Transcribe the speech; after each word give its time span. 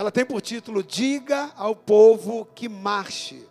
ela 0.00 0.10
tem 0.10 0.24
por 0.24 0.40
título 0.40 0.82
Diga 0.82 1.52
ao 1.58 1.76
povo 1.76 2.48
que 2.54 2.70
marche. 2.70 3.46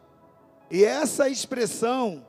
E 0.71 0.83
essa 0.83 1.29
expressão 1.29 2.25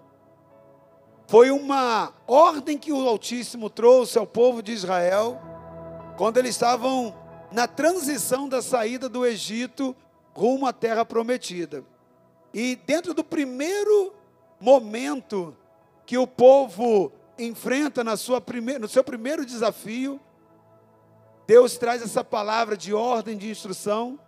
foi 1.26 1.50
uma 1.50 2.12
ordem 2.26 2.76
que 2.76 2.92
o 2.92 3.08
Altíssimo 3.08 3.70
trouxe 3.70 4.18
ao 4.18 4.26
povo 4.26 4.62
de 4.62 4.72
Israel 4.72 5.40
quando 6.18 6.36
eles 6.36 6.50
estavam 6.50 7.16
na 7.50 7.66
transição 7.66 8.46
da 8.46 8.60
saída 8.60 9.08
do 9.08 9.24
Egito 9.24 9.96
rumo 10.34 10.66
à 10.66 10.72
terra 10.74 11.02
prometida. 11.02 11.82
E 12.52 12.76
dentro 12.76 13.14
do 13.14 13.24
primeiro 13.24 14.12
momento 14.60 15.56
que 16.04 16.18
o 16.18 16.26
povo 16.26 17.10
enfrenta 17.38 18.04
na 18.04 18.18
sua 18.18 18.38
primeira, 18.38 18.80
no 18.80 18.88
seu 18.88 19.02
primeiro 19.02 19.46
desafio, 19.46 20.20
Deus 21.50 21.76
traz 21.76 22.00
essa 22.00 22.22
palavra 22.22 22.76
de 22.76 22.94
ordem, 22.94 23.36
de 23.36 23.50
instrução. 23.50 24.20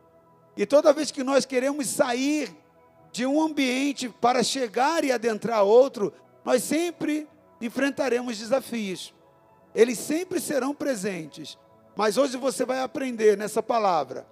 E 0.57 0.67
toda 0.67 0.93
vez 0.93 1.13
que 1.13 1.23
nós 1.23 1.47
queremos 1.47 1.87
sair 1.87 2.53
de 3.13 3.25
um 3.25 3.41
ambiente 3.41 4.09
para 4.09 4.43
chegar 4.43 5.05
e 5.05 5.13
adentrar 5.13 5.63
outro, 5.63 6.13
nós 6.45 6.65
sempre 6.65 7.29
enfrentaremos 7.61 8.39
desafios. 8.39 9.15
Eles 9.73 10.01
sempre 10.01 10.41
serão 10.41 10.75
presentes. 10.75 11.57
Mas 11.95 12.17
hoje 12.17 12.37
você 12.37 12.65
vai 12.65 12.81
aprender 12.81 13.39
nessa 13.39 13.63
palavra 13.63 14.27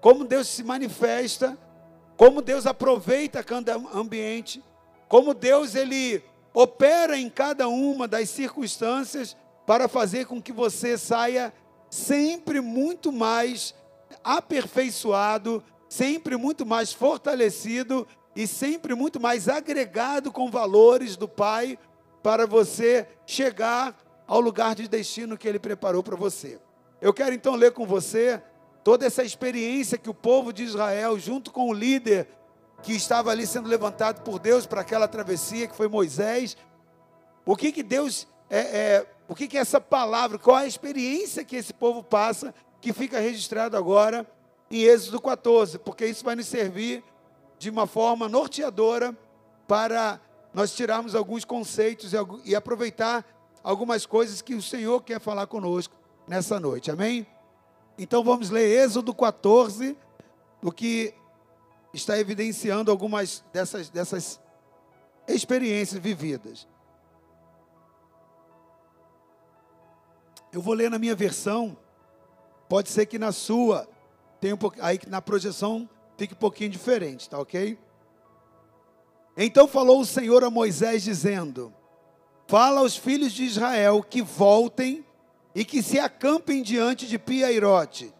como 0.00 0.24
Deus 0.24 0.46
se 0.46 0.62
manifesta, 0.62 1.58
como 2.16 2.40
Deus 2.40 2.64
aproveita 2.64 3.42
cada 3.42 3.74
ambiente, 3.92 4.62
como 5.08 5.34
Deus 5.34 5.74
ele 5.74 6.22
opera 6.54 7.18
em 7.18 7.28
cada 7.28 7.66
uma 7.66 8.06
das 8.06 8.30
circunstâncias 8.30 9.36
para 9.66 9.88
fazer 9.88 10.26
com 10.26 10.40
que 10.40 10.52
você 10.52 10.96
saia 10.96 11.52
sempre 11.90 12.60
muito 12.60 13.10
mais 13.10 13.74
aperfeiçoado, 14.22 15.62
sempre 15.88 16.36
muito 16.36 16.64
mais 16.64 16.92
fortalecido 16.92 18.06
e 18.34 18.46
sempre 18.46 18.94
muito 18.94 19.20
mais 19.20 19.48
agregado 19.48 20.30
com 20.30 20.50
valores 20.50 21.16
do 21.16 21.28
Pai 21.28 21.76
para 22.22 22.46
você 22.46 23.08
chegar 23.26 23.96
ao 24.26 24.40
lugar 24.40 24.74
de 24.76 24.86
destino 24.86 25.36
que 25.36 25.48
Ele 25.48 25.58
preparou 25.58 26.02
para 26.02 26.16
você. 26.16 26.60
Eu 27.00 27.12
quero 27.12 27.34
então 27.34 27.56
ler 27.56 27.72
com 27.72 27.84
você 27.84 28.40
toda 28.84 29.04
essa 29.04 29.24
experiência 29.24 29.98
que 29.98 30.08
o 30.08 30.14
povo 30.14 30.52
de 30.52 30.62
Israel, 30.62 31.18
junto 31.18 31.50
com 31.50 31.68
o 31.68 31.74
líder 31.74 32.28
que 32.82 32.92
estava 32.92 33.30
ali 33.30 33.46
sendo 33.46 33.68
levantado 33.68 34.22
por 34.22 34.38
Deus 34.38 34.66
para 34.66 34.80
aquela 34.80 35.08
travessia, 35.08 35.66
que 35.66 35.76
foi 35.76 35.88
Moisés, 35.88 36.56
o 37.44 37.56
que 37.56 37.72
que 37.72 37.82
Deus, 37.82 38.28
é, 38.48 38.58
é, 38.58 39.06
o 39.30 39.34
que 39.36 39.46
que 39.46 39.56
essa 39.56 39.80
palavra, 39.80 40.40
qual 40.40 40.56
a 40.56 40.66
experiência 40.66 41.44
que 41.44 41.54
esse 41.54 41.72
povo 41.72 42.02
passa, 42.02 42.52
que 42.80 42.92
fica 42.92 43.20
registrado 43.20 43.76
agora 43.76 44.26
em 44.68 44.82
Êxodo 44.82 45.20
14, 45.20 45.78
porque 45.78 46.04
isso 46.04 46.24
vai 46.24 46.34
nos 46.34 46.48
servir 46.48 47.04
de 47.56 47.70
uma 47.70 47.86
forma 47.86 48.28
norteadora 48.28 49.16
para 49.68 50.20
nós 50.52 50.74
tirarmos 50.74 51.14
alguns 51.14 51.44
conceitos 51.44 52.12
e, 52.44 52.56
aproveitar 52.56 53.24
algumas 53.62 54.04
coisas 54.04 54.42
que 54.42 54.56
o 54.56 54.60
Senhor 54.60 55.00
quer 55.00 55.20
falar 55.20 55.46
conosco 55.46 55.94
nessa 56.26 56.58
noite. 56.58 56.90
Amém? 56.90 57.24
Então 57.96 58.24
vamos 58.24 58.50
ler 58.50 58.82
Êxodo 58.82 59.14
14, 59.14 59.96
o 60.60 60.72
que 60.72 61.14
está 61.94 62.18
evidenciando 62.18 62.90
algumas 62.90 63.44
dessas, 63.52 63.90
dessas 63.90 64.40
experiências 65.28 66.02
vividas. 66.02 66.66
Eu 70.52 70.60
vou 70.60 70.74
ler 70.74 70.90
na 70.90 70.98
minha 70.98 71.14
versão, 71.14 71.76
pode 72.68 72.88
ser 72.88 73.06
que 73.06 73.18
na 73.18 73.32
sua, 73.32 73.88
tenha 74.40 74.54
um 74.54 74.58
aí 74.80 74.98
na 75.06 75.22
projeção 75.22 75.88
fique 76.20 76.34
um 76.34 76.36
pouquinho 76.36 76.68
diferente, 76.68 77.30
tá 77.30 77.38
ok? 77.38 77.78
Então 79.36 79.66
falou 79.66 80.00
o 80.00 80.04
Senhor 80.04 80.44
a 80.44 80.50
Moisés, 80.50 81.02
dizendo: 81.02 81.72
Fala 82.46 82.80
aos 82.80 82.94
filhos 82.94 83.32
de 83.32 83.44
Israel 83.44 84.02
que 84.02 84.20
voltem 84.20 85.02
e 85.54 85.64
que 85.64 85.82
se 85.82 85.98
acampem 85.98 86.62
diante 86.62 87.06
de 87.06 87.18
Piairote, 87.18 88.12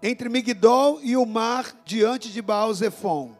entre 0.00 0.28
Migdol 0.28 1.00
e 1.02 1.16
o 1.16 1.26
mar, 1.26 1.74
diante 1.84 2.30
de 2.30 2.40
Baal-Zephon. 2.40 3.34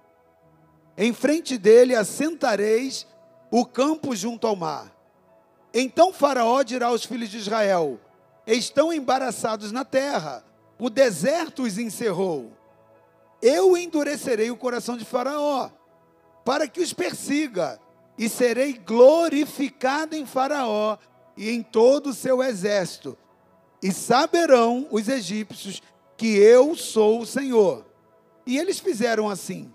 Em 0.97 1.12
frente 1.12 1.57
dele 1.57 1.95
assentareis 1.95 3.07
o 3.51 3.65
campo 3.65 4.17
junto 4.17 4.47
ao 4.47 4.57
mar. 4.57 4.93
Então 5.72 6.12
Faraó 6.12 6.62
dirá 6.62 6.89
aos 6.89 7.05
filhos 7.05 7.28
de 7.28 7.39
Israel: 7.39 8.01
Estão 8.55 8.93
embaraçados 8.93 9.72
na 9.72 9.84
terra, 9.84 10.44
o 10.78 10.91
deserto 10.91 11.62
os 11.62 11.78
encerrou 11.78 12.53
eu 13.43 13.77
endurecerei 13.77 14.50
o 14.50 14.56
coração 14.56 14.97
de 14.97 15.05
Faraó, 15.05 15.71
para 16.44 16.69
que 16.69 16.81
os 16.81 16.93
persiga, 16.93 17.81
e 18.19 18.28
serei 18.28 18.75
glorificado 18.75 20.15
em 20.15 20.27
Faraó 20.27 20.99
e 21.37 21.50
em 21.50 21.62
todo 21.62 22.10
o 22.10 22.15
seu 22.15 22.43
exército. 22.43 23.16
E 23.83 23.93
saberão 23.93 24.87
os 24.91 25.09
egípcios 25.09 25.83
que 26.19 26.37
eu 26.37 26.77
sou 26.77 27.21
o 27.21 27.27
Senhor. 27.27 27.87
E 28.44 28.59
eles 28.59 28.78
fizeram 28.78 29.31
assim. 29.31 29.72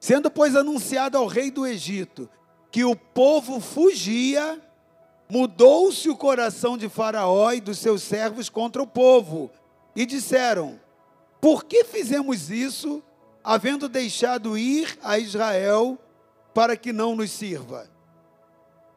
Sendo, 0.00 0.30
pois, 0.30 0.56
anunciado 0.56 1.16
ao 1.16 1.26
rei 1.26 1.50
do 1.50 1.64
Egito 1.64 2.28
que 2.72 2.84
o 2.84 2.96
povo 2.96 3.60
fugia, 3.60 4.60
mudou-se 5.30 6.08
o 6.08 6.16
coração 6.16 6.76
de 6.76 6.88
Faraó 6.88 7.52
e 7.52 7.60
dos 7.60 7.78
seus 7.78 8.02
servos 8.02 8.48
contra 8.48 8.82
o 8.82 8.86
povo, 8.86 9.50
e 9.94 10.06
disseram: 10.06 10.78
por 11.40 11.64
que 11.64 11.84
fizemos 11.84 12.50
isso, 12.50 13.02
havendo 13.44 13.88
deixado 13.88 14.58
ir 14.58 14.98
a 15.02 15.18
Israel 15.18 15.98
para 16.52 16.76
que 16.76 16.92
não 16.92 17.14
nos 17.14 17.30
sirva? 17.30 17.88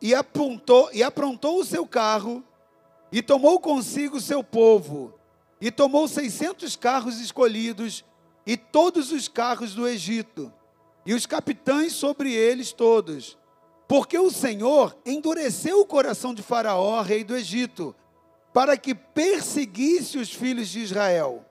E 0.01 0.15
apontou 0.15 0.89
e 0.91 1.03
aprontou 1.03 1.59
o 1.59 1.65
seu 1.65 1.85
carro 1.85 2.43
e 3.11 3.21
tomou 3.21 3.59
consigo 3.59 4.17
o 4.17 4.21
seu 4.21 4.43
povo 4.43 5.13
e 5.59 5.69
tomou 5.69 6.07
seiscentos 6.07 6.75
carros 6.75 7.19
escolhidos 7.19 8.03
e 8.47 8.57
todos 8.57 9.11
os 9.11 9.27
carros 9.27 9.75
do 9.75 9.87
Egito 9.87 10.51
e 11.05 11.13
os 11.13 11.27
capitães 11.27 11.93
sobre 11.93 12.33
eles 12.33 12.73
todos, 12.73 13.37
porque 13.91 14.17
o 14.17 14.31
Senhor 14.31 14.95
endureceu 15.05 15.81
o 15.81 15.85
coração 15.85 16.33
de 16.33 16.41
Faraó, 16.41 17.01
rei 17.01 17.25
do 17.25 17.35
Egito, 17.35 17.93
para 18.53 18.77
que 18.77 18.95
perseguisse 18.95 20.17
os 20.17 20.31
filhos 20.31 20.69
de 20.69 20.79
Israel. 20.79 21.45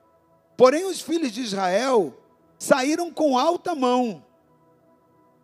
Porém, 0.57 0.85
os 0.85 0.99
filhos 0.99 1.31
de 1.31 1.39
Israel 1.39 2.17
saíram 2.57 3.13
com 3.13 3.37
alta 3.37 3.75
mão, 3.75 4.25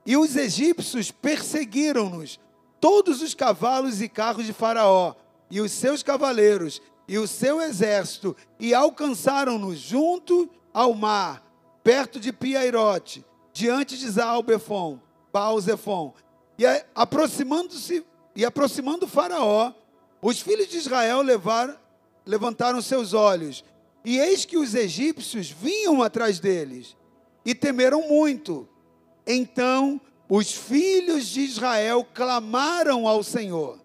e 0.07 0.17
os 0.17 0.35
egípcios 0.35 1.11
perseguiram-nos, 1.11 2.39
todos 2.81 3.21
os 3.21 3.35
cavalos 3.35 4.01
e 4.01 4.09
carros 4.09 4.47
de 4.47 4.51
Faraó, 4.51 5.13
e 5.51 5.61
os 5.61 5.71
seus 5.73 6.01
cavaleiros, 6.01 6.81
e 7.07 7.19
o 7.19 7.27
seu 7.27 7.61
exército, 7.61 8.35
e 8.59 8.73
alcançaram-nos 8.73 9.77
junto 9.77 10.49
ao 10.73 10.95
mar, 10.95 11.43
perto 11.83 12.19
de 12.19 12.33
Piairote, 12.33 13.23
diante 13.53 13.95
de 13.99 14.09
Zaalbefon, 14.09 14.99
Baal-Zephon. 15.31 16.15
E 16.57 16.65
aproximando-se, 16.95 18.05
e 18.35 18.43
aproximando 18.45 19.07
Faraó, 19.07 19.73
os 20.21 20.39
filhos 20.39 20.67
de 20.67 20.77
Israel 20.77 21.21
levaram, 21.21 21.77
levantaram 22.25 22.81
seus 22.81 23.13
olhos 23.13 23.63
e 24.03 24.19
eis 24.19 24.45
que 24.45 24.57
os 24.57 24.73
egípcios 24.73 25.49
vinham 25.49 26.01
atrás 26.01 26.39
deles 26.39 26.95
e 27.45 27.53
temeram 27.53 28.07
muito. 28.07 28.67
Então 29.25 29.99
os 30.29 30.51
filhos 30.51 31.27
de 31.27 31.41
Israel 31.41 32.05
clamaram 32.13 33.07
ao 33.07 33.21
Senhor 33.21 33.79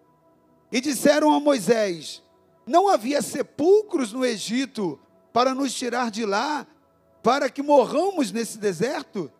e 0.71 0.79
disseram 0.79 1.33
a 1.33 1.39
Moisés: 1.39 2.23
Não 2.65 2.87
havia 2.87 3.21
sepulcros 3.21 4.13
no 4.13 4.25
Egito 4.25 4.99
para 5.31 5.53
nos 5.53 5.73
tirar 5.73 6.09
de 6.09 6.25
lá, 6.25 6.65
para 7.21 7.49
que 7.49 7.61
morramos 7.61 8.31
nesse 8.31 8.57
deserto? 8.57 9.31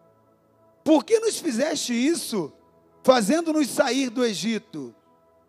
Por 0.83 1.05
que 1.05 1.19
nos 1.19 1.39
fizeste 1.39 1.93
isso, 1.93 2.51
fazendo-nos 3.03 3.67
sair 3.67 4.09
do 4.09 4.25
Egito? 4.25 4.95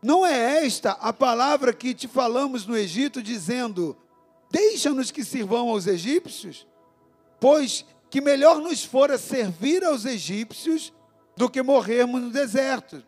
Não 0.03 0.27
é 0.27 0.67
esta 0.67 0.93
a 0.93 1.13
palavra 1.13 1.73
que 1.73 1.95
te 1.95 2.07
falamos 2.07 2.67
no 2.67 2.77
Egito, 2.77 3.23
dizendo: 3.23 3.97
Deixa-nos 4.51 5.11
que 5.11 5.25
sirvam 5.25 5.71
aos 5.71 5.87
egípcios, 5.87 6.67
pois 7.41 7.87
que 8.11 8.21
melhor 8.21 8.61
nos 8.61 8.85
fora 8.85 9.17
servir 9.17 9.83
aos 9.83 10.05
egípcios 10.05 10.93
do 11.37 11.49
que 11.49 11.63
morrermos 11.63 12.21
no 12.21 12.31
deserto. 12.31 13.03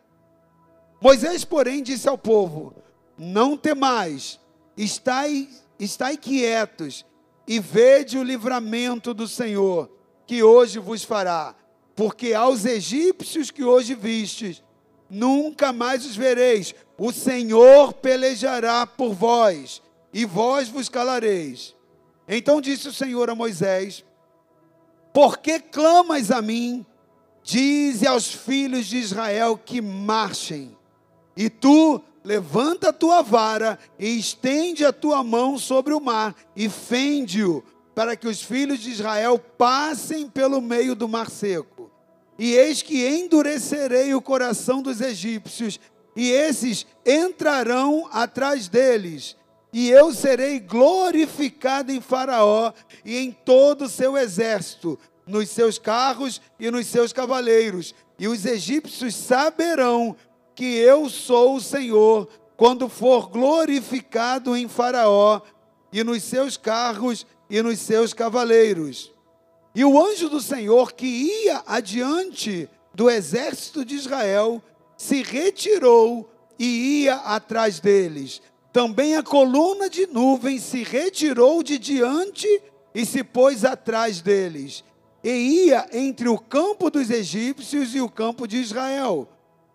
Moisés, 1.01 1.45
porém, 1.45 1.83
disse 1.83 2.09
ao 2.09 2.17
povo: 2.17 2.75
Não 3.19 3.57
temais, 3.57 4.41
estai, 4.77 5.49
estai 5.79 6.17
quietos 6.17 7.05
e 7.47 7.61
vede 7.61 8.19
o 8.19 8.25
livramento 8.25 9.15
do 9.15 9.29
Senhor, 9.29 9.91
que 10.27 10.43
hoje 10.43 10.79
vos 10.79 11.05
fará. 11.05 11.55
Porque 11.97 12.35
aos 12.35 12.67
egípcios 12.67 13.51
que 13.51 13.65
hoje 13.65 13.95
vistes, 13.95 14.63
nunca 15.09 15.73
mais 15.73 16.05
os 16.05 16.15
vereis. 16.15 16.75
O 16.99 17.11
Senhor 17.11 17.95
pelejará 17.95 18.87
por 18.87 19.15
vós 19.15 19.83
e 20.13 20.25
vós 20.25 20.69
vos 20.69 20.89
calareis. 20.89 21.75
Então 22.29 22.61
disse 22.61 22.89
o 22.89 22.93
Senhor 22.93 23.31
a 23.31 23.35
Moisés: 23.35 24.05
Por 25.13 25.39
que 25.39 25.59
clamas 25.59 26.31
a 26.31 26.43
mim? 26.43 26.85
Dize 27.43 28.07
aos 28.07 28.33
filhos 28.33 28.87
de 28.87 28.99
Israel 28.99 29.57
que 29.57 29.81
marchem. 29.81 30.77
E 31.37 31.49
tu 31.49 32.03
levanta 32.25 32.89
a 32.89 32.93
tua 32.93 33.23
vara 33.23 33.79
e 33.99 34.19
estende 34.19 34.85
a 34.85 34.93
tua 34.93 35.23
mão 35.23 35.57
sobre 35.57 35.95
o 35.95 36.01
mar 36.01 36.35
e 36.57 36.69
fende-o, 36.69 37.63
para 37.95 38.17
que 38.17 38.27
os 38.27 38.43
filhos 38.43 38.81
de 38.81 38.91
Israel 38.91 39.39
passem 39.39 40.29
pelo 40.29 40.61
meio 40.61 40.97
do 40.97 41.09
mar 41.09 41.31
seco. 41.31 41.76
E 42.39 42.55
eis 42.55 42.83
que 42.83 43.07
endurecerei 43.07 44.15
o 44.15 44.21
coração 44.21 44.83
dos 44.83 45.01
egípcios, 45.01 45.81
e 46.15 46.31
esses 46.31 46.87
entrarão 47.05 48.09
atrás 48.13 48.69
deles. 48.69 49.37
E 49.73 49.91
eu 49.91 50.13
serei 50.15 50.59
glorificado 50.59 51.93
em 51.93 52.01
Faraó 52.01 52.73
e 53.05 53.17
em 53.19 53.31
todo 53.31 53.85
o 53.85 53.89
seu 53.89 54.17
exército, 54.17 54.99
nos 55.27 55.51
seus 55.51 55.79
carros 55.79 56.41
e 56.59 56.71
nos 56.71 56.87
seus 56.87 57.13
cavaleiros. 57.13 57.95
E 58.19 58.29
os 58.29 58.47
egípcios 58.47 59.15
saberão 59.15 60.17
que 60.55 60.65
eu 60.65 61.11
sou 61.11 61.57
o 61.57 61.61
Senhor, 61.61 62.29
quando 62.57 62.89
for 62.89 63.29
glorificado 63.29 64.57
em 64.57 64.67
Faraó 64.67 65.43
e 65.93 66.03
nos 66.03 66.23
seus 66.23 66.57
carros 66.57 67.27
e 67.51 67.61
nos 67.61 67.79
seus 67.79 68.15
cavaleiros. 68.15 69.13
E 69.77 69.85
o 69.85 70.03
anjo 70.03 70.29
do 70.29 70.41
Senhor 70.41 70.93
que 70.93 71.07
ia 71.07 71.63
adiante 71.67 72.69
do 72.93 73.09
exército 73.09 73.85
de 73.85 73.95
Israel 73.95 74.61
se 74.97 75.23
retirou 75.23 76.29
e 76.59 77.05
ia 77.05 77.15
atrás 77.17 77.79
deles. 77.79 78.43
Também 78.73 79.15
a 79.15 79.23
coluna 79.23 79.89
de 79.89 80.09
nuvem 80.09 80.59
se 80.59 80.83
retirou 80.83 81.63
de 81.63 81.79
diante 81.79 82.49
e 82.93 83.07
se 83.07 83.23
pôs 83.23 83.65
atrás 83.65 84.21
deles. 84.21 84.83
E 85.23 85.31
ia 85.31 85.87
entre 85.93 86.29
o 86.29 86.39
campo 86.39 86.91
dos 86.91 87.11
egípcios 87.11 87.95
e 87.95 88.01
o 88.01 88.09
campo 88.09 88.49
de 88.49 88.57
Israel 88.57 89.29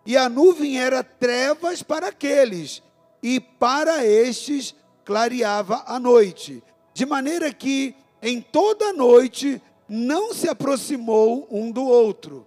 e 0.04 0.16
a 0.16 0.28
nuvem 0.28 0.80
era 0.80 1.02
trevas 1.02 1.82
para 1.82 2.08
aqueles, 2.08 2.82
e 3.22 3.38
para 3.38 4.04
estes 4.04 4.74
clareava 5.04 5.84
a 5.86 5.98
noite, 5.98 6.62
de 6.92 7.06
maneira 7.06 7.52
que 7.52 7.94
em 8.20 8.40
toda 8.40 8.86
a 8.86 8.92
noite 8.92 9.62
não 9.88 10.32
se 10.32 10.48
aproximou 10.48 11.46
um 11.50 11.70
do 11.70 11.84
outro. 11.84 12.46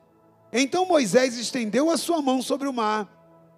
Então 0.51 0.85
Moisés 0.85 1.37
estendeu 1.37 1.89
a 1.89 1.97
sua 1.97 2.21
mão 2.21 2.41
sobre 2.41 2.67
o 2.67 2.73
mar, 2.73 3.07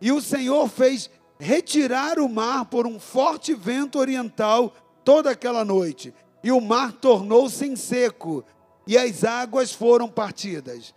e 0.01 0.11
o 0.11 0.21
Senhor 0.21 0.67
fez 0.67 1.09
retirar 1.39 2.19
o 2.19 2.27
mar 2.27 2.65
por 2.65 2.87
um 2.87 2.99
forte 2.99 3.53
vento 3.53 3.99
oriental 3.99 4.73
toda 5.03 5.29
aquela 5.29 5.63
noite, 5.63 6.13
e 6.43 6.51
o 6.51 6.59
mar 6.59 6.91
tornou-se 6.91 7.65
em 7.65 7.75
seco, 7.75 8.43
e 8.85 8.97
as 8.97 9.23
águas 9.23 9.71
foram 9.71 10.07
partidas. 10.09 10.93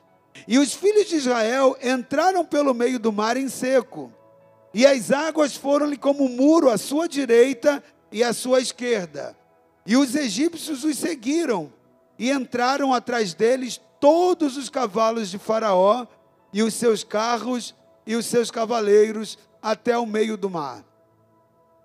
E 0.48 0.58
os 0.58 0.72
filhos 0.72 1.08
de 1.08 1.16
Israel 1.16 1.76
entraram 1.82 2.44
pelo 2.44 2.72
meio 2.72 2.98
do 2.98 3.12
mar 3.12 3.36
em 3.36 3.48
seco, 3.48 4.12
e 4.72 4.86
as 4.86 5.10
águas 5.10 5.56
foram-lhe 5.56 5.96
como 5.96 6.24
um 6.24 6.28
muro 6.28 6.70
à 6.70 6.78
sua 6.78 7.08
direita 7.08 7.82
e 8.10 8.22
à 8.22 8.32
sua 8.32 8.60
esquerda. 8.60 9.36
E 9.84 9.96
os 9.96 10.14
egípcios 10.14 10.84
os 10.84 10.96
seguiram, 10.96 11.72
e 12.20 12.30
entraram 12.30 12.92
atrás 12.92 13.32
deles 13.32 13.80
todos 13.98 14.58
os 14.58 14.68
cavalos 14.68 15.30
de 15.30 15.38
Faraó, 15.38 16.06
e 16.52 16.62
os 16.62 16.74
seus 16.74 17.02
carros 17.02 17.74
e 18.06 18.14
os 18.14 18.26
seus 18.26 18.50
cavaleiros 18.50 19.38
até 19.62 19.96
o 19.96 20.04
meio 20.04 20.36
do 20.36 20.50
mar. 20.50 20.84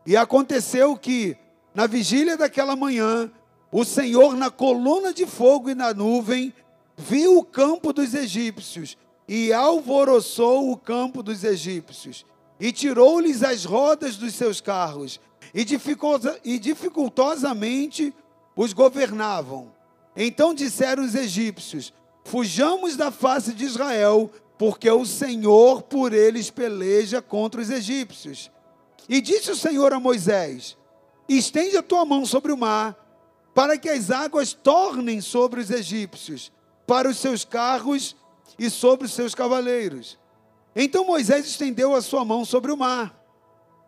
E 0.05 0.17
aconteceu 0.17 0.97
que, 0.97 1.37
na 1.73 1.87
vigília 1.87 2.35
daquela 2.35 2.75
manhã, 2.75 3.31
o 3.71 3.85
Senhor, 3.85 4.35
na 4.35 4.49
coluna 4.49 5.13
de 5.13 5.25
fogo 5.25 5.69
e 5.69 5.75
na 5.75 5.93
nuvem, 5.93 6.53
viu 6.97 7.37
o 7.37 7.43
campo 7.45 7.93
dos 7.93 8.13
egípcios 8.13 8.97
e 9.27 9.53
alvoroçou 9.53 10.69
o 10.69 10.75
campo 10.75 11.23
dos 11.23 11.45
egípcios 11.45 12.25
e 12.59 12.71
tirou-lhes 12.73 13.41
as 13.41 13.63
rodas 13.63 14.17
dos 14.17 14.33
seus 14.33 14.59
carros 14.59 15.19
e, 15.53 15.63
dificultosamente 16.59 18.13
os 18.55 18.73
governavam. 18.73 19.74
Então 20.15 20.53
disseram 20.53 21.03
os 21.03 21.15
egípcios: 21.15 21.93
Fujamos 22.23 22.95
da 22.95 23.11
face 23.11 23.53
de 23.53 23.65
Israel, 23.65 24.31
porque 24.57 24.89
o 24.89 25.05
Senhor 25.05 25.81
por 25.83 26.13
eles 26.13 26.49
peleja 26.49 27.21
contra 27.21 27.61
os 27.61 27.69
egípcios. 27.69 28.51
E 29.07 29.21
disse 29.21 29.51
o 29.51 29.55
Senhor 29.55 29.93
a 29.93 29.99
Moisés: 29.99 30.77
Estende 31.27 31.77
a 31.77 31.83
tua 31.83 32.05
mão 32.05 32.25
sobre 32.25 32.51
o 32.51 32.57
mar, 32.57 32.95
para 33.53 33.77
que 33.77 33.89
as 33.89 34.11
águas 34.11 34.53
tornem 34.53 35.21
sobre 35.21 35.59
os 35.61 35.69
egípcios 35.69 36.51
para 36.87 37.09
os 37.09 37.17
seus 37.17 37.43
carros 37.43 38.15
e 38.57 38.69
sobre 38.69 39.05
os 39.05 39.13
seus 39.13 39.33
cavaleiros. 39.33 40.17
Então 40.75 41.05
Moisés 41.05 41.45
estendeu 41.45 41.95
a 41.95 42.01
sua 42.01 42.23
mão 42.25 42.45
sobre 42.45 42.71
o 42.71 42.77
mar, 42.77 43.17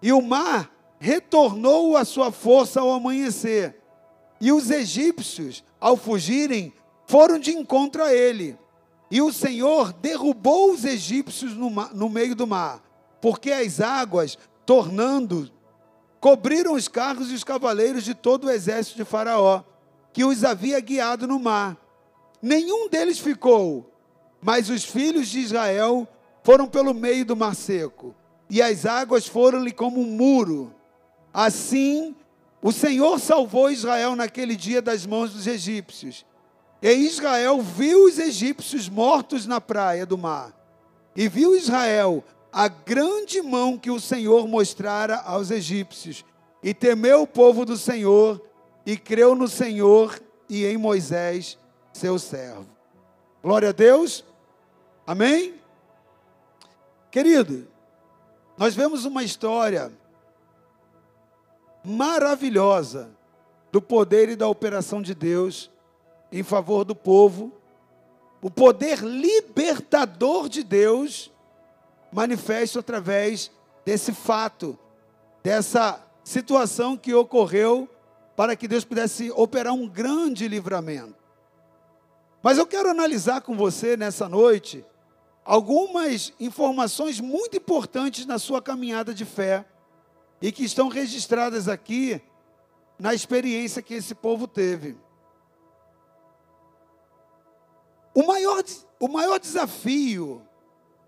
e 0.02 0.12
o 0.12 0.22
mar 0.22 0.72
retornou 1.00 1.96
a 1.96 2.06
sua 2.06 2.32
força 2.32 2.82
ao 2.82 2.92
amanhecer. 2.92 3.80
E 4.40 4.52
os 4.52 4.70
egípcios, 4.70 5.64
ao 5.80 5.98
fugirem, 5.98 6.74
foram 7.06 7.40
de 7.40 7.52
encontro 7.52 8.04
a 8.04 8.14
ele. 8.14 8.58
E 9.10 9.22
o 9.22 9.32
Senhor 9.32 9.94
derrubou 9.94 10.72
os 10.72 10.84
egípcios 10.84 11.54
no, 11.54 11.70
mar, 11.70 11.94
no 11.94 12.10
meio 12.10 12.36
do 12.36 12.46
mar, 12.46 12.84
porque 13.22 13.52
as 13.52 13.80
águas, 13.80 14.38
tornando, 14.66 15.50
cobriram 16.20 16.74
os 16.74 16.88
carros 16.88 17.32
e 17.32 17.34
os 17.34 17.44
cavaleiros 17.44 18.04
de 18.04 18.14
todo 18.14 18.48
o 18.48 18.52
exército 18.52 18.98
de 18.98 19.06
Faraó, 19.06 19.64
que 20.12 20.26
os 20.26 20.44
havia 20.44 20.80
guiado 20.80 21.26
no 21.26 21.40
mar 21.40 21.78
nenhum 22.42 22.90
deles 22.90 23.20
ficou, 23.20 23.92
mas 24.42 24.70
os 24.70 24.84
filhos 24.84 25.28
de 25.28 25.40
Israel 25.40 26.08
foram 26.44 26.68
pelo 26.68 26.94
meio 26.94 27.26
do 27.26 27.36
mar 27.36 27.56
seco, 27.56 28.16
e 28.50 28.62
as 28.62 28.86
águas 28.86 29.28
foram-lhe 29.28 29.72
como 29.72 30.00
um 30.00 30.06
muro. 30.06 30.74
Assim, 31.34 32.16
o 32.62 32.72
Senhor 32.72 33.20
salvou 33.20 33.70
Israel 33.70 34.16
naquele 34.16 34.56
dia 34.56 34.82
das 34.82 35.06
mãos 35.06 35.32
dos 35.32 35.46
egípcios. 35.46 36.26
E 36.82 36.92
Israel 36.92 37.62
viu 37.62 38.06
os 38.06 38.20
egípcios 38.20 38.90
mortos 38.90 39.46
na 39.46 39.62
praia 39.62 40.06
do 40.06 40.18
mar. 40.18 40.54
E 41.16 41.28
viu 41.28 41.56
Israel 41.56 42.24
a 42.52 42.68
grande 42.68 43.42
mão 43.42 43.78
que 43.78 43.92
o 43.92 44.00
Senhor 44.00 44.48
mostrara 44.48 45.18
aos 45.18 45.52
egípcios. 45.52 46.26
E 46.64 46.74
temeu 46.74 47.22
o 47.22 47.28
povo 47.28 47.66
do 47.66 47.78
Senhor, 47.78 48.42
e 48.86 48.98
creu 48.98 49.36
no 49.36 49.48
Senhor 49.48 50.20
e 50.50 50.66
em 50.66 50.78
Moisés, 50.78 51.58
seu 51.94 52.18
servo. 52.18 52.68
Glória 53.44 53.70
a 53.70 53.74
Deus. 53.74 54.26
Amém? 55.06 55.56
Querido, 57.12 57.68
nós 58.58 58.76
vemos 58.76 59.06
uma 59.06 59.24
história 59.24 59.92
maravilhosa 61.88 63.10
do 63.72 63.82
poder 63.82 64.30
e 64.30 64.36
da 64.36 64.48
operação 64.48 65.02
de 65.02 65.16
Deus 65.16 65.72
em 66.32 66.44
favor 66.44 66.84
do 66.84 66.94
povo, 66.94 67.54
o 68.42 68.50
poder 68.50 69.00
libertador 69.00 70.50
de 70.50 70.64
Deus 70.64 71.32
manifesto 72.12 72.80
através 72.80 73.50
desse 73.86 74.12
fato, 74.12 74.78
dessa 75.42 76.04
situação 76.24 76.98
que 76.98 77.14
ocorreu 77.14 77.90
para 78.36 78.56
que 78.56 78.68
Deus 78.68 78.84
pudesse 78.84 79.32
operar 79.32 79.74
um 79.74 79.88
grande 79.88 80.48
livramento. 80.48 81.16
Mas 82.44 82.58
eu 82.58 82.68
quero 82.68 82.90
analisar 82.90 83.42
com 83.42 83.56
você 83.56 83.96
nessa 83.96 84.28
noite 84.28 84.86
algumas 85.46 86.34
informações 86.40 87.20
muito 87.20 87.56
importantes 87.56 88.26
na 88.26 88.38
sua 88.38 88.62
caminhada 88.62 89.14
de 89.14 89.24
fé 89.24 89.66
e 90.42 90.52
que 90.52 90.64
estão 90.64 90.88
registradas 90.88 91.68
aqui 91.68 92.22
na 93.00 93.14
experiência 93.14 93.82
que 93.82 93.94
esse 93.94 94.16
povo 94.16 94.48
teve. 94.48 94.98
O 98.14 98.26
maior, 98.26 98.64
o 99.00 99.08
maior 99.08 99.40
desafio 99.40 100.42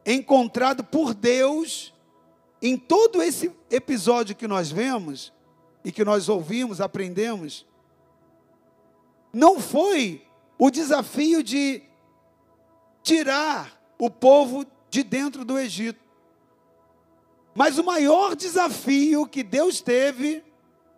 encontrado 0.06 0.84
por 0.84 1.14
Deus 1.14 1.94
em 2.62 2.78
todo 2.78 3.22
esse 3.22 3.52
episódio 3.70 4.36
que 4.36 4.48
nós 4.48 4.72
vemos 4.72 5.34
e 5.84 5.92
que 5.92 6.04
nós 6.04 6.30
ouvimos, 6.30 6.82
aprendemos, 6.82 7.66
não 9.32 9.60
foi 9.60 10.26
o 10.58 10.70
desafio 10.70 11.42
de 11.42 11.82
tirar 13.02 13.82
o 13.98 14.10
povo 14.10 14.66
de 14.90 15.04
dentro 15.04 15.46
do 15.46 15.58
Egito. 15.58 16.09
Mas 17.54 17.78
o 17.78 17.84
maior 17.84 18.36
desafio 18.36 19.26
que 19.26 19.44
Deus 19.44 19.82
teve 19.82 20.44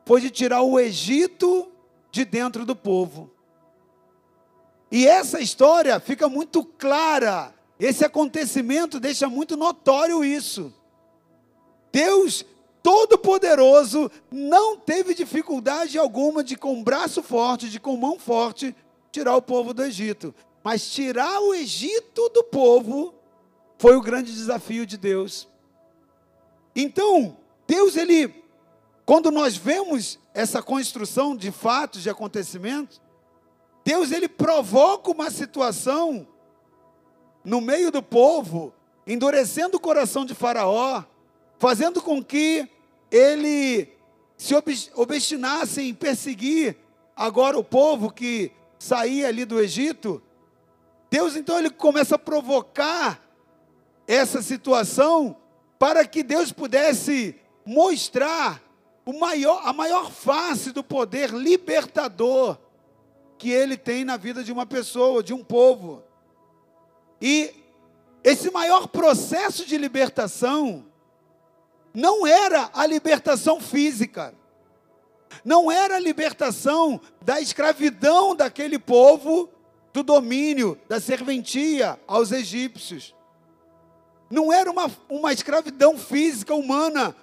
foi 0.05 0.21
de 0.21 0.29
tirar 0.29 0.61
o 0.61 0.79
Egito 0.79 1.71
de 2.11 2.25
dentro 2.25 2.65
do 2.65 2.75
povo. 2.75 3.31
E 4.91 5.07
essa 5.07 5.39
história 5.39 5.99
fica 5.99 6.27
muito 6.27 6.65
clara, 6.65 7.53
esse 7.79 8.03
acontecimento 8.03 8.99
deixa 8.99 9.29
muito 9.29 9.55
notório 9.55 10.23
isso. 10.23 10.73
Deus 11.91 12.45
Todo-Poderoso 12.83 14.11
não 14.31 14.75
teve 14.75 15.13
dificuldade 15.13 15.97
alguma 15.97 16.43
de, 16.43 16.55
com 16.55 16.83
braço 16.83 17.21
forte, 17.21 17.69
de 17.69 17.79
com 17.79 17.95
mão 17.95 18.17
forte, 18.17 18.75
tirar 19.11 19.35
o 19.35 19.41
povo 19.41 19.73
do 19.73 19.83
Egito. 19.83 20.33
Mas 20.63 20.89
tirar 20.91 21.39
o 21.41 21.53
Egito 21.53 22.29
do 22.29 22.43
povo 22.43 23.13
foi 23.77 23.95
o 23.95 24.01
grande 24.01 24.33
desafio 24.33 24.85
de 24.85 24.97
Deus. 24.97 25.47
Então, 26.75 27.37
Deus, 27.67 27.95
ele, 27.95 28.43
quando 29.05 29.31
nós 29.31 29.55
vemos 29.55 30.19
essa 30.33 30.61
construção 30.61 31.35
de 31.35 31.51
fatos, 31.51 32.01
de 32.01 32.09
acontecimentos, 32.09 33.01
Deus, 33.83 34.11
ele 34.11 34.27
provoca 34.27 35.11
uma 35.11 35.29
situação 35.31 36.27
no 37.43 37.59
meio 37.59 37.91
do 37.91 38.03
povo, 38.03 38.73
endurecendo 39.05 39.77
o 39.77 39.79
coração 39.79 40.23
de 40.23 40.35
Faraó, 40.35 41.03
fazendo 41.57 42.01
com 42.01 42.23
que 42.23 42.69
ele 43.09 43.89
se 44.37 44.55
obstinasse 44.95 45.81
em 45.81 45.93
perseguir 45.93 46.77
agora 47.15 47.57
o 47.57 47.63
povo 47.63 48.11
que 48.11 48.51
saía 48.79 49.27
ali 49.27 49.45
do 49.45 49.59
Egito. 49.59 50.21
Deus 51.09 51.35
então 51.35 51.59
ele 51.59 51.69
começa 51.69 52.15
a 52.15 52.19
provocar 52.19 53.21
essa 54.07 54.41
situação 54.41 55.35
para 55.81 56.05
que 56.05 56.21
Deus 56.21 56.51
pudesse 56.51 57.35
mostrar 57.65 58.61
maior, 59.19 59.63
a 59.65 59.73
maior 59.73 60.11
face 60.11 60.71
do 60.71 60.83
poder 60.83 61.31
libertador 61.31 62.55
que 63.35 63.49
ele 63.49 63.75
tem 63.75 64.05
na 64.05 64.15
vida 64.15 64.43
de 64.43 64.51
uma 64.51 64.63
pessoa, 64.63 65.23
de 65.23 65.33
um 65.33 65.43
povo. 65.43 66.03
E 67.19 67.51
esse 68.23 68.51
maior 68.51 68.89
processo 68.89 69.65
de 69.65 69.75
libertação 69.75 70.85
não 71.95 72.27
era 72.27 72.69
a 72.75 72.85
libertação 72.85 73.59
física, 73.59 74.35
não 75.43 75.71
era 75.71 75.95
a 75.95 75.99
libertação 75.99 77.01
da 77.23 77.41
escravidão 77.41 78.35
daquele 78.35 78.77
povo 78.77 79.49
do 79.91 80.03
domínio, 80.03 80.79
da 80.87 80.99
serventia 80.99 81.99
aos 82.05 82.31
egípcios. 82.31 83.15
Não 84.31 84.51
era 84.51 84.71
uma, 84.71 84.89
uma 85.09 85.33
escravidão 85.33 85.97
física 85.97 86.55
humana. 86.55 87.15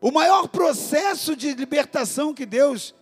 O 0.00 0.10
maior 0.10 0.48
processo 0.48 1.36
de 1.36 1.52
libertação 1.52 2.32
que 2.32 2.46
Deus 2.46 2.94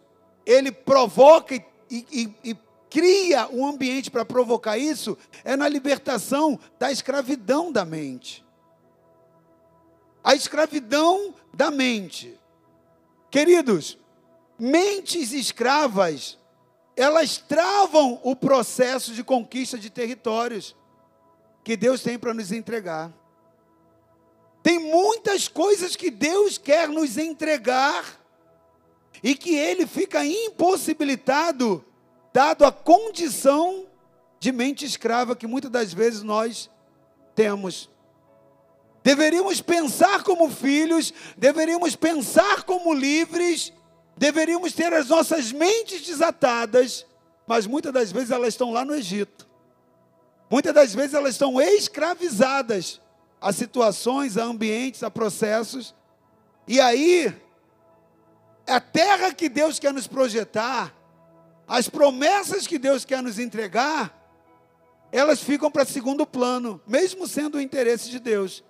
ele 0.45 0.73
provoca 0.73 1.55
e, 1.55 1.65
e, 1.91 2.35
e 2.45 2.57
cria 2.91 3.49
um 3.49 3.65
ambiente 3.65 4.11
para 4.11 4.25
provocar 4.25 4.77
isso 4.77 5.17
é 5.45 5.57
na 5.57 5.69
libertação 5.69 6.59
da 6.79 6.91
escravidão 6.91 7.71
da 7.71 7.85
mente. 7.85 8.45
A 10.23 10.35
escravidão 10.35 11.33
da 11.55 11.71
mente. 11.71 12.37
Queridos, 13.31 13.97
mentes 14.59 15.33
escravas, 15.33 16.37
elas 16.97 17.39
travam 17.39 18.21
o 18.25 18.35
processo 18.35 19.15
de 19.15 19.23
conquista 19.23 19.79
de 19.79 19.89
territórios 19.89 20.77
que 21.63 21.77
Deus 21.77 22.03
tem 22.03 22.19
para 22.19 22.35
nos 22.35 22.53
entregar. 22.53 23.13
Tem 24.63 24.79
muitas 24.79 25.49
coisas 25.49 25.97
que 25.97 26.11
Deus 26.11 26.59
quer 26.59 26.89
nos 26.89 27.17
entregar 27.17 28.21
e 29.23 29.35
que 29.35 29.55
Ele 29.55 29.87
fica 29.87 30.25
impossibilitado, 30.25 31.85
dado 32.33 32.65
a 32.65 32.73
condição 32.73 33.87
de 34.39 34.53
mente 34.53 34.85
escrava 34.85 35.37
que 35.37 35.47
muitas 35.47 35.71
das 35.71 35.93
vezes 35.93 36.23
nós 36.23 36.71
temos. 37.35 37.91
Deveríamos 39.03 39.61
pensar 39.61 40.23
como 40.23 40.51
filhos, 40.51 41.13
deveríamos 41.37 41.97
pensar 41.97 42.63
como 42.65 42.93
livres, 42.93 43.73
deveríamos 44.17 44.73
ter 44.73 44.93
as 44.93 45.09
nossas 45.09 45.53
mentes 45.53 46.07
desatadas, 46.07 47.07
mas 47.47 47.67
muitas 47.67 47.93
das 47.93 48.13
vezes 48.13 48.31
elas 48.31 48.49
estão 48.49 48.73
lá 48.73 48.85
no 48.85 48.95
Egito. 48.95 49.50
Muitas 50.51 50.75
das 50.75 50.93
vezes 50.93 51.15
elas 51.15 51.35
estão 51.35 51.61
escravizadas 51.61 53.01
a 53.41 53.53
situações, 53.53 54.37
a 54.37 54.43
ambientes, 54.43 55.05
a 55.05 55.11
processos. 55.11 55.95
E 56.67 56.81
aí, 56.81 57.33
a 58.67 58.81
terra 58.81 59.33
que 59.33 59.49
Deus 59.49 59.79
quer 59.79 59.93
nos 59.93 60.09
projetar, 60.09 60.93
as 61.69 61.89
promessas 61.89 62.67
que 62.67 62.79
Deus 62.79 63.05
quer 63.05 63.23
nos 63.23 63.39
entregar, 63.39 64.13
elas 65.13 65.41
ficam 65.41 65.71
para 65.71 65.85
segundo 65.85 66.27
plano, 66.27 66.81
mesmo 66.85 67.29
sendo 67.29 67.59
o 67.59 67.61
interesse 67.61 68.11
de 68.11 68.19
Deus. 68.19 68.65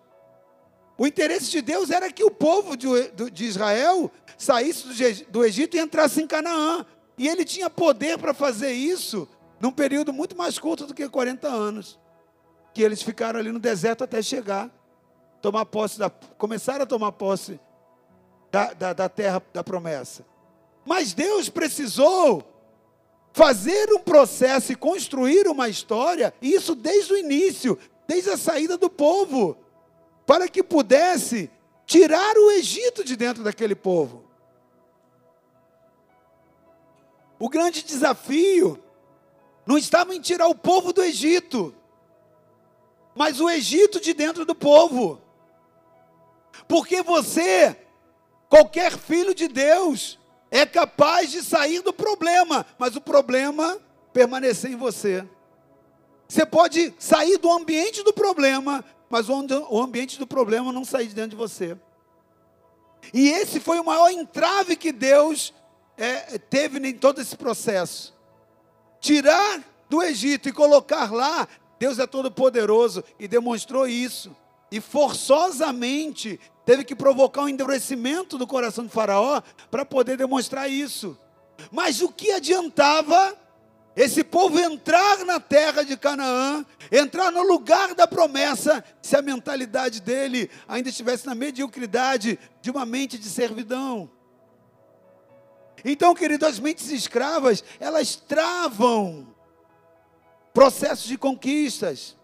O 0.98 1.06
interesse 1.06 1.50
de 1.50 1.62
Deus 1.62 1.90
era 1.90 2.12
que 2.12 2.22
o 2.22 2.30
povo 2.30 2.76
de, 2.76 3.44
Israel 3.44 4.12
saísse 4.36 5.24
do 5.30 5.42
Egito 5.42 5.78
e 5.78 5.80
entrasse 5.80 6.22
em 6.22 6.26
Canaã. 6.26 6.84
E 7.16 7.26
ele 7.26 7.42
tinha 7.42 7.70
poder 7.70 8.18
para 8.18 8.34
fazer 8.34 8.72
isso 8.72 9.26
num 9.60 9.70
período 9.70 10.12
muito 10.12 10.36
mais 10.36 10.58
curto 10.58 10.86
do 10.86 10.94
que 10.94 11.08
40 11.08 11.46
anos. 11.46 11.98
Que 12.72 12.82
eles 12.82 13.02
ficaram 13.02 13.38
ali 13.38 13.52
no 13.52 13.58
deserto 13.58 14.02
até 14.02 14.22
chegar, 14.22 14.70
tomar 15.42 15.66
posse 15.66 15.98
da, 15.98 16.08
começaram 16.08 16.84
a 16.84 16.86
tomar 16.86 17.12
posse 17.12 17.60
da, 18.50 18.72
da, 18.72 18.92
da 18.92 19.08
terra 19.08 19.42
da 19.52 19.62
promessa. 19.62 20.24
Mas 20.84 21.12
Deus 21.12 21.48
precisou 21.48 22.44
fazer 23.32 23.92
um 23.92 24.00
processo 24.00 24.72
e 24.72 24.76
construir 24.76 25.46
uma 25.46 25.68
história, 25.68 26.34
e 26.40 26.54
isso 26.54 26.74
desde 26.74 27.12
o 27.12 27.16
início, 27.16 27.78
desde 28.08 28.30
a 28.30 28.36
saída 28.36 28.76
do 28.76 28.88
povo, 28.88 29.56
para 30.26 30.48
que 30.48 30.62
pudesse 30.62 31.50
tirar 31.86 32.36
o 32.36 32.50
Egito 32.52 33.04
de 33.04 33.14
dentro 33.16 33.42
daquele 33.42 33.74
povo. 33.74 34.24
O 37.38 37.48
grande 37.48 37.82
desafio 37.82 38.82
não 39.70 39.78
estava 39.78 40.12
em 40.12 40.20
tirar 40.20 40.48
o 40.48 40.54
povo 40.54 40.92
do 40.92 41.00
Egito, 41.00 41.72
mas 43.14 43.40
o 43.40 43.48
Egito 43.48 44.00
de 44.00 44.12
dentro 44.12 44.44
do 44.44 44.52
povo. 44.52 45.20
Porque 46.66 47.04
você, 47.04 47.76
qualquer 48.48 48.98
filho 48.98 49.32
de 49.32 49.46
Deus, 49.46 50.18
é 50.50 50.66
capaz 50.66 51.30
de 51.30 51.40
sair 51.40 51.82
do 51.82 51.92
problema, 51.92 52.66
mas 52.80 52.96
o 52.96 53.00
problema 53.00 53.78
permanecer 54.12 54.72
em 54.72 54.76
você. 54.76 55.24
Você 56.26 56.44
pode 56.44 56.92
sair 56.98 57.38
do 57.38 57.48
ambiente 57.52 58.02
do 58.02 58.12
problema, 58.12 58.84
mas 59.08 59.28
o 59.28 59.80
ambiente 59.80 60.18
do 60.18 60.26
problema 60.26 60.72
não 60.72 60.84
sair 60.84 61.06
de 61.06 61.14
dentro 61.14 61.30
de 61.30 61.36
você. 61.36 61.78
E 63.14 63.28
esse 63.28 63.60
foi 63.60 63.78
o 63.78 63.84
maior 63.84 64.10
entrave 64.10 64.74
que 64.74 64.90
Deus 64.90 65.54
é, 65.96 66.38
teve 66.38 66.84
em 66.88 66.94
todo 66.94 67.20
esse 67.20 67.36
processo 67.36 68.18
tirar 69.00 69.62
do 69.88 70.02
Egito 70.02 70.48
e 70.48 70.52
colocar 70.52 71.12
lá, 71.12 71.48
Deus 71.78 71.98
é 71.98 72.06
todo 72.06 72.30
poderoso 72.30 73.02
e 73.18 73.26
demonstrou 73.26 73.86
isso. 73.86 74.34
E 74.70 74.80
forçosamente 74.80 76.38
teve 76.64 76.84
que 76.84 76.94
provocar 76.94 77.42
um 77.42 77.48
endurecimento 77.48 78.38
do 78.38 78.46
coração 78.46 78.84
de 78.84 78.92
Faraó 78.92 79.42
para 79.70 79.84
poder 79.84 80.16
demonstrar 80.16 80.70
isso. 80.70 81.18
Mas 81.72 82.00
o 82.00 82.08
que 82.08 82.30
adiantava 82.30 83.36
esse 83.96 84.22
povo 84.22 84.58
entrar 84.58 85.24
na 85.24 85.40
terra 85.40 85.82
de 85.82 85.96
Canaã, 85.96 86.64
entrar 86.92 87.32
no 87.32 87.42
lugar 87.42 87.94
da 87.94 88.06
promessa, 88.06 88.84
se 89.02 89.16
a 89.16 89.22
mentalidade 89.22 90.00
dele 90.00 90.48
ainda 90.68 90.88
estivesse 90.88 91.26
na 91.26 91.34
mediocridade 91.34 92.38
de 92.62 92.70
uma 92.70 92.86
mente 92.86 93.18
de 93.18 93.28
servidão? 93.28 94.08
Então, 95.84 96.14
querido, 96.14 96.46
as 96.46 96.58
mentes 96.58 96.90
escravas, 96.90 97.64
elas 97.78 98.16
travam 98.16 99.26
processos 100.52 101.06
de 101.06 101.16
conquistas, 101.16 102.16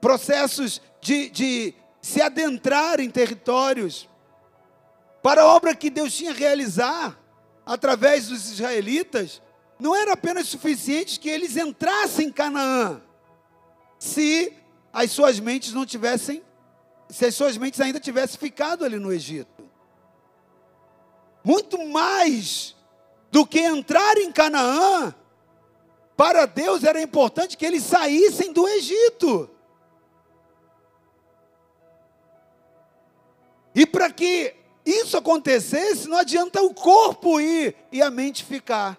processos 0.00 0.80
de, 1.00 1.30
de 1.30 1.74
se 2.00 2.20
adentrar 2.20 3.00
em 3.00 3.10
territórios, 3.10 4.08
para 5.22 5.42
a 5.42 5.46
obra 5.46 5.74
que 5.74 5.88
Deus 5.88 6.14
tinha 6.14 6.32
realizar 6.32 7.18
através 7.64 8.28
dos 8.28 8.50
israelitas, 8.50 9.40
não 9.78 9.96
era 9.96 10.12
apenas 10.12 10.48
suficiente 10.48 11.18
que 11.18 11.28
eles 11.28 11.56
entrassem 11.56 12.28
em 12.28 12.32
Canaã, 12.32 13.00
se 13.98 14.52
as 14.92 15.10
suas 15.10 15.40
mentes 15.40 15.72
não 15.72 15.86
tivessem, 15.86 16.42
se 17.08 17.24
as 17.24 17.34
suas 17.34 17.56
mentes 17.56 17.80
ainda 17.80 17.98
tivessem 17.98 18.38
ficado 18.38 18.84
ali 18.84 18.98
no 18.98 19.12
Egito 19.12 19.53
muito 21.44 21.86
mais 21.86 22.74
do 23.30 23.46
que 23.46 23.60
entrar 23.60 24.16
em 24.16 24.32
Canaã, 24.32 25.14
para 26.16 26.46
Deus 26.46 26.82
era 26.84 27.02
importante 27.02 27.56
que 27.56 27.66
eles 27.66 27.82
saíssem 27.82 28.52
do 28.52 28.66
Egito. 28.66 29.50
E 33.74 33.84
para 33.84 34.10
que 34.10 34.54
isso 34.86 35.16
acontecesse, 35.16 36.08
não 36.08 36.18
adianta 36.18 36.62
o 36.62 36.72
corpo 36.72 37.40
ir 37.40 37.74
e 37.90 38.00
a 38.00 38.10
mente 38.10 38.44
ficar. 38.44 38.98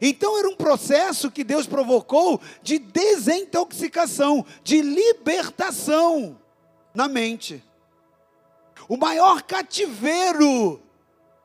Então 0.00 0.38
era 0.38 0.48
um 0.48 0.56
processo 0.56 1.30
que 1.30 1.44
Deus 1.44 1.66
provocou 1.66 2.40
de 2.62 2.78
desintoxicação, 2.78 4.44
de 4.62 4.80
libertação 4.80 6.40
na 6.94 7.06
mente. 7.06 7.62
O 8.88 8.96
maior 8.96 9.42
cativeiro 9.42 10.80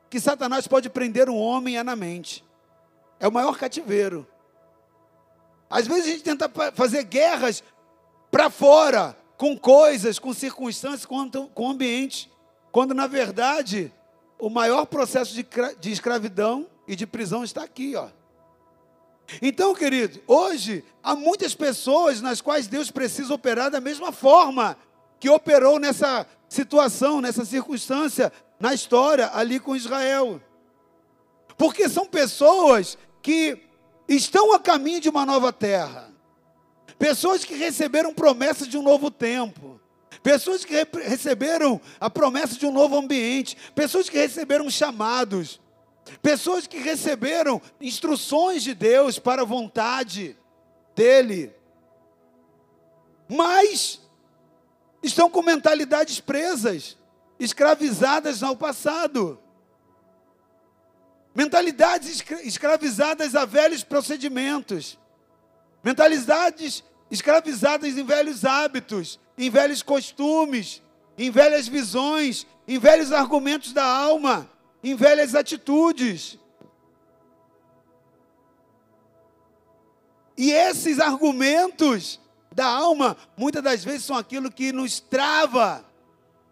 que 0.09 0.19
Satanás 0.19 0.67
pode 0.67 0.89
prender 0.89 1.29
um 1.29 1.37
homem 1.37 1.77
é 1.77 1.83
na 1.83 1.95
mente. 1.95 2.43
É 3.19 3.27
o 3.27 3.31
maior 3.31 3.57
cativeiro. 3.57 4.27
Às 5.69 5.85
vezes 5.85 6.05
a 6.05 6.09
gente 6.09 6.23
tenta 6.23 6.51
fazer 6.73 7.03
guerras 7.03 7.63
para 8.31 8.49
fora, 8.49 9.15
com 9.37 9.57
coisas, 9.57 10.17
com 10.17 10.33
circunstâncias, 10.33 11.05
com, 11.05 11.69
ambiente, 11.69 12.31
quando 12.71 12.93
na 12.93 13.07
verdade 13.07 13.93
o 14.39 14.49
maior 14.49 14.85
processo 14.85 15.33
de, 15.33 15.45
de 15.79 15.91
escravidão 15.91 16.67
e 16.87 16.95
de 16.95 17.05
prisão 17.05 17.43
está 17.43 17.63
aqui, 17.63 17.95
ó. 17.95 18.09
Então, 19.41 19.75
querido, 19.75 20.19
hoje 20.25 20.83
há 21.03 21.15
muitas 21.15 21.53
pessoas 21.53 22.19
nas 22.19 22.41
quais 22.41 22.65
Deus 22.65 22.89
precisa 22.89 23.31
operar 23.31 23.69
da 23.69 23.79
mesma 23.79 24.11
forma 24.11 24.75
que 25.19 25.29
operou 25.29 25.79
nessa 25.79 26.25
situação, 26.47 27.21
nessa 27.21 27.45
circunstância, 27.45 28.31
na 28.59 28.73
história 28.73 29.29
ali 29.33 29.59
com 29.59 29.75
Israel. 29.75 30.41
Porque 31.57 31.89
são 31.89 32.05
pessoas 32.05 32.97
que 33.21 33.57
estão 34.07 34.53
a 34.53 34.59
caminho 34.59 35.01
de 35.01 35.09
uma 35.09 35.25
nova 35.25 35.51
terra. 35.51 36.09
Pessoas 36.97 37.43
que 37.45 37.53
receberam 37.53 38.13
promessa 38.13 38.65
de 38.65 38.77
um 38.77 38.81
novo 38.81 39.11
tempo. 39.11 39.79
Pessoas 40.23 40.65
que 40.65 40.73
receberam 41.01 41.79
a 41.99 42.09
promessa 42.09 42.55
de 42.55 42.65
um 42.65 42.71
novo 42.71 42.97
ambiente. 42.97 43.55
Pessoas 43.75 44.09
que 44.09 44.17
receberam 44.17 44.69
chamados. 44.69 45.61
Pessoas 46.21 46.65
que 46.65 46.77
receberam 46.77 47.61
instruções 47.79 48.63
de 48.63 48.73
Deus 48.73 49.19
para 49.19 49.43
a 49.43 49.45
vontade 49.45 50.35
dEle. 50.95 51.53
Mas 53.29 54.01
estão 55.01 55.29
com 55.29 55.41
mentalidades 55.41 56.19
presas, 56.19 56.97
escravizadas 57.39 58.43
ao 58.43 58.55
passado. 58.55 59.39
Mentalidades 61.33 62.23
escravizadas 62.43 63.35
a 63.35 63.45
velhos 63.45 63.83
procedimentos. 63.83 64.97
Mentalidades 65.83 66.83
escravizadas 67.09 67.97
em 67.97 68.03
velhos 68.03 68.43
hábitos, 68.43 69.19
em 69.37 69.49
velhos 69.49 69.81
costumes, 69.81 70.81
em 71.17 71.31
velhas 71.31 71.67
visões, 71.67 72.45
em 72.67 72.77
velhos 72.77 73.11
argumentos 73.11 73.73
da 73.73 73.85
alma, 73.85 74.49
em 74.83 74.95
velhas 74.95 75.33
atitudes. 75.33 76.37
E 80.37 80.51
esses 80.51 80.99
argumentos 80.99 82.19
da 82.59 82.67
alma, 82.67 83.15
muitas 83.37 83.63
das 83.63 83.85
vezes 83.85 84.03
são 84.03 84.17
aquilo 84.17 84.51
que 84.51 84.73
nos 84.73 84.99
trava, 84.99 85.85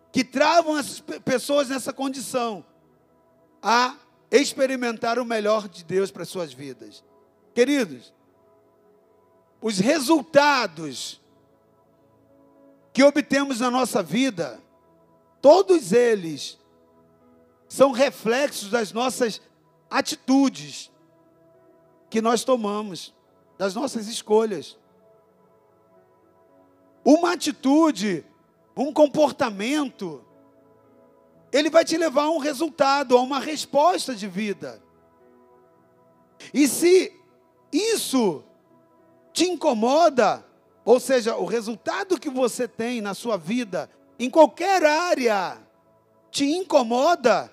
que 0.10 0.24
travam 0.24 0.78
as 0.78 1.02
pessoas 1.02 1.68
nessa 1.68 1.92
condição 1.92 2.64
a 3.62 3.94
experimentar 4.32 5.20
o 5.20 5.26
melhor 5.26 5.68
de 5.68 5.84
Deus 5.84 6.10
para 6.10 6.24
suas 6.24 6.54
vidas. 6.54 7.04
Queridos, 7.54 8.14
os 9.62 9.80
resultados 9.80 11.20
que 12.94 13.04
obtemos 13.04 13.60
na 13.60 13.70
nossa 13.70 14.02
vida, 14.02 14.62
todos 15.42 15.92
eles 15.92 16.58
são 17.68 17.92
reflexos 17.92 18.70
das 18.70 18.94
nossas 18.94 19.42
atitudes 19.90 20.90
que 22.10 22.22
nós 22.22 22.46
tomamos, 22.46 23.14
das 23.58 23.76
nossas 23.76 24.08
escolhas. 24.08 24.78
Uma 27.10 27.32
atitude, 27.32 28.26
um 28.76 28.92
comportamento, 28.92 30.22
ele 31.54 31.70
vai 31.70 31.86
te 31.86 31.96
levar 31.96 32.24
a 32.24 32.30
um 32.30 32.38
resultado, 32.38 33.18
a 33.18 33.22
uma 33.22 33.40
resposta 33.40 34.14
de 34.14 34.28
vida. 34.28 34.84
E 36.54 36.68
se 36.68 37.14
isso 37.72 38.44
te 39.32 39.46
incomoda, 39.46 40.46
ou 40.84 41.00
seja, 41.00 41.38
o 41.38 41.46
resultado 41.46 42.20
que 42.20 42.30
você 42.30 42.68
tem 42.68 43.00
na 43.00 43.14
sua 43.14 43.38
vida, 43.38 43.90
em 44.20 44.30
qualquer 44.30 44.84
área, 44.84 45.58
te 46.30 46.44
incomoda, 46.44 47.50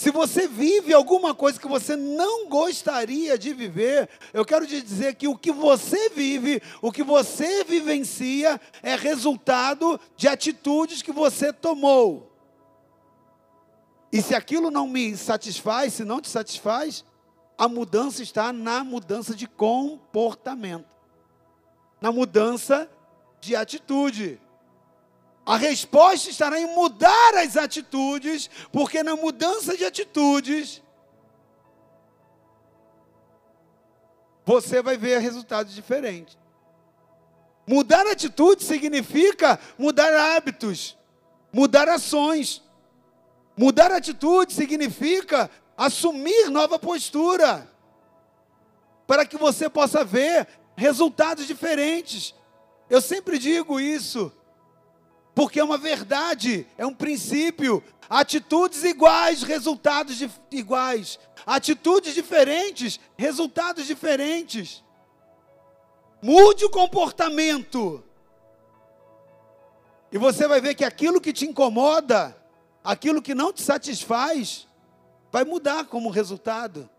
se 0.00 0.10
você 0.10 0.48
vive 0.48 0.94
alguma 0.94 1.34
coisa 1.34 1.60
que 1.60 1.68
você 1.68 1.94
não 1.94 2.48
gostaria 2.48 3.36
de 3.36 3.52
viver, 3.52 4.08
eu 4.32 4.46
quero 4.46 4.66
te 4.66 4.80
dizer 4.80 5.14
que 5.16 5.28
o 5.28 5.36
que 5.36 5.52
você 5.52 6.08
vive, 6.08 6.62
o 6.80 6.90
que 6.90 7.02
você 7.02 7.64
vivencia, 7.64 8.58
é 8.82 8.96
resultado 8.96 10.00
de 10.16 10.26
atitudes 10.26 11.02
que 11.02 11.12
você 11.12 11.52
tomou. 11.52 12.32
E 14.10 14.22
se 14.22 14.34
aquilo 14.34 14.70
não 14.70 14.88
me 14.88 15.14
satisfaz, 15.18 15.92
se 15.92 16.02
não 16.02 16.18
te 16.18 16.30
satisfaz, 16.30 17.04
a 17.58 17.68
mudança 17.68 18.22
está 18.22 18.54
na 18.54 18.82
mudança 18.82 19.34
de 19.34 19.46
comportamento 19.46 20.88
na 22.00 22.10
mudança 22.10 22.90
de 23.40 23.54
atitude. 23.54 24.40
A 25.50 25.56
resposta 25.56 26.30
estará 26.30 26.60
em 26.60 26.76
mudar 26.76 27.34
as 27.38 27.56
atitudes, 27.56 28.48
porque 28.70 29.02
na 29.02 29.16
mudança 29.16 29.76
de 29.76 29.84
atitudes 29.84 30.80
você 34.44 34.80
vai 34.80 34.96
ver 34.96 35.18
resultados 35.18 35.74
diferentes. 35.74 36.38
Mudar 37.66 38.06
atitude 38.06 38.62
significa 38.62 39.58
mudar 39.76 40.36
hábitos, 40.36 40.96
mudar 41.52 41.88
ações. 41.88 42.62
Mudar 43.56 43.90
atitude 43.90 44.52
significa 44.52 45.50
assumir 45.76 46.48
nova 46.48 46.78
postura, 46.78 47.68
para 49.04 49.26
que 49.26 49.36
você 49.36 49.68
possa 49.68 50.04
ver 50.04 50.46
resultados 50.76 51.44
diferentes. 51.44 52.36
Eu 52.88 53.00
sempre 53.00 53.36
digo 53.36 53.80
isso, 53.80 54.32
porque 55.34 55.60
é 55.60 55.64
uma 55.64 55.78
verdade, 55.78 56.66
é 56.76 56.84
um 56.84 56.94
princípio. 56.94 57.82
Atitudes 58.08 58.82
iguais, 58.82 59.42
resultados 59.42 60.20
iguais. 60.50 61.18
Atitudes 61.46 62.14
diferentes, 62.14 62.98
resultados 63.16 63.86
diferentes. 63.86 64.82
Mude 66.20 66.64
o 66.64 66.70
comportamento. 66.70 68.04
E 70.12 70.18
você 70.18 70.48
vai 70.48 70.60
ver 70.60 70.74
que 70.74 70.84
aquilo 70.84 71.20
que 71.20 71.32
te 71.32 71.46
incomoda, 71.46 72.36
aquilo 72.82 73.22
que 73.22 73.34
não 73.34 73.52
te 73.52 73.62
satisfaz, 73.62 74.66
vai 75.30 75.44
mudar 75.44 75.86
como 75.86 76.10
resultado. 76.10 76.90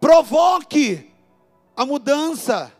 Provoque 0.00 1.10
a 1.76 1.86
mudança, 1.86 2.72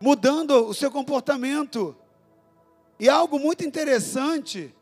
mudando 0.00 0.66
o 0.66 0.74
seu 0.74 0.90
comportamento. 0.90 1.96
E 3.00 3.08
algo 3.08 3.38
muito 3.38 3.64
interessante 3.64 4.74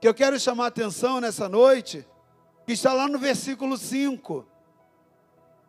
que 0.00 0.08
eu 0.08 0.12
quero 0.12 0.38
chamar 0.38 0.64
a 0.64 0.66
atenção 0.66 1.20
nessa 1.20 1.48
noite, 1.48 2.04
que 2.66 2.72
está 2.72 2.92
lá 2.92 3.06
no 3.06 3.20
versículo 3.20 3.78
5. 3.78 4.44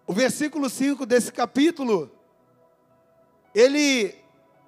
O 0.08 0.12
versículo 0.12 0.72
5 0.72 1.06
desse 1.06 1.32
capítulo, 1.32 2.12
ele 3.54 4.16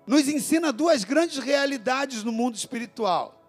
nos 0.05 0.27
ensina 0.27 0.71
duas 0.71 1.03
grandes 1.03 1.39
realidades 1.39 2.23
no 2.23 2.31
mundo 2.31 2.53
espiritual. 2.53 3.41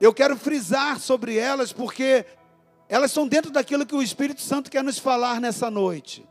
Eu 0.00 0.12
quero 0.12 0.36
frisar 0.36 0.98
sobre 0.98 1.38
elas 1.38 1.72
porque 1.72 2.26
elas 2.88 3.12
são 3.12 3.28
dentro 3.28 3.52
daquilo 3.52 3.86
que 3.86 3.94
o 3.94 4.02
Espírito 4.02 4.40
Santo 4.40 4.68
quer 4.68 4.82
nos 4.82 4.98
falar 4.98 5.40
nessa 5.40 5.70
noite, 5.70 6.28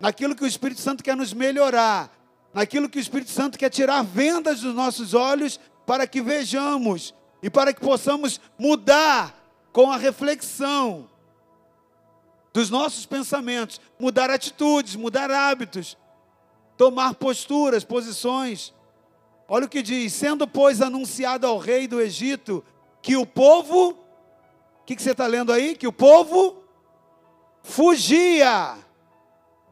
naquilo 0.00 0.34
que 0.34 0.44
o 0.44 0.46
Espírito 0.46 0.80
Santo 0.80 1.04
quer 1.04 1.14
nos 1.14 1.34
melhorar, 1.34 2.10
naquilo 2.52 2.88
que 2.88 2.98
o 2.98 3.00
Espírito 3.00 3.30
Santo 3.30 3.58
quer 3.58 3.70
tirar 3.70 4.02
vendas 4.02 4.60
dos 4.60 4.74
nossos 4.74 5.14
olhos 5.14 5.58
para 5.86 6.06
que 6.06 6.20
vejamos 6.20 7.14
e 7.42 7.48
para 7.48 7.72
que 7.72 7.80
possamos 7.80 8.40
mudar 8.58 9.34
com 9.72 9.90
a 9.90 9.96
reflexão 9.96 11.08
dos 12.52 12.70
nossos 12.70 13.06
pensamentos, 13.06 13.80
mudar 13.98 14.30
atitudes, 14.30 14.96
mudar 14.96 15.30
hábitos, 15.30 15.96
tomar 16.76 17.14
posturas, 17.14 17.84
posições. 17.84 18.74
Olha 19.46 19.66
o 19.66 19.68
que 19.68 19.82
diz: 19.82 20.12
sendo, 20.12 20.46
pois, 20.48 20.82
anunciado 20.82 21.46
ao 21.46 21.58
rei 21.58 21.86
do 21.86 22.00
Egito 22.00 22.64
que 23.00 23.16
o 23.16 23.24
povo 23.24 24.08
que, 24.88 24.96
que 24.96 25.02
você 25.02 25.10
está 25.10 25.26
lendo 25.26 25.52
aí? 25.52 25.76
Que 25.76 25.86
o 25.86 25.92
povo 25.92 26.62
fugia. 27.62 28.74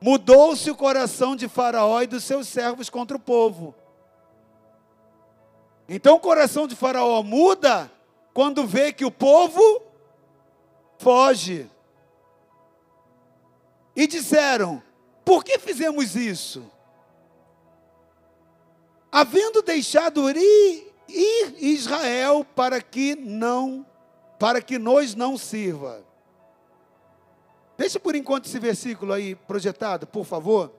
Mudou-se 0.00 0.70
o 0.70 0.76
coração 0.76 1.34
de 1.34 1.48
Faraó 1.48 2.02
e 2.02 2.06
dos 2.06 2.24
seus 2.24 2.48
servos 2.48 2.90
contra 2.90 3.16
o 3.16 3.20
povo. 3.20 3.74
Então 5.88 6.16
o 6.16 6.20
coração 6.20 6.66
de 6.66 6.74
Faraó 6.74 7.22
muda 7.22 7.90
quando 8.34 8.66
vê 8.66 8.92
que 8.92 9.04
o 9.04 9.10
povo 9.10 9.82
foge. 10.98 11.70
E 13.94 14.06
disseram: 14.06 14.82
Por 15.24 15.42
que 15.42 15.58
fizemos 15.58 16.14
isso? 16.14 16.70
Havendo 19.10 19.62
deixado 19.62 20.28
ir, 20.30 20.92
ir 21.08 21.54
Israel 21.58 22.44
para 22.54 22.82
que 22.82 23.14
não 23.14 23.86
para 24.38 24.60
que 24.60 24.78
nos 24.78 25.14
não 25.14 25.36
sirva. 25.36 26.04
Deixa 27.76 28.00
por 28.00 28.14
enquanto 28.14 28.46
esse 28.46 28.58
versículo 28.58 29.12
aí 29.12 29.34
projetado, 29.34 30.06
por 30.06 30.24
favor. 30.24 30.72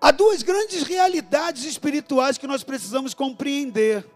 Há 0.00 0.10
duas 0.10 0.42
grandes 0.42 0.82
realidades 0.82 1.64
espirituais 1.64 2.38
que 2.38 2.46
nós 2.46 2.64
precisamos 2.64 3.12
compreender 3.12 4.06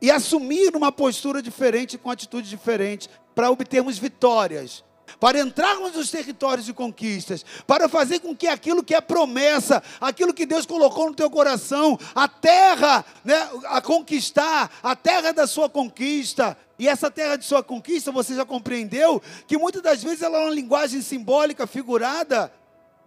e 0.00 0.10
assumir 0.10 0.74
uma 0.74 0.90
postura 0.90 1.42
diferente, 1.42 1.98
com 1.98 2.10
atitude 2.10 2.48
diferente, 2.48 3.10
para 3.34 3.50
obtermos 3.50 3.98
vitórias, 3.98 4.82
para 5.18 5.40
entrarmos 5.40 5.94
nos 5.94 6.10
territórios 6.10 6.66
de 6.66 6.72
conquistas, 6.72 7.44
para 7.66 7.88
fazer 7.88 8.20
com 8.20 8.34
que 8.34 8.46
aquilo 8.46 8.82
que 8.82 8.94
é 8.94 9.00
promessa, 9.00 9.82
aquilo 10.00 10.34
que 10.34 10.46
Deus 10.46 10.66
colocou 10.66 11.08
no 11.08 11.14
teu 11.14 11.30
coração, 11.30 11.98
a 12.14 12.28
terra 12.28 13.04
né, 13.24 13.48
a 13.66 13.80
conquistar, 13.80 14.70
a 14.82 14.94
terra 14.94 15.32
da 15.32 15.46
sua 15.46 15.68
conquista, 15.68 16.56
e 16.78 16.88
essa 16.88 17.10
terra 17.10 17.36
de 17.36 17.44
sua 17.44 17.62
conquista, 17.62 18.12
você 18.12 18.34
já 18.34 18.44
compreendeu 18.44 19.22
que 19.46 19.56
muitas 19.56 19.82
das 19.82 20.02
vezes 20.02 20.22
ela 20.22 20.38
é 20.38 20.40
uma 20.42 20.54
linguagem 20.54 21.00
simbólica, 21.00 21.66
figurada, 21.66 22.52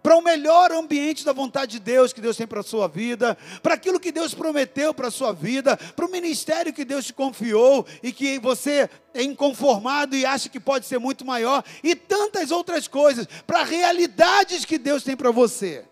para 0.02 0.16
o 0.16 0.22
melhor 0.22 0.72
ambiente 0.72 1.24
da 1.24 1.32
vontade 1.32 1.72
de 1.72 1.80
Deus 1.80 2.12
que 2.12 2.20
Deus 2.20 2.36
tem 2.36 2.46
para 2.46 2.60
a 2.60 2.64
sua 2.64 2.88
vida, 2.88 3.36
para 3.62 3.74
aquilo 3.74 4.00
que 4.00 4.10
Deus 4.10 4.34
prometeu 4.34 4.94
para 4.94 5.08
a 5.08 5.10
sua 5.10 5.32
vida, 5.32 5.76
para 5.76 6.06
o 6.06 6.10
ministério 6.10 6.72
que 6.72 6.84
Deus 6.84 7.06
te 7.06 7.12
confiou 7.12 7.86
e 8.02 8.12
que 8.12 8.38
você 8.38 8.88
é 9.12 9.22
inconformado 9.22 10.16
e 10.16 10.24
acha 10.24 10.48
que 10.48 10.60
pode 10.60 10.86
ser 10.86 10.98
muito 10.98 11.24
maior, 11.24 11.64
e 11.82 11.94
tantas 11.94 12.50
outras 12.50 12.88
coisas, 12.88 13.26
para 13.46 13.64
realidades 13.64 14.64
que 14.64 14.78
Deus 14.78 15.02
tem 15.02 15.16
para 15.16 15.30
você. 15.30 15.84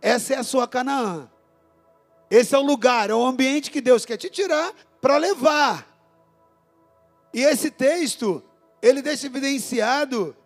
Essa 0.00 0.34
é 0.34 0.38
a 0.38 0.44
sua 0.44 0.66
Canaã. 0.66 1.28
Esse 2.30 2.54
é 2.54 2.58
o 2.58 2.62
lugar, 2.62 3.10
é 3.10 3.14
o 3.14 3.24
ambiente 3.24 3.70
que 3.70 3.80
Deus 3.80 4.04
quer 4.04 4.16
te 4.16 4.28
tirar 4.28 4.72
para 5.00 5.16
levar. 5.16 5.86
E 7.32 7.42
esse 7.42 7.70
texto, 7.70 8.42
ele 8.82 9.02
deixa 9.02 9.26
evidenciado 9.26 10.36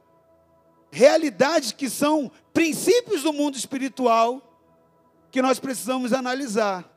realidades 0.90 1.72
que 1.72 1.88
são 1.88 2.30
princípios 2.52 3.22
do 3.22 3.32
mundo 3.32 3.56
espiritual 3.56 4.42
que 5.30 5.40
nós 5.40 5.58
precisamos 5.58 6.12
analisar. 6.12 6.88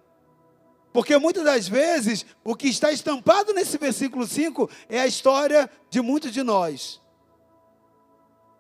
Porque 0.92 1.18
muitas 1.18 1.44
das 1.44 1.68
vezes 1.68 2.26
o 2.44 2.56
que 2.56 2.68
está 2.68 2.92
estampado 2.92 3.54
nesse 3.54 3.78
versículo 3.78 4.28
5 4.28 4.70
é 4.90 5.00
a 5.00 5.08
história 5.08 5.70
de 5.90 6.02
muitos 6.02 6.32
de 6.32 6.44
nós. 6.44 7.02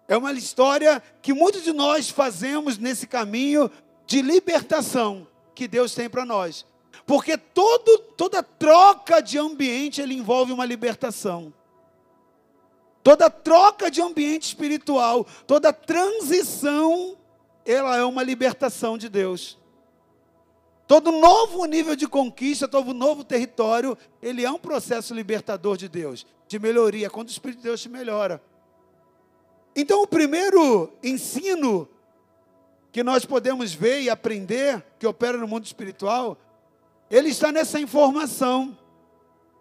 É 0.07 0.17
uma 0.17 0.33
história 0.33 1.01
que 1.21 1.33
muitos 1.33 1.63
de 1.63 1.71
nós 1.71 2.09
fazemos 2.09 2.77
nesse 2.77 3.07
caminho 3.07 3.71
de 4.05 4.21
libertação 4.21 5.27
que 5.55 5.67
Deus 5.67 5.93
tem 5.93 6.09
para 6.09 6.25
nós. 6.25 6.65
Porque 7.05 7.37
todo, 7.37 7.99
toda 8.17 8.43
troca 8.43 9.21
de 9.21 9.37
ambiente 9.37 10.01
ele 10.01 10.15
envolve 10.15 10.51
uma 10.51 10.65
libertação. 10.65 11.53
Toda 13.03 13.29
troca 13.29 13.91
de 13.91 14.01
ambiente 14.01 14.43
espiritual, 14.43 15.27
toda 15.45 15.73
transição, 15.73 17.17
ela 17.65 17.97
é 17.97 18.03
uma 18.03 18.23
libertação 18.23 18.97
de 18.97 19.09
Deus. 19.09 19.59
Todo 20.87 21.11
novo 21.11 21.65
nível 21.65 21.95
de 21.95 22.07
conquista, 22.07 22.67
todo 22.67 22.93
novo 22.93 23.23
território, 23.23 23.97
ele 24.21 24.45
é 24.45 24.49
um 24.51 24.57
processo 24.57 25.13
libertador 25.13 25.75
de 25.75 25.89
Deus, 25.89 26.25
de 26.47 26.57
melhoria, 26.57 27.09
quando 27.09 27.27
o 27.27 27.31
Espírito 27.31 27.57
de 27.57 27.63
Deus 27.63 27.81
te 27.81 27.89
melhora. 27.89 28.41
Então, 29.75 30.03
o 30.03 30.07
primeiro 30.07 30.93
ensino 31.03 31.89
que 32.91 33.03
nós 33.03 33.25
podemos 33.25 33.73
ver 33.73 34.01
e 34.01 34.09
aprender, 34.09 34.85
que 34.99 35.07
opera 35.07 35.37
no 35.37 35.47
mundo 35.47 35.65
espiritual, 35.65 36.37
ele 37.09 37.29
está 37.29 37.51
nessa 37.51 37.79
informação. 37.79 38.77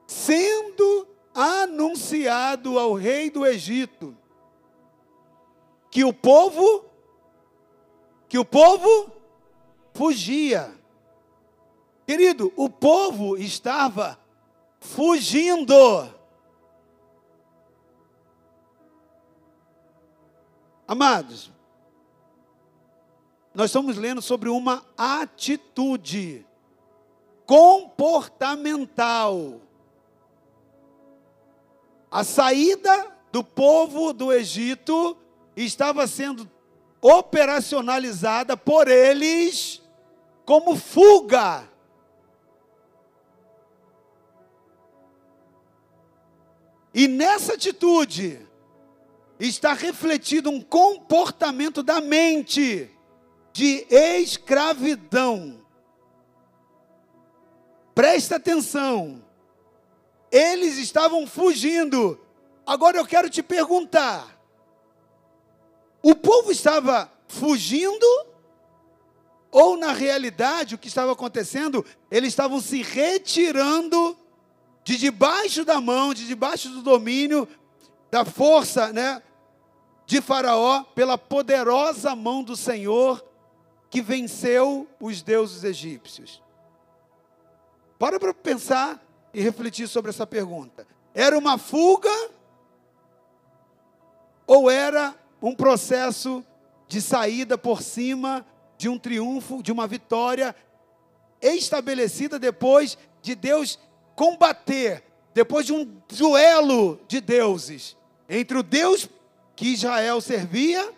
Sendo 0.06 1.08
anunciado 1.34 2.78
ao 2.78 2.94
rei 2.94 3.30
do 3.30 3.46
Egito 3.46 4.16
que 5.90 6.04
o 6.04 6.12
povo 6.12 6.84
que 8.28 8.38
o 8.38 8.44
povo 8.46 9.12
fugia. 9.92 10.74
Querido, 12.06 12.50
o 12.56 12.70
povo 12.70 13.36
estava 13.36 14.18
fugindo. 14.80 15.74
Amados, 20.88 21.52
nós 23.54 23.66
estamos 23.66 23.98
lendo 23.98 24.22
sobre 24.22 24.48
uma 24.48 24.82
atitude 24.96 26.46
comportamental 27.44 29.60
a 32.12 32.22
saída 32.22 33.10
do 33.32 33.42
povo 33.42 34.12
do 34.12 34.30
Egito 34.30 35.16
estava 35.56 36.06
sendo 36.06 36.48
operacionalizada 37.00 38.54
por 38.54 38.86
eles 38.86 39.80
como 40.44 40.76
fuga. 40.76 41.66
E 46.92 47.08
nessa 47.08 47.54
atitude 47.54 48.46
está 49.40 49.72
refletido 49.72 50.50
um 50.50 50.60
comportamento 50.60 51.82
da 51.82 51.98
mente 51.98 52.90
de 53.54 53.86
escravidão. 53.88 55.64
Presta 57.94 58.36
atenção. 58.36 59.31
Eles 60.32 60.78
estavam 60.78 61.26
fugindo. 61.26 62.18
Agora 62.66 62.96
eu 62.96 63.06
quero 63.06 63.28
te 63.28 63.42
perguntar: 63.42 64.40
o 66.02 66.14
povo 66.14 66.50
estava 66.50 67.12
fugindo? 67.28 68.06
Ou 69.50 69.76
na 69.76 69.92
realidade 69.92 70.74
o 70.74 70.78
que 70.78 70.88
estava 70.88 71.12
acontecendo, 71.12 71.84
eles 72.10 72.30
estavam 72.30 72.58
se 72.58 72.80
retirando 72.82 74.16
de 74.82 74.96
debaixo 74.96 75.62
da 75.62 75.78
mão, 75.78 76.14
de 76.14 76.26
debaixo 76.26 76.70
do 76.70 76.80
domínio, 76.80 77.46
da 78.10 78.24
força, 78.24 78.90
né, 78.94 79.22
de 80.06 80.22
Faraó, 80.22 80.82
pela 80.94 81.18
poderosa 81.18 82.16
mão 82.16 82.42
do 82.42 82.56
Senhor 82.56 83.22
que 83.90 84.00
venceu 84.00 84.88
os 84.98 85.20
deuses 85.20 85.64
egípcios. 85.64 86.42
Para 87.98 88.18
para 88.18 88.32
pensar 88.32 88.98
e 89.32 89.40
refletir 89.40 89.88
sobre 89.88 90.10
essa 90.10 90.26
pergunta. 90.26 90.86
Era 91.14 91.36
uma 91.38 91.58
fuga 91.58 92.10
ou 94.46 94.70
era 94.70 95.14
um 95.40 95.54
processo 95.54 96.44
de 96.86 97.00
saída 97.00 97.56
por 97.56 97.82
cima 97.82 98.44
de 98.76 98.88
um 98.88 98.98
triunfo, 98.98 99.62
de 99.62 99.72
uma 99.72 99.86
vitória 99.86 100.54
estabelecida 101.40 102.38
depois 102.38 102.98
de 103.20 103.34
Deus 103.34 103.78
combater, 104.14 105.02
depois 105.32 105.66
de 105.66 105.72
um 105.72 105.84
duelo 106.08 107.00
de 107.08 107.20
deuses 107.20 107.96
entre 108.28 108.56
o 108.56 108.62
Deus 108.62 109.08
que 109.54 109.68
Israel 109.68 110.20
servia 110.20 110.90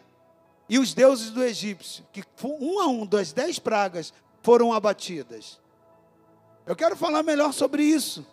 e 0.69 0.79
os 0.79 0.95
deuses 0.95 1.31
do 1.31 1.43
egípcio, 1.43 2.05
que 2.13 2.23
um 2.43 2.81
a 2.81 2.87
um 2.87 3.05
das 3.05 3.33
dez 3.33 3.59
pragas 3.59 4.13
foram 4.41 4.73
abatidas. 4.73 5.61
Eu 6.67 6.75
quero 6.75 6.97
falar 6.97 7.23
melhor 7.23 7.53
sobre 7.53 7.83
isso. 7.83 8.27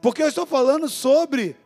Porque 0.00 0.22
eu 0.22 0.28
estou 0.28 0.46
falando 0.46 0.88
sobre 0.88 1.56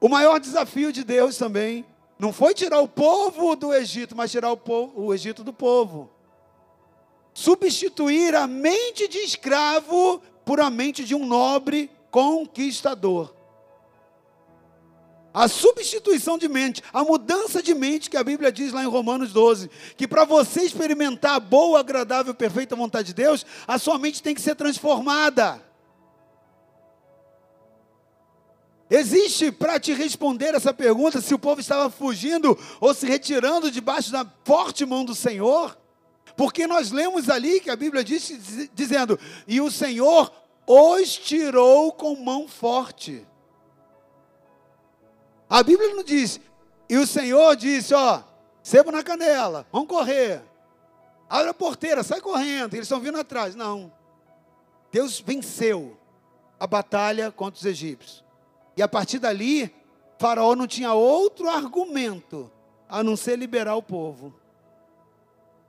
o 0.00 0.08
maior 0.08 0.38
desafio 0.38 0.92
de 0.92 1.04
Deus 1.04 1.36
também. 1.36 1.84
Não 2.18 2.32
foi 2.32 2.52
tirar 2.54 2.80
o 2.80 2.88
povo 2.88 3.56
do 3.56 3.72
Egito, 3.72 4.14
mas 4.16 4.30
tirar 4.30 4.50
o, 4.50 4.56
povo, 4.56 5.00
o 5.00 5.14
Egito 5.14 5.42
do 5.42 5.52
povo. 5.52 6.10
Substituir 7.32 8.34
a 8.34 8.46
mente 8.46 9.08
de 9.08 9.18
escravo 9.18 10.20
por 10.44 10.60
a 10.60 10.68
mente 10.68 11.04
de 11.04 11.14
um 11.14 11.24
nobre 11.24 11.90
conquistador. 12.10 13.34
A 15.32 15.46
substituição 15.46 16.36
de 16.36 16.48
mente, 16.48 16.82
a 16.92 17.04
mudança 17.04 17.62
de 17.62 17.72
mente 17.72 18.10
que 18.10 18.16
a 18.16 18.24
Bíblia 18.24 18.50
diz 18.50 18.72
lá 18.72 18.82
em 18.82 18.88
Romanos 18.88 19.32
12, 19.32 19.70
que 19.96 20.08
para 20.08 20.24
você 20.24 20.62
experimentar 20.62 21.36
a 21.36 21.40
boa, 21.40 21.78
agradável, 21.78 22.34
perfeita 22.34 22.74
vontade 22.74 23.08
de 23.08 23.14
Deus, 23.14 23.46
a 23.66 23.78
sua 23.78 23.96
mente 23.96 24.22
tem 24.22 24.34
que 24.34 24.40
ser 24.40 24.56
transformada. 24.56 25.62
Existe 28.90 29.52
para 29.52 29.78
te 29.78 29.92
responder 29.92 30.52
essa 30.52 30.74
pergunta 30.74 31.20
se 31.20 31.32
o 31.32 31.38
povo 31.38 31.60
estava 31.60 31.88
fugindo 31.88 32.58
ou 32.80 32.92
se 32.92 33.06
retirando 33.06 33.70
debaixo 33.70 34.10
da 34.10 34.26
forte 34.44 34.84
mão 34.84 35.04
do 35.04 35.14
Senhor? 35.14 35.78
Porque 36.36 36.66
nós 36.66 36.90
lemos 36.90 37.30
ali 37.30 37.60
que 37.60 37.70
a 37.70 37.76
Bíblia 37.76 38.02
diz 38.02 38.68
dizendo: 38.74 39.16
"E 39.46 39.60
o 39.60 39.70
Senhor 39.70 40.32
os 40.66 41.14
tirou 41.14 41.92
com 41.92 42.16
mão 42.16 42.48
forte". 42.48 43.24
A 45.50 45.64
Bíblia 45.64 45.92
não 45.94 46.04
diz: 46.04 46.40
"E 46.88 46.96
o 46.96 47.06
Senhor 47.06 47.56
disse, 47.56 47.92
ó, 47.92 48.22
sebo 48.62 48.92
na 48.92 49.02
canela, 49.02 49.66
vamos 49.72 49.88
correr. 49.88 50.40
Abre 51.28 51.50
a 51.50 51.54
porteira, 51.54 52.04
sai 52.04 52.20
correndo, 52.20 52.74
eles 52.74 52.84
estão 52.84 53.00
vindo 53.00 53.18
atrás". 53.18 53.56
Não. 53.56 53.92
Deus 54.92 55.20
venceu 55.20 55.98
a 56.58 56.66
batalha 56.66 57.32
contra 57.32 57.58
os 57.58 57.64
egípcios. 57.64 58.24
E 58.76 58.82
a 58.82 58.88
partir 58.88 59.18
dali, 59.18 59.74
Faraó 60.18 60.54
não 60.54 60.66
tinha 60.66 60.92
outro 60.92 61.48
argumento 61.48 62.50
a 62.88 63.02
não 63.02 63.16
ser 63.16 63.36
liberar 63.36 63.74
o 63.74 63.82
povo. 63.82 64.34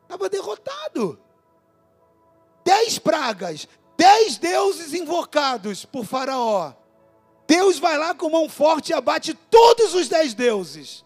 Estava 0.04 0.30
derrotado. 0.30 1.20
Dez 2.64 3.00
pragas, 3.00 3.68
dez 3.98 4.38
deuses 4.38 4.94
invocados 4.94 5.86
por 5.86 6.06
Faraó. 6.06 6.74
Deus 7.52 7.80
vai 7.80 7.98
lá 7.98 8.16
com 8.16 8.30
mão 8.30 8.48
forte 8.48 8.92
e 8.92 8.94
abate 8.94 9.34
todos 9.34 9.94
os 9.94 10.08
dez 10.08 10.34
deuses. 10.34 11.04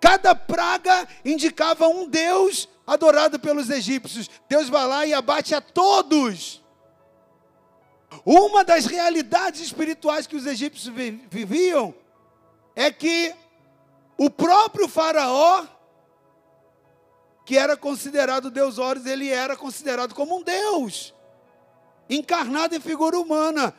Cada 0.00 0.34
praga 0.34 1.06
indicava 1.22 1.86
um 1.86 2.08
Deus 2.08 2.70
adorado 2.86 3.38
pelos 3.38 3.68
egípcios. 3.68 4.30
Deus 4.48 4.70
vai 4.70 4.86
lá 4.86 5.04
e 5.04 5.12
abate 5.12 5.54
a 5.54 5.60
todos. 5.60 6.64
Uma 8.24 8.64
das 8.64 8.86
realidades 8.86 9.60
espirituais 9.60 10.26
que 10.26 10.36
os 10.36 10.46
egípcios 10.46 10.90
viviam 11.28 11.94
é 12.74 12.90
que 12.90 13.34
o 14.16 14.30
próprio 14.30 14.88
Faraó, 14.88 15.66
que 17.44 17.58
era 17.58 17.76
considerado 17.76 18.50
Deus 18.50 18.78
Horus, 18.78 19.04
ele 19.04 19.28
era 19.28 19.54
considerado 19.54 20.14
como 20.14 20.38
um 20.38 20.42
Deus, 20.42 21.14
encarnado 22.08 22.74
em 22.74 22.80
figura 22.80 23.18
humana. 23.18 23.74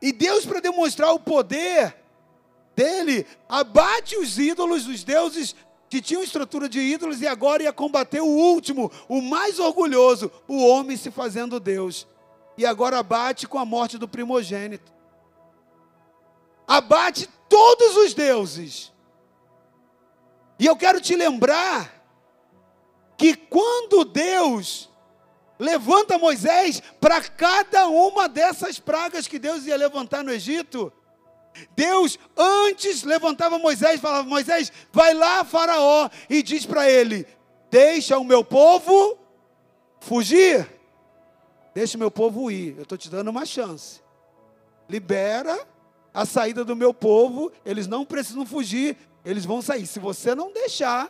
E 0.00 0.12
Deus, 0.12 0.46
para 0.46 0.60
demonstrar 0.60 1.12
o 1.12 1.20
poder 1.20 1.96
dele, 2.74 3.26
abate 3.48 4.16
os 4.16 4.38
ídolos, 4.38 4.86
os 4.86 5.04
deuses 5.04 5.54
que 5.88 6.00
tinham 6.00 6.22
estrutura 6.22 6.68
de 6.68 6.80
ídolos, 6.80 7.20
e 7.20 7.26
agora 7.26 7.64
ia 7.64 7.72
combater 7.72 8.20
o 8.20 8.26
último, 8.26 8.90
o 9.08 9.20
mais 9.20 9.58
orgulhoso, 9.58 10.30
o 10.46 10.64
homem 10.64 10.96
se 10.96 11.10
fazendo 11.10 11.58
Deus. 11.58 12.06
E 12.56 12.64
agora 12.64 12.98
abate 12.98 13.48
com 13.48 13.58
a 13.58 13.64
morte 13.64 13.98
do 13.98 14.06
primogênito. 14.06 14.92
Abate 16.66 17.28
todos 17.48 17.96
os 17.96 18.14
deuses. 18.14 18.92
E 20.58 20.66
eu 20.66 20.76
quero 20.76 21.00
te 21.00 21.16
lembrar 21.16 22.04
que 23.16 23.34
quando 23.34 24.04
Deus 24.04 24.89
levanta 25.60 26.18
Moisés 26.18 26.82
para 26.98 27.20
cada 27.20 27.86
uma 27.86 28.28
dessas 28.28 28.80
pragas 28.80 29.28
que 29.28 29.38
Deus 29.38 29.66
ia 29.66 29.76
levantar 29.76 30.24
no 30.24 30.32
Egito, 30.32 30.90
Deus 31.76 32.18
antes 32.36 33.02
levantava 33.02 33.58
Moisés 33.58 33.96
e 33.96 34.02
falava: 34.02 34.28
Moisés, 34.28 34.72
vai 34.92 35.12
lá, 35.12 35.44
Faraó, 35.44 36.08
e 36.28 36.42
diz 36.42 36.64
para 36.64 36.90
ele: 36.90 37.26
Deixa 37.70 38.18
o 38.18 38.24
meu 38.24 38.42
povo 38.42 39.18
fugir. 40.00 40.68
Deixa 41.74 41.96
o 41.96 42.00
meu 42.00 42.10
povo 42.10 42.50
ir. 42.50 42.76
Eu 42.76 42.82
estou 42.82 42.98
te 42.98 43.08
dando 43.08 43.28
uma 43.28 43.46
chance. 43.46 44.00
Libera 44.88 45.66
a 46.12 46.24
saída 46.24 46.64
do 46.64 46.74
meu 46.74 46.92
povo. 46.92 47.52
Eles 47.64 47.86
não 47.86 48.04
precisam 48.04 48.44
fugir. 48.44 48.96
Eles 49.24 49.44
vão 49.44 49.62
sair. 49.62 49.86
Se 49.86 50.00
você 50.00 50.34
não 50.34 50.52
deixar, 50.52 51.08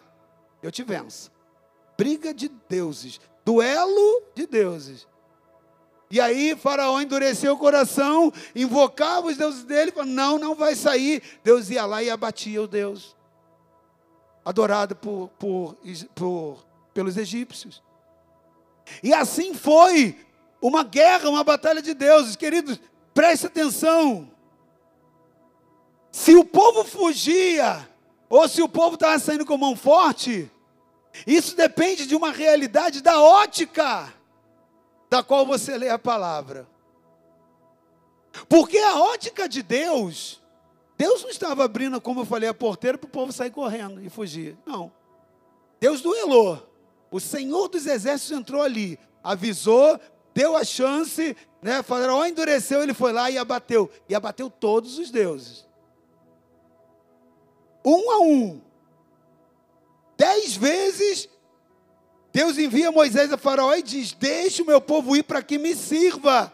eu 0.63 0.71
te 0.71 0.83
venço. 0.83 1.33
Briga 1.97 2.35
de 2.35 2.49
deuses. 2.69 3.21
Duelo 3.45 4.23
de 4.35 4.47
deuses. 4.47 5.09
E 6.11 6.21
aí 6.21 6.57
Faraó 6.57 7.01
endureceu 7.01 7.53
o 7.55 7.59
coração, 7.59 8.33
invocava 8.55 9.29
os 9.29 9.37
deuses 9.37 9.63
dele, 9.63 9.93
falou, 9.93 10.11
não, 10.11 10.39
não 10.39 10.55
vai 10.57 10.75
sair. 10.75 11.23
Deus 11.45 11.71
ia 11.71 11.87
lá 11.87 12.03
e 12.03 12.11
abatia 12.11 12.61
o 12.61 12.67
Deus, 12.67 13.17
adorado 14.45 14.97
por, 14.97 15.31
por, 15.39 15.77
por, 16.15 16.67
pelos 16.93 17.17
egípcios. 17.17 17.81
E 19.05 19.15
assim 19.15 19.55
foi 19.55 20.19
uma 20.61 20.83
guerra, 20.83 21.31
uma 21.31 21.45
batalha 21.45 21.81
de 21.81 21.95
deuses. 21.95 22.35
Queridos, 22.35 22.81
preste 23.15 23.47
atenção. 23.47 24.29
Se 26.11 26.35
o 26.35 26.45
povo 26.45 26.83
fugia, 26.83 27.89
ou 28.29 28.49
se 28.49 28.61
o 28.61 28.69
povo 28.69 28.95
estava 28.95 29.17
saindo 29.21 29.47
com 29.47 29.57
mão 29.57 29.77
forte, 29.77 30.51
isso 31.27 31.57
depende 31.57 32.07
de 32.07 32.15
uma 32.15 32.31
realidade 32.31 33.01
da 33.01 33.21
ótica 33.21 34.13
da 35.09 35.23
qual 35.23 35.45
você 35.45 35.77
lê 35.77 35.89
a 35.89 35.99
palavra. 35.99 36.69
Porque 38.49 38.79
a 38.79 39.01
ótica 39.01 39.49
de 39.49 39.63
Deus, 39.63 40.41
Deus 40.97 41.23
não 41.23 41.31
estava 41.31 41.65
abrindo, 41.65 42.01
como 42.01 42.21
eu 42.21 42.25
falei, 42.25 42.49
a 42.49 42.55
porteira 42.55 42.97
para 42.97 43.09
o 43.09 43.11
povo 43.11 43.33
sair 43.33 43.51
correndo 43.51 44.01
e 44.03 44.09
fugir. 44.09 44.57
Não. 44.65 44.93
Deus 45.81 46.01
duelou. 46.01 46.67
O 47.11 47.19
Senhor 47.19 47.69
dos 47.69 47.87
Exércitos 47.87 48.39
entrou 48.39 48.63
ali, 48.63 48.99
avisou, 49.23 49.99
deu 50.33 50.57
a 50.57 50.63
chance, 50.63 51.37
né? 51.61 51.83
Faraó 51.83 52.25
endureceu, 52.25 52.83
ele 52.83 52.95
foi 52.95 53.13
lá 53.13 53.31
e 53.31 53.37
abateu. 53.37 53.91
E 54.09 54.15
abateu 54.15 54.49
todos 54.49 54.97
os 54.97 55.11
deuses. 55.11 55.67
Um 57.85 58.11
a 58.11 58.21
um. 58.21 58.61
Dez 60.21 60.55
vezes 60.55 61.31
Deus 62.31 62.59
envia 62.59 62.93
Moisés 62.93 63.33
a 63.33 63.39
Faraó 63.39 63.73
e 63.73 63.83
diz: 63.83 64.13
Deixe 64.13 64.61
o 64.61 64.67
meu 64.67 64.79
povo 64.79 65.17
ir 65.17 65.23
para 65.23 65.43
que 65.43 65.57
me 65.57 65.75
sirva. 65.75 66.53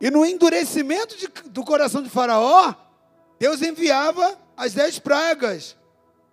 E 0.00 0.08
no 0.08 0.24
endurecimento 0.24 1.16
de, 1.16 1.26
do 1.46 1.64
coração 1.64 2.00
de 2.00 2.08
Faraó, 2.08 2.72
Deus 3.40 3.60
enviava 3.60 4.38
as 4.56 4.72
dez 4.72 5.00
pragas, 5.00 5.76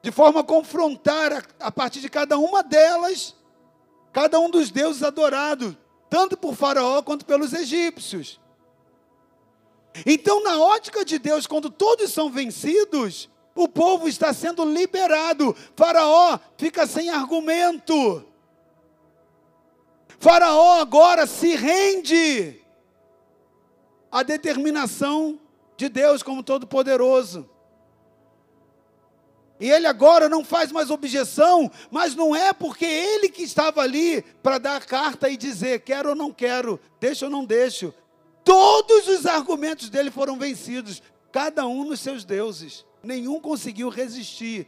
de 0.03 0.11
forma 0.11 0.41
a 0.41 0.43
confrontar 0.43 1.33
a, 1.33 1.43
a 1.59 1.71
partir 1.71 2.01
de 2.01 2.09
cada 2.09 2.37
uma 2.37 2.61
delas, 2.61 3.35
cada 4.13 4.39
um 4.39 4.47
dos 4.47 4.69
deuses 4.69 5.01
adorados, 5.01 5.75
tanto 6.07 6.37
por 6.37 6.53
Faraó 6.53 7.01
quanto 7.01 7.25
pelos 7.25 7.51
egípcios. 7.51 8.39
Então, 10.05 10.43
na 10.43 10.59
ótica 10.59 11.03
de 11.03 11.17
Deus, 11.17 11.47
quando 11.47 11.71
todos 11.71 12.13
são 12.13 12.29
vencidos, 12.29 13.27
o 13.55 13.69
povo 13.69 14.07
está 14.07 14.33
sendo 14.33 14.65
liberado. 14.65 15.55
Faraó 15.75 16.37
fica 16.57 16.85
sem 16.85 17.09
argumento. 17.09 18.25
Faraó 20.19 20.81
agora 20.81 21.25
se 21.25 21.55
rende 21.55 22.61
à 24.11 24.21
determinação 24.23 25.39
de 25.77 25.87
Deus 25.87 26.21
como 26.21 26.43
Todo-Poderoso. 26.43 27.49
E 29.57 29.71
ele 29.71 29.87
agora 29.87 30.27
não 30.27 30.43
faz 30.43 30.69
mais 30.69 30.89
objeção, 30.89 31.71
mas 31.89 32.13
não 32.13 32.35
é 32.35 32.51
porque 32.51 32.83
ele 32.83 33.29
que 33.29 33.43
estava 33.43 33.81
ali 33.81 34.21
para 34.43 34.57
dar 34.57 34.75
a 34.75 34.81
carta 34.81 35.29
e 35.29 35.37
dizer 35.37 35.79
quero 35.79 36.09
ou 36.09 36.15
não 36.15 36.33
quero, 36.33 36.77
deixo 36.99 37.25
ou 37.25 37.31
não 37.31 37.45
deixo. 37.45 37.93
Todos 38.43 39.07
os 39.07 39.25
argumentos 39.25 39.89
dele 39.89 40.11
foram 40.11 40.37
vencidos, 40.37 41.01
cada 41.31 41.65
um 41.65 41.85
nos 41.85 42.01
seus 42.01 42.25
deuses 42.25 42.85
nenhum 43.05 43.39
conseguiu 43.39 43.89
resistir 43.89 44.67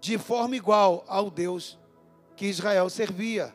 de 0.00 0.16
forma 0.18 0.56
igual 0.56 1.04
ao 1.06 1.30
Deus 1.30 1.78
que 2.34 2.46
Israel 2.46 2.88
servia. 2.88 3.54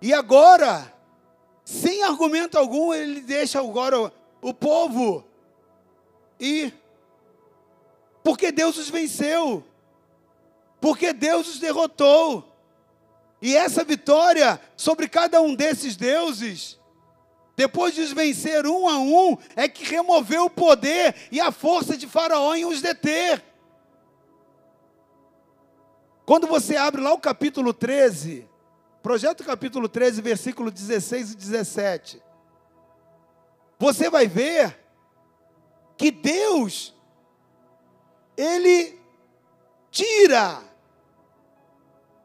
E 0.00 0.12
agora, 0.12 0.92
sem 1.64 2.02
argumento 2.02 2.58
algum, 2.58 2.92
ele 2.92 3.20
deixa 3.20 3.60
agora 3.60 4.12
o 4.40 4.54
povo 4.54 5.24
ir. 6.40 6.74
Porque 8.22 8.50
Deus 8.50 8.76
os 8.78 8.88
venceu. 8.88 9.64
Porque 10.80 11.12
Deus 11.12 11.48
os 11.48 11.58
derrotou. 11.58 12.48
E 13.40 13.56
essa 13.56 13.84
vitória 13.84 14.60
sobre 14.76 15.08
cada 15.08 15.40
um 15.40 15.54
desses 15.54 15.96
deuses 15.96 16.78
depois 17.62 17.94
de 17.94 18.00
os 18.00 18.12
vencer 18.12 18.66
um 18.66 18.88
a 18.88 18.98
um, 18.98 19.38
é 19.54 19.68
que 19.68 19.84
removeu 19.84 20.46
o 20.46 20.50
poder 20.50 21.14
e 21.30 21.40
a 21.40 21.52
força 21.52 21.96
de 21.96 22.08
Faraó 22.08 22.56
em 22.56 22.64
os 22.64 22.82
deter. 22.82 23.40
Quando 26.26 26.48
você 26.48 26.76
abre 26.76 27.00
lá 27.00 27.12
o 27.12 27.20
capítulo 27.20 27.72
13, 27.72 28.48
projeto 29.00 29.44
capítulo 29.44 29.88
13, 29.88 30.20
versículo 30.20 30.72
16 30.72 31.30
e 31.30 31.36
17, 31.36 32.22
você 33.78 34.10
vai 34.10 34.26
ver 34.26 34.76
que 35.96 36.10
Deus, 36.10 36.92
Ele 38.36 38.98
tira 39.88 40.60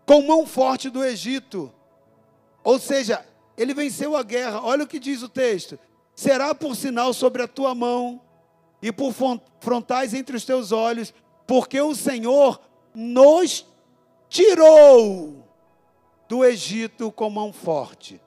com 0.04 0.23
mão 0.23 0.47
forte 0.47 0.89
do 0.89 1.06
Egito, 1.06 1.71
ou 2.63 2.80
seja, 2.80 3.23
ele 3.58 3.74
venceu 3.74 4.15
a 4.15 4.24
guerra. 4.24 4.62
Olha 4.62 4.84
o 4.84 4.88
que 4.88 5.00
diz 5.00 5.24
o 5.24 5.30
texto: 5.30 5.80
será 6.15 6.54
por 6.54 6.76
sinal 6.76 7.13
sobre 7.13 7.41
a 7.41 7.48
tua 7.48 7.74
mão 7.74 8.22
e 8.82 8.91
por 8.91 9.13
frontais 9.60 10.13
entre 10.13 10.38
os 10.38 10.46
teus 10.46 10.72
olhos, 10.72 11.13
porque 11.48 11.82
o 11.82 11.96
Senhor 11.96 12.62
nos 12.93 13.65
tirou 14.30 15.43
do 16.28 16.46
Egito 16.46 17.12
com 17.12 17.30
mão 17.30 17.52
forte. 17.52 18.22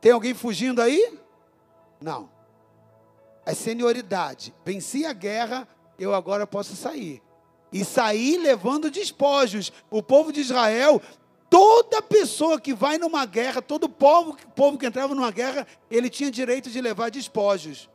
Tem 0.00 0.12
alguém 0.12 0.34
fugindo 0.34 0.80
aí? 0.80 1.18
Não. 2.00 2.30
É 3.44 3.54
senioridade. 3.54 4.54
Venci 4.64 5.04
a 5.04 5.12
guerra, 5.12 5.68
eu 5.98 6.14
agora 6.14 6.46
posso 6.46 6.76
sair. 6.76 7.22
E 7.72 7.84
sair 7.84 8.36
levando 8.38 8.90
despojos. 8.90 9.72
O 9.90 10.02
povo 10.02 10.32
de 10.32 10.40
Israel 10.40 11.02
toda 11.54 12.02
pessoa 12.02 12.60
que 12.60 12.74
vai 12.74 12.98
numa 12.98 13.24
guerra, 13.24 13.62
todo 13.62 13.88
povo, 13.88 14.36
povo 14.56 14.76
que 14.76 14.86
entrava 14.86 15.14
numa 15.14 15.30
guerra, 15.30 15.64
ele 15.88 16.10
tinha 16.10 16.28
direito 16.28 16.68
de 16.68 16.80
levar 16.80 17.12
despojos. 17.12 17.88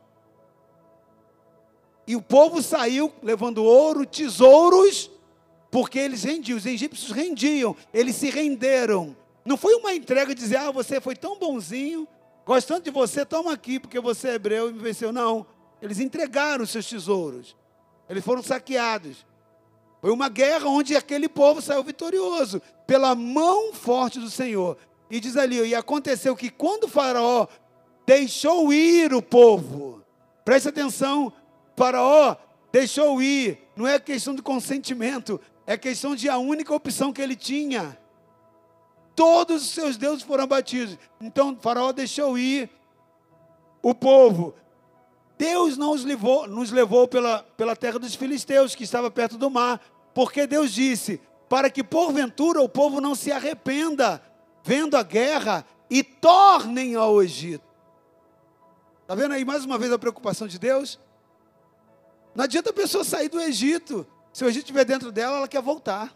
E 2.06 2.16
o 2.16 2.22
povo 2.22 2.62
saiu 2.62 3.12
levando 3.22 3.62
ouro, 3.62 4.06
tesouros, 4.06 5.10
porque 5.70 5.98
eles 5.98 6.24
rendiam, 6.24 6.56
os 6.56 6.64
egípcios 6.64 7.10
rendiam, 7.10 7.76
eles 7.92 8.16
se 8.16 8.30
renderam. 8.30 9.14
Não 9.44 9.58
foi 9.58 9.74
uma 9.74 9.92
entrega 9.92 10.34
de 10.34 10.40
dizer, 10.40 10.56
ah, 10.56 10.70
você 10.70 10.98
foi 10.98 11.14
tão 11.14 11.38
bonzinho, 11.38 12.08
gostando 12.46 12.80
de 12.80 12.90
você, 12.90 13.26
toma 13.26 13.52
aqui, 13.52 13.78
porque 13.78 14.00
você 14.00 14.28
é 14.28 14.34
hebreu 14.36 14.70
e 14.70 14.72
me 14.72 14.78
venceu. 14.78 15.12
Não. 15.12 15.46
Eles 15.82 16.00
entregaram 16.00 16.64
seus 16.64 16.88
tesouros. 16.88 17.54
Eles 18.08 18.24
foram 18.24 18.42
saqueados. 18.42 19.26
Foi 20.00 20.10
uma 20.10 20.28
guerra 20.28 20.66
onde 20.66 20.96
aquele 20.96 21.28
povo 21.28 21.60
saiu 21.60 21.84
vitorioso, 21.84 22.60
pela 22.86 23.14
mão 23.14 23.72
forte 23.72 24.18
do 24.18 24.30
Senhor. 24.30 24.76
E 25.10 25.20
diz 25.20 25.36
ali, 25.36 25.60
e 25.60 25.74
aconteceu 25.74 26.34
que 26.34 26.50
quando 26.50 26.84
o 26.84 26.88
faraó 26.88 27.46
deixou 28.06 28.72
ir 28.72 29.12
o 29.12 29.20
povo, 29.20 30.02
preste 30.44 30.68
atenção, 30.68 31.32
faraó 31.76 32.36
deixou 32.72 33.20
ir, 33.20 33.58
não 33.76 33.86
é 33.86 33.98
questão 33.98 34.34
de 34.34 34.42
consentimento, 34.42 35.40
é 35.66 35.76
questão 35.76 36.14
de 36.14 36.28
a 36.28 36.38
única 36.38 36.74
opção 36.74 37.12
que 37.12 37.20
ele 37.20 37.36
tinha. 37.36 37.98
Todos 39.14 39.62
os 39.62 39.70
seus 39.70 39.96
deuses 39.96 40.22
foram 40.22 40.44
abatidos. 40.44 40.96
Então, 41.20 41.56
faraó 41.60 41.92
deixou 41.92 42.38
ir 42.38 42.70
o 43.82 43.94
povo. 43.94 44.54
Deus 45.40 45.78
não 45.78 45.92
nos 45.92 46.04
levou, 46.04 46.46
nos 46.46 46.70
levou 46.70 47.08
pela, 47.08 47.42
pela 47.56 47.74
terra 47.74 47.98
dos 47.98 48.14
filisteus, 48.14 48.74
que 48.74 48.84
estava 48.84 49.10
perto 49.10 49.38
do 49.38 49.48
mar, 49.48 49.80
porque 50.12 50.46
Deus 50.46 50.70
disse: 50.70 51.18
para 51.48 51.70
que 51.70 51.82
porventura 51.82 52.60
o 52.60 52.68
povo 52.68 53.00
não 53.00 53.14
se 53.14 53.32
arrependa, 53.32 54.22
vendo 54.62 54.98
a 54.98 55.02
guerra, 55.02 55.64
e 55.88 56.04
tornem 56.04 56.94
ao 56.94 57.22
Egito. 57.22 57.64
Está 59.00 59.14
vendo 59.14 59.32
aí 59.32 59.42
mais 59.42 59.64
uma 59.64 59.78
vez 59.78 59.90
a 59.90 59.98
preocupação 59.98 60.46
de 60.46 60.58
Deus? 60.58 61.00
Não 62.34 62.44
adianta 62.44 62.68
a 62.68 62.74
pessoa 62.74 63.02
sair 63.02 63.30
do 63.30 63.40
Egito, 63.40 64.06
se 64.34 64.44
o 64.44 64.46
Egito 64.46 64.64
estiver 64.64 64.84
dentro 64.84 65.10
dela, 65.10 65.38
ela 65.38 65.48
quer 65.48 65.62
voltar. 65.62 66.14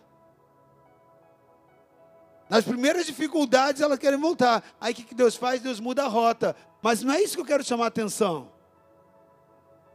Nas 2.51 2.63
primeiras 2.63 3.07
dificuldades, 3.07 3.81
ela 3.81 3.97
quer 3.97 4.15
voltar. 4.19 4.63
Aí 4.79 4.93
o 4.93 4.97
que 4.97 5.15
Deus 5.15 5.35
faz? 5.35 5.63
Deus 5.63 5.81
muda 5.81 6.05
a 6.05 6.09
rota. 6.09 6.55
Mas 6.83 7.03
não 7.03 7.15
é 7.15 7.23
isso 7.23 7.37
que 7.37 7.41
eu 7.41 7.47
quero 7.47 7.65
chamar 7.65 7.85
a 7.85 7.89
atenção. 7.89 8.53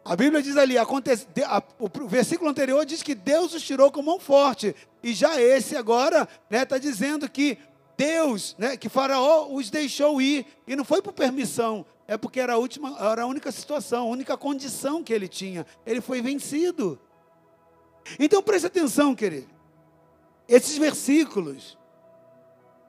A 0.10 0.16
Bíblia 0.16 0.42
diz 0.42 0.58
ali, 0.58 0.76
acontece, 0.76 1.28
a, 1.46 1.62
o 1.78 2.08
versículo 2.08 2.50
anterior 2.50 2.84
diz 2.84 3.04
que 3.04 3.14
Deus 3.14 3.54
os 3.54 3.62
tirou 3.62 3.92
com 3.92 4.02
mão 4.02 4.20
forte. 4.20 4.76
E 5.04 5.14
já 5.14 5.40
esse 5.40 5.78
agora 5.78 6.24
está 6.24 6.38
né, 6.50 6.66
tá 6.66 6.80
dizendo 6.80 7.30
que 7.30 7.60
Deus, 7.96 8.56
né, 8.58 8.76
que 8.76 8.90
Faraó 8.90 9.54
os 9.54 9.70
deixou 9.70 10.20
ir. 10.20 10.48
E 10.66 10.76
não 10.76 10.84
foi 10.84 11.00
por 11.00 11.14
permissão, 11.14 11.86
é 12.08 12.18
porque 12.18 12.40
era 12.40 12.54
a, 12.54 12.58
última, 12.58 12.98
era 13.00 13.22
a 13.22 13.26
única 13.28 13.52
situação, 13.52 14.08
a 14.08 14.10
única 14.10 14.36
condição 14.36 15.04
que 15.04 15.14
ele 15.14 15.28
tinha. 15.28 15.64
Ele 15.86 16.02
foi 16.02 16.24
vencido. 16.24 17.00
Então 18.18 18.42
preste 18.42 18.66
atenção, 18.66 19.14
querido. 19.14 19.48
Esses 20.48 20.76
versículos, 20.76 21.78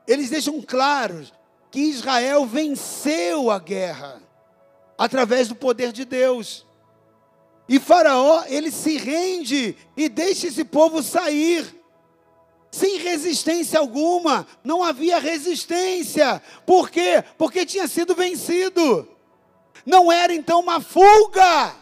eles 0.08 0.30
deixam 0.30 0.58
claros 0.62 1.34
que 1.70 1.80
Israel 1.80 2.46
venceu 2.46 3.50
a 3.50 3.58
guerra 3.58 4.22
através 4.96 5.48
do 5.48 5.54
poder 5.54 5.92
de 5.92 6.06
Deus. 6.06 6.66
E 7.70 7.78
Faraó, 7.78 8.42
ele 8.48 8.68
se 8.68 8.96
rende 8.96 9.76
e 9.96 10.08
deixa 10.08 10.48
esse 10.48 10.64
povo 10.64 11.04
sair. 11.04 11.64
Sem 12.68 12.98
resistência 12.98 13.78
alguma, 13.78 14.44
não 14.64 14.82
havia 14.82 15.20
resistência. 15.20 16.42
Por 16.66 16.90
quê? 16.90 17.22
Porque 17.38 17.64
tinha 17.64 17.86
sido 17.86 18.12
vencido. 18.12 19.08
Não 19.86 20.10
era 20.10 20.34
então 20.34 20.58
uma 20.58 20.80
fuga. 20.80 21.76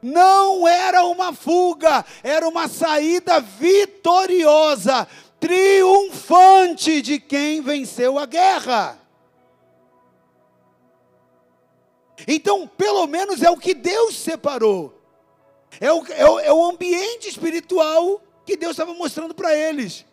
Não 0.00 0.68
era 0.68 1.04
uma 1.06 1.32
fuga, 1.32 2.04
era 2.22 2.46
uma 2.46 2.68
saída 2.68 3.40
vitoriosa, 3.40 5.08
triunfante 5.40 7.02
de 7.02 7.18
quem 7.18 7.60
venceu 7.60 8.16
a 8.16 8.26
guerra. 8.26 9.03
Então, 12.26 12.66
pelo 12.66 13.06
menos 13.06 13.42
é 13.42 13.50
o 13.50 13.56
que 13.56 13.74
Deus 13.74 14.16
separou. 14.16 15.00
É 15.80 15.92
o, 15.92 16.06
é 16.06 16.28
o, 16.28 16.40
é 16.40 16.52
o 16.52 16.64
ambiente 16.64 17.28
espiritual 17.28 18.22
que 18.46 18.56
Deus 18.56 18.72
estava 18.72 18.94
mostrando 18.94 19.34
para 19.34 19.54
eles. 19.54 20.06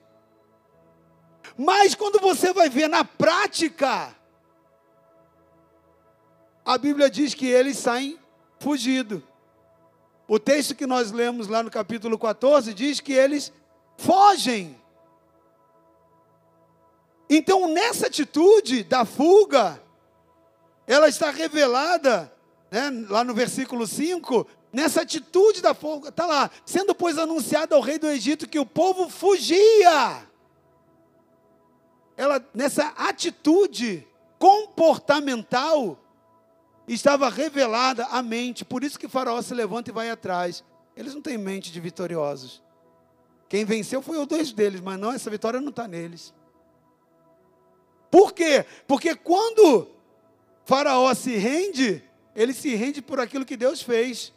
Mas 1.58 1.96
quando 1.96 2.20
você 2.20 2.54
vai 2.54 2.70
ver 2.70 2.88
na 2.88 3.04
prática, 3.04 4.16
a 6.66 6.78
Bíblia 6.78 7.10
diz 7.10 7.34
que 7.34 7.48
eles 7.48 7.78
saem 7.78 8.20
fugido. 8.60 9.24
O 10.28 10.40
texto 10.40 10.76
que 10.76 10.88
nós 10.88 11.12
lemos 11.12 11.48
lá 11.48 11.62
no 11.62 11.70
capítulo 11.70 12.18
14 12.18 12.74
diz 12.74 13.00
que 13.00 13.14
eles 13.14 13.52
fogem. 13.98 14.80
Então, 17.30 17.68
nessa 17.68 18.08
atitude 18.08 18.84
da 18.84 19.06
fuga, 19.06 19.82
ela 20.92 21.08
está 21.08 21.32
revelada, 21.32 22.30
né, 22.70 22.92
lá 23.10 23.24
no 23.24 23.34
versículo 23.34 23.88
5, 23.88 24.46
nessa 24.74 25.04
atitude 25.04 25.62
da 25.62 25.74
fuga, 25.74 26.10
está 26.10 26.26
lá, 26.26 26.52
sendo 26.66 26.94
pois 26.94 27.18
anunciado 27.18 27.74
ao 27.74 27.80
rei 27.80 27.98
do 27.98 28.08
Egito 28.08 28.46
que 28.48 28.60
o 28.60 28.66
povo 28.66 29.10
fugia. 29.10 30.28
Ela, 32.18 32.46
nessa 32.54 32.88
atitude 32.98 34.06
comportamental, 34.38 35.98
estava 36.86 37.30
revelada 37.30 38.06
a 38.08 38.22
mente, 38.22 38.66
por 38.66 38.84
isso 38.84 39.00
que 39.00 39.08
Faraó 39.08 39.42
se 39.42 39.54
levanta 39.54 39.92
e 39.92 39.94
vai 39.94 40.10
atrás. 40.10 40.62
Eles 40.94 41.16
não 41.16 41.22
têm 41.22 41.38
mente 41.38 41.72
de 41.72 41.80
vitoriosos. 41.80 42.62
Quem 43.48 43.64
venceu 43.64 44.02
foi 44.02 44.18
o 44.18 44.26
dois 44.26 44.52
deles, 44.52 44.82
mas 44.82 45.00
não, 45.00 45.14
essa 45.14 45.30
vitória 45.30 45.62
não 45.62 45.70
está 45.70 45.88
neles. 45.88 46.34
Por 48.10 48.34
quê? 48.34 48.66
Porque 48.86 49.16
quando 49.16 50.01
Faraó 50.66 51.14
se 51.14 51.36
rende, 51.36 52.04
ele 52.36 52.54
se 52.54 52.76
rende 52.76 53.02
por 53.02 53.20
aquilo 53.20 53.46
que 53.46 53.58
Deus 53.58 53.82
fez. 53.82 54.34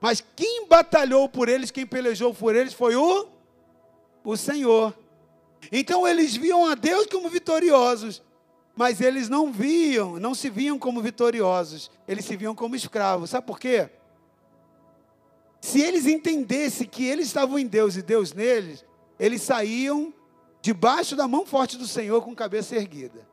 Mas 0.00 0.24
quem 0.34 0.66
batalhou 0.66 1.28
por 1.28 1.48
eles, 1.48 1.70
quem 1.70 1.86
pelejou 1.86 2.34
por 2.34 2.54
eles 2.54 2.72
foi 2.72 2.96
o 2.96 3.28
o 4.24 4.36
Senhor. 4.36 4.92
Então 5.70 6.06
eles 6.06 6.36
viam 6.36 6.66
a 6.66 6.74
Deus 6.74 7.06
como 7.06 7.28
vitoriosos, 7.28 8.22
mas 8.74 9.00
eles 9.00 9.28
não 9.28 9.52
viam, 9.52 10.18
não 10.18 10.34
se 10.34 10.50
viam 10.50 10.78
como 10.78 11.00
vitoriosos, 11.00 11.90
eles 12.08 12.24
se 12.24 12.36
viam 12.36 12.54
como 12.54 12.74
escravos. 12.74 13.30
Sabe 13.30 13.46
por 13.46 13.58
quê? 13.58 13.88
Se 15.60 15.80
eles 15.80 16.06
entendessem 16.06 16.86
que 16.86 17.04
eles 17.04 17.26
estavam 17.26 17.58
em 17.58 17.66
Deus 17.66 17.96
e 17.96 18.02
Deus 18.02 18.32
neles, 18.32 18.84
eles 19.18 19.42
saíam 19.42 20.12
debaixo 20.60 21.14
da 21.14 21.28
mão 21.28 21.46
forte 21.46 21.76
do 21.76 21.86
Senhor 21.86 22.20
com 22.22 22.34
cabeça 22.34 22.74
erguida. 22.74 23.26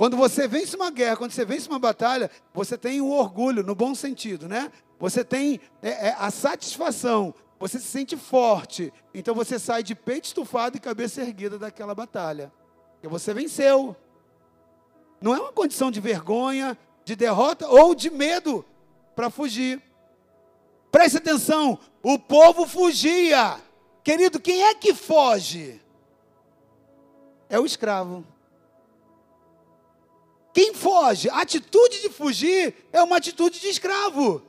Quando 0.00 0.16
você 0.16 0.48
vence 0.48 0.74
uma 0.76 0.90
guerra, 0.90 1.18
quando 1.18 1.32
você 1.32 1.44
vence 1.44 1.68
uma 1.68 1.78
batalha, 1.78 2.30
você 2.54 2.78
tem 2.78 3.02
o 3.02 3.10
orgulho, 3.10 3.62
no 3.62 3.74
bom 3.74 3.94
sentido, 3.94 4.48
né? 4.48 4.72
Você 4.98 5.22
tem 5.22 5.60
é, 5.82 6.08
é, 6.08 6.16
a 6.18 6.30
satisfação, 6.30 7.34
você 7.58 7.78
se 7.78 7.84
sente 7.84 8.16
forte. 8.16 8.90
Então 9.12 9.34
você 9.34 9.58
sai 9.58 9.82
de 9.82 9.94
peito 9.94 10.24
estufado 10.24 10.74
e 10.74 10.80
cabeça 10.80 11.20
erguida 11.20 11.58
daquela 11.58 11.94
batalha. 11.94 12.50
Porque 12.92 13.08
você 13.08 13.34
venceu. 13.34 13.94
Não 15.20 15.34
é 15.34 15.38
uma 15.38 15.52
condição 15.52 15.90
de 15.90 16.00
vergonha, 16.00 16.78
de 17.04 17.14
derrota 17.14 17.68
ou 17.68 17.94
de 17.94 18.08
medo 18.08 18.64
para 19.14 19.28
fugir. 19.28 19.82
Preste 20.90 21.18
atenção, 21.18 21.78
o 22.02 22.18
povo 22.18 22.66
fugia. 22.66 23.60
Querido, 24.02 24.40
quem 24.40 24.62
é 24.62 24.74
que 24.74 24.94
foge? 24.94 25.78
É 27.50 27.60
o 27.60 27.66
escravo. 27.66 28.24
Quem 30.52 30.74
foge? 30.74 31.28
A 31.28 31.40
atitude 31.40 32.00
de 32.00 32.08
fugir 32.08 32.74
é 32.92 33.02
uma 33.02 33.16
atitude 33.16 33.60
de 33.60 33.68
escravo. 33.68 34.42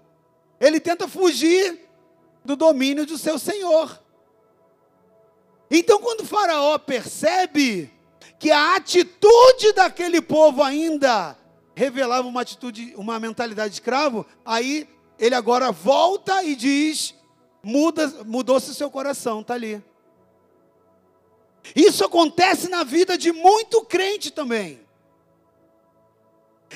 Ele 0.60 0.80
tenta 0.80 1.08
fugir 1.08 1.80
do 2.44 2.56
domínio 2.56 3.06
do 3.06 3.18
seu 3.18 3.38
senhor. 3.38 4.00
Então, 5.70 6.00
quando 6.00 6.26
Faraó 6.26 6.78
percebe 6.78 7.92
que 8.40 8.52
a 8.52 8.76
atitude 8.76 9.72
daquele 9.74 10.22
povo 10.22 10.64
ainda 10.64 11.38
revelava 11.76 12.28
uma 12.28 12.42
atitude, 12.42 12.94
uma 12.98 13.20
mentalidade 13.20 13.70
de 13.70 13.76
escravo, 13.76 14.26
aí 14.44 14.90
ele 15.18 15.36
agora 15.36 15.72
volta 15.72 16.44
e 16.44 16.56
diz: 16.56 17.16
muda, 17.64 18.08
mudou-se 18.26 18.72
o 18.72 18.74
seu 18.74 18.90
coração, 18.90 19.42
está 19.42 19.54
ali. 19.54 19.82
Isso 21.76 22.04
acontece 22.04 22.68
na 22.68 22.84
vida 22.84 23.18
de 23.18 23.32
muito 23.32 23.86
crente 23.86 24.32
também. 24.32 24.82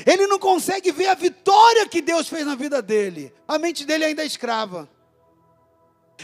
Ele 0.05 0.27
não 0.27 0.39
consegue 0.39 0.91
ver 0.91 1.07
a 1.07 1.13
vitória 1.13 1.87
que 1.87 2.01
Deus 2.01 2.27
fez 2.27 2.45
na 2.45 2.55
vida 2.55 2.81
dele. 2.81 3.33
A 3.47 3.59
mente 3.59 3.85
dele 3.85 4.05
ainda 4.05 4.23
é 4.23 4.25
escrava. 4.25 4.89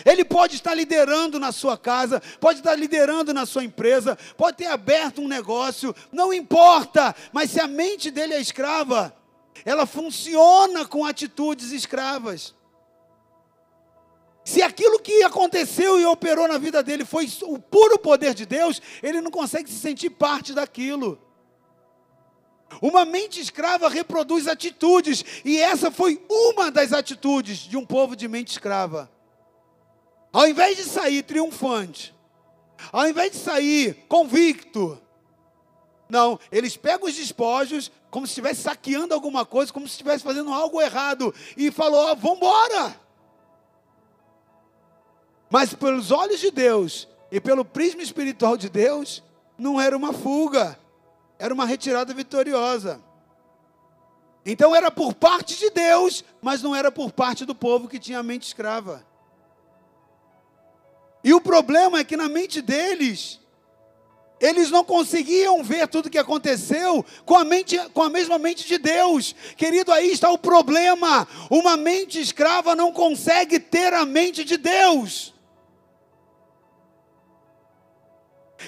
Ele 0.06 0.24
pode 0.24 0.56
estar 0.56 0.74
liderando 0.74 1.40
na 1.40 1.52
sua 1.52 1.78
casa, 1.78 2.22
pode 2.40 2.60
estar 2.60 2.76
liderando 2.76 3.34
na 3.34 3.46
sua 3.46 3.64
empresa, 3.64 4.18
pode 4.38 4.58
ter 4.58 4.68
aberto 4.68 5.22
um 5.22 5.28
negócio, 5.28 5.94
não 6.12 6.34
importa, 6.34 7.14
mas 7.32 7.52
se 7.52 7.60
a 7.60 7.68
mente 7.68 8.10
dele 8.10 8.34
é 8.34 8.42
escrava, 8.42 9.14
ela 9.66 9.86
funciona 9.86 10.86
com 10.86 11.06
atitudes 11.06 11.72
escravas. 11.72 12.56
Se 14.44 14.62
aquilo 14.62 15.00
que 15.00 15.24
aconteceu 15.24 16.00
e 16.00 16.06
operou 16.06 16.48
na 16.48 16.58
vida 16.58 16.82
dele 16.82 17.06
foi 17.06 17.30
o 17.44 17.60
puro 17.60 18.00
poder 18.00 18.34
de 18.34 18.46
Deus, 18.46 18.82
ele 19.04 19.22
não 19.22 19.30
consegue 19.30 19.70
se 19.70 19.78
sentir 19.78 20.10
parte 20.10 20.54
daquilo. 20.54 21.20
Uma 22.80 23.06
mente 23.06 23.42
escrava 23.42 23.90
reproduz 23.90 24.48
atitudes, 24.48 25.26
e 25.44 25.58
essa 25.58 25.90
foi 25.90 26.24
uma 26.30 26.70
das 26.70 26.94
atitudes 26.94 27.58
de 27.58 27.76
um 27.76 27.86
povo 27.86 28.16
de 28.16 28.28
mente 28.28 28.52
escrava. 28.52 29.12
Ao 30.32 30.48
invés 30.48 30.78
de 30.78 30.84
sair 30.84 31.24
triunfante, 31.24 32.16
ao 32.92 33.08
invés 33.08 33.32
de 33.32 33.38
sair 33.38 34.06
convicto, 34.08 35.02
não, 36.08 36.40
eles 36.52 36.78
pegam 36.78 37.08
os 37.08 37.16
despojos 37.16 37.92
como 38.10 38.28
se 38.28 38.32
estivesse 38.32 38.62
saqueando 38.62 39.14
alguma 39.14 39.46
coisa, 39.46 39.72
como 39.72 39.88
se 39.88 39.94
estivesse 39.94 40.24
fazendo 40.24 40.54
algo 40.54 40.82
errado, 40.82 41.34
e 41.56 41.72
falou: 41.72 42.12
oh, 42.12 42.16
vamos 42.16 42.38
embora. 42.38 43.00
Mas 45.50 45.74
pelos 45.74 46.12
olhos 46.12 46.40
de 46.40 46.52
Deus 46.52 47.08
e 47.32 47.40
pelo 47.40 47.64
prisma 47.64 48.02
espiritual 48.02 48.58
de 48.58 48.70
Deus, 48.70 49.24
não 49.58 49.80
era 49.80 49.96
uma 49.96 50.12
fuga, 50.12 50.78
era 51.42 51.52
uma 51.52 51.66
retirada 51.66 52.14
vitoriosa. 52.14 53.02
Então 54.46 54.76
era 54.76 54.92
por 54.92 55.16
parte 55.16 55.58
de 55.58 55.72
Deus, 55.72 56.24
mas 56.39 56.62
não 56.62 56.76
era 56.76 56.92
por 56.92 57.12
parte 57.12 57.46
do 57.46 57.56
povo 57.56 57.88
que 57.88 57.98
tinha 57.98 58.20
a 58.20 58.24
mente 58.24 58.44
escrava. 58.44 59.04
E 61.24 61.34
o 61.34 61.42
problema 61.42 61.98
é 61.98 62.04
que 62.04 62.16
na 62.16 62.30
mente 62.30 62.62
deles, 62.62 63.39
eles 64.39 64.70
não 64.70 64.84
conseguiam 64.84 65.64
ver 65.64 65.88
tudo 65.88 66.06
o 66.06 66.10
que 66.12 66.20
aconteceu 66.20 67.04
com 67.26 67.36
a, 67.36 67.44
mente, 67.44 67.76
com 67.89 68.04
a 68.04 68.10
mesma 68.10 68.38
mente 68.38 68.68
de 68.68 68.78
Deus. 68.78 69.36
Querido, 69.58 69.92
aí 69.92 70.12
está 70.12 70.30
o 70.30 70.38
problema. 70.38 71.28
Uma 71.50 71.76
mente 71.76 72.22
escrava 72.22 72.76
não 72.76 72.92
consegue 72.92 73.60
ter 73.60 73.94
a 73.96 74.06
mente 74.06 74.44
de 74.44 74.58
Deus. 74.58 75.31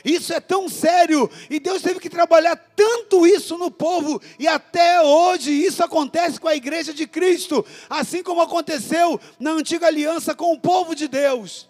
Isso 0.03 0.33
é 0.33 0.39
tão 0.39 0.67
sério 0.69 1.29
e 1.49 1.59
Deus 1.59 1.81
teve 1.81 1.99
que 1.99 2.09
trabalhar 2.09 2.55
tanto 2.75 3.25
isso 3.27 3.57
no 3.57 3.69
povo 3.69 4.21
e 4.39 4.47
até 4.47 5.01
hoje 5.01 5.51
isso 5.51 5.83
acontece 5.83 6.39
com 6.39 6.47
a 6.47 6.55
igreja 6.55 6.93
de 6.93 7.07
Cristo, 7.07 7.65
assim 7.89 8.23
como 8.23 8.41
aconteceu 8.41 9.19
na 9.39 9.51
antiga 9.51 9.87
aliança 9.87 10.33
com 10.33 10.53
o 10.53 10.59
povo 10.59 10.95
de 10.95 11.07
Deus. 11.07 11.69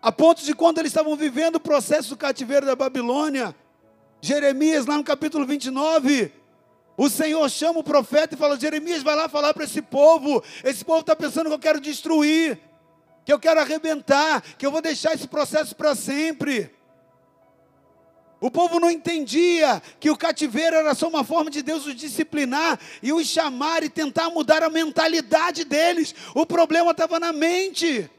A 0.00 0.12
ponto 0.12 0.44
de 0.44 0.54
quando 0.54 0.78
eles 0.78 0.90
estavam 0.90 1.16
vivendo 1.16 1.56
o 1.56 1.60
processo 1.60 2.10
do 2.10 2.16
cativeiro 2.16 2.66
da 2.66 2.76
Babilônia, 2.76 3.54
Jeremias, 4.20 4.84
lá 4.86 4.98
no 4.98 5.04
capítulo 5.04 5.46
29, 5.46 6.30
o 6.96 7.08
Senhor 7.08 7.48
chama 7.50 7.80
o 7.80 7.84
profeta 7.84 8.34
e 8.34 8.38
fala: 8.38 8.58
Jeremias, 8.58 9.02
vai 9.02 9.16
lá 9.16 9.28
falar 9.28 9.52
para 9.52 9.64
esse 9.64 9.82
povo. 9.82 10.42
Esse 10.62 10.84
povo 10.84 11.00
está 11.00 11.16
pensando 11.16 11.48
que 11.48 11.54
eu 11.54 11.58
quero 11.58 11.80
destruir 11.80 12.58
que 13.24 13.32
eu 13.32 13.38
quero 13.38 13.60
arrebentar, 13.60 14.42
que 14.58 14.66
eu 14.66 14.70
vou 14.70 14.82
deixar 14.82 15.14
esse 15.14 15.26
processo 15.26 15.74
para 15.74 15.94
sempre. 15.94 16.70
O 18.40 18.50
povo 18.50 18.78
não 18.78 18.90
entendia 18.90 19.82
que 19.98 20.10
o 20.10 20.16
cativeiro 20.16 20.76
era 20.76 20.94
só 20.94 21.08
uma 21.08 21.24
forma 21.24 21.50
de 21.50 21.62
Deus 21.62 21.86
os 21.86 21.94
disciplinar 21.94 22.78
e 23.02 23.10
os 23.10 23.26
chamar 23.26 23.82
e 23.82 23.88
tentar 23.88 24.28
mudar 24.28 24.62
a 24.62 24.68
mentalidade 24.68 25.64
deles. 25.64 26.14
O 26.34 26.44
problema 26.44 26.90
estava 26.90 27.18
na 27.18 27.32
mente, 27.32 28.10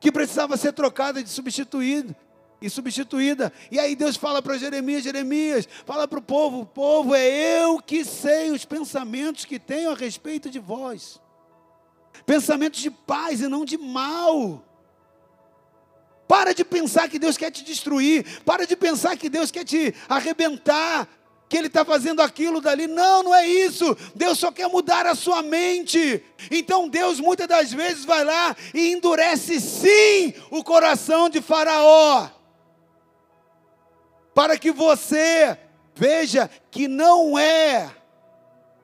que 0.00 0.10
precisava 0.10 0.56
ser 0.56 0.72
trocada 0.72 1.22
de 1.22 1.30
substituído 1.30 2.16
e 2.60 2.68
substituída. 2.68 3.52
E 3.70 3.78
aí 3.78 3.94
Deus 3.94 4.16
fala 4.16 4.42
para 4.42 4.58
Jeremias, 4.58 5.04
Jeremias, 5.04 5.68
fala 5.86 6.08
para 6.08 6.18
o 6.18 6.22
povo, 6.22 6.66
povo 6.66 7.14
é 7.14 7.62
eu 7.62 7.80
que 7.80 8.04
sei 8.04 8.50
os 8.50 8.64
pensamentos 8.64 9.44
que 9.44 9.60
tenho 9.60 9.92
a 9.92 9.94
respeito 9.94 10.50
de 10.50 10.58
vós 10.58 11.20
pensamentos 12.26 12.80
de 12.80 12.90
paz 12.90 13.40
e 13.40 13.48
não 13.48 13.64
de 13.64 13.76
mal. 13.76 14.64
Para 16.26 16.54
de 16.54 16.64
pensar 16.64 17.08
que 17.08 17.18
Deus 17.18 17.36
quer 17.36 17.50
te 17.50 17.64
destruir, 17.64 18.42
para 18.44 18.66
de 18.66 18.76
pensar 18.76 19.16
que 19.16 19.28
Deus 19.28 19.50
quer 19.50 19.64
te 19.64 19.94
arrebentar, 20.08 21.08
que 21.48 21.56
Ele 21.56 21.66
está 21.66 21.84
fazendo 21.84 22.22
aquilo 22.22 22.60
dali. 22.60 22.86
Não, 22.86 23.24
não 23.24 23.34
é 23.34 23.48
isso. 23.48 23.96
Deus 24.14 24.38
só 24.38 24.52
quer 24.52 24.68
mudar 24.68 25.06
a 25.06 25.16
sua 25.16 25.42
mente. 25.42 26.22
Então 26.48 26.88
Deus 26.88 27.18
muitas 27.18 27.48
das 27.48 27.72
vezes 27.72 28.04
vai 28.04 28.24
lá 28.24 28.56
e 28.72 28.92
endurece 28.92 29.60
sim 29.60 30.32
o 30.50 30.62
coração 30.62 31.28
de 31.28 31.42
Faraó, 31.42 32.28
para 34.32 34.56
que 34.56 34.70
você 34.70 35.58
veja 35.96 36.48
que 36.70 36.86
não 36.86 37.36
é 37.36 37.90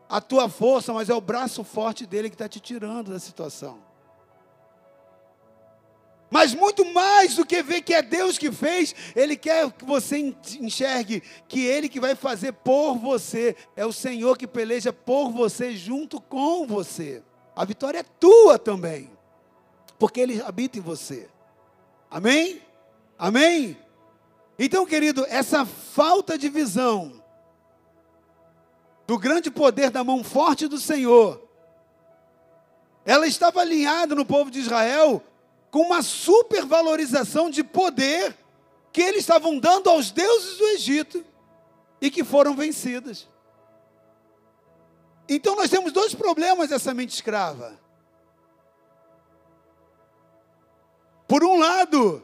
a 0.09 0.21
tua 0.21 0.49
força, 0.49 0.93
mas 0.93 1.09
é 1.09 1.15
o 1.15 1.21
braço 1.21 1.65
forte 1.65 2.07
dele 2.07 2.29
que 2.29 2.35
está 2.35 2.49
te 2.49 2.61
tirando 2.61 3.11
da 3.11 3.19
situação. 3.19 3.85
Mas 6.31 6.55
muito 6.55 6.85
mais 6.85 7.37
do 7.37 7.47
que 7.47 7.63
ver 7.63 7.83
que 7.83 7.95
é 7.95 8.03
Deus 8.03 8.37
que 8.37 8.51
fez, 8.51 8.95
Ele 9.15 9.37
quer 9.37 9.71
que 9.71 9.85
você 9.85 10.35
enxergue 10.61 11.23
que 11.47 11.65
Ele 11.65 11.89
que 11.89 12.01
vai 12.01 12.15
fazer 12.15 12.53
por 12.53 12.97
você, 12.97 13.55
é 13.77 13.87
o 13.87 13.93
Senhor 13.93 14.37
que 14.37 14.47
peleja 14.47 14.93
por 14.93 15.31
você, 15.31 15.77
junto 15.77 16.21
com 16.21 16.67
você. 16.67 17.23
A 17.55 17.65
vitória 17.65 18.01
é 18.01 18.03
tua 18.03 18.59
também, 18.59 19.11
porque 19.99 20.21
Ele 20.21 20.43
habita 20.43 20.79
em 20.79 20.83
você. 20.83 21.29
Amém? 22.11 22.61
Amém? 23.19 23.77
Então, 24.59 24.85
querido, 24.85 25.25
essa 25.29 25.65
falta 25.65 26.37
de 26.37 26.49
visão 26.49 27.23
do 29.07 29.19
grande 29.19 29.51
poder 29.51 29.91
da 29.91 30.03
mão 30.03 30.25
forte 30.25 30.67
do 30.67 30.79
Senhor, 30.79 31.43
ela 33.05 33.27
estava 33.27 33.61
alinhada 33.61 34.15
no 34.15 34.27
povo 34.27 34.51
de 34.51 34.59
Israel 34.59 35.23
com 35.71 35.81
uma 35.81 36.03
supervalorização 36.03 37.49
de 37.49 37.63
poder 37.63 38.37
que 38.93 39.01
eles 39.01 39.21
estavam 39.21 39.59
dando 39.59 39.89
aos 39.89 40.11
deuses 40.11 40.59
do 40.59 40.65
Egito 40.69 41.25
e 42.01 42.11
que 42.11 42.25
foram 42.25 42.55
vencidas. 42.57 43.29
Então 45.29 45.55
nós 45.55 45.71
temos 45.71 45.93
dois 45.93 46.15
problemas 46.15 46.71
dessa 46.71 46.95
mente 46.95 47.11
escrava. 47.11 47.79
Por 51.29 51.45
um 51.45 51.59
lado, 51.59 52.23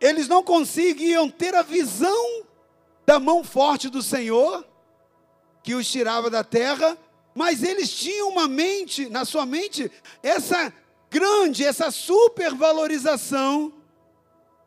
eles 0.00 0.26
não 0.28 0.42
conseguiam 0.42 1.30
ter 1.30 1.54
a 1.54 1.62
visão 1.62 2.44
da 3.04 3.18
mão 3.18 3.44
forte 3.44 3.88
do 3.88 4.02
Senhor, 4.02 4.66
que 5.66 5.74
os 5.74 5.90
tirava 5.90 6.30
da 6.30 6.44
terra, 6.44 6.96
mas 7.34 7.64
eles 7.64 7.92
tinham 7.92 8.28
uma 8.28 8.46
mente, 8.46 9.08
na 9.08 9.24
sua 9.24 9.44
mente, 9.44 9.90
essa 10.22 10.72
grande, 11.10 11.64
essa 11.64 11.90
supervalorização 11.90 13.72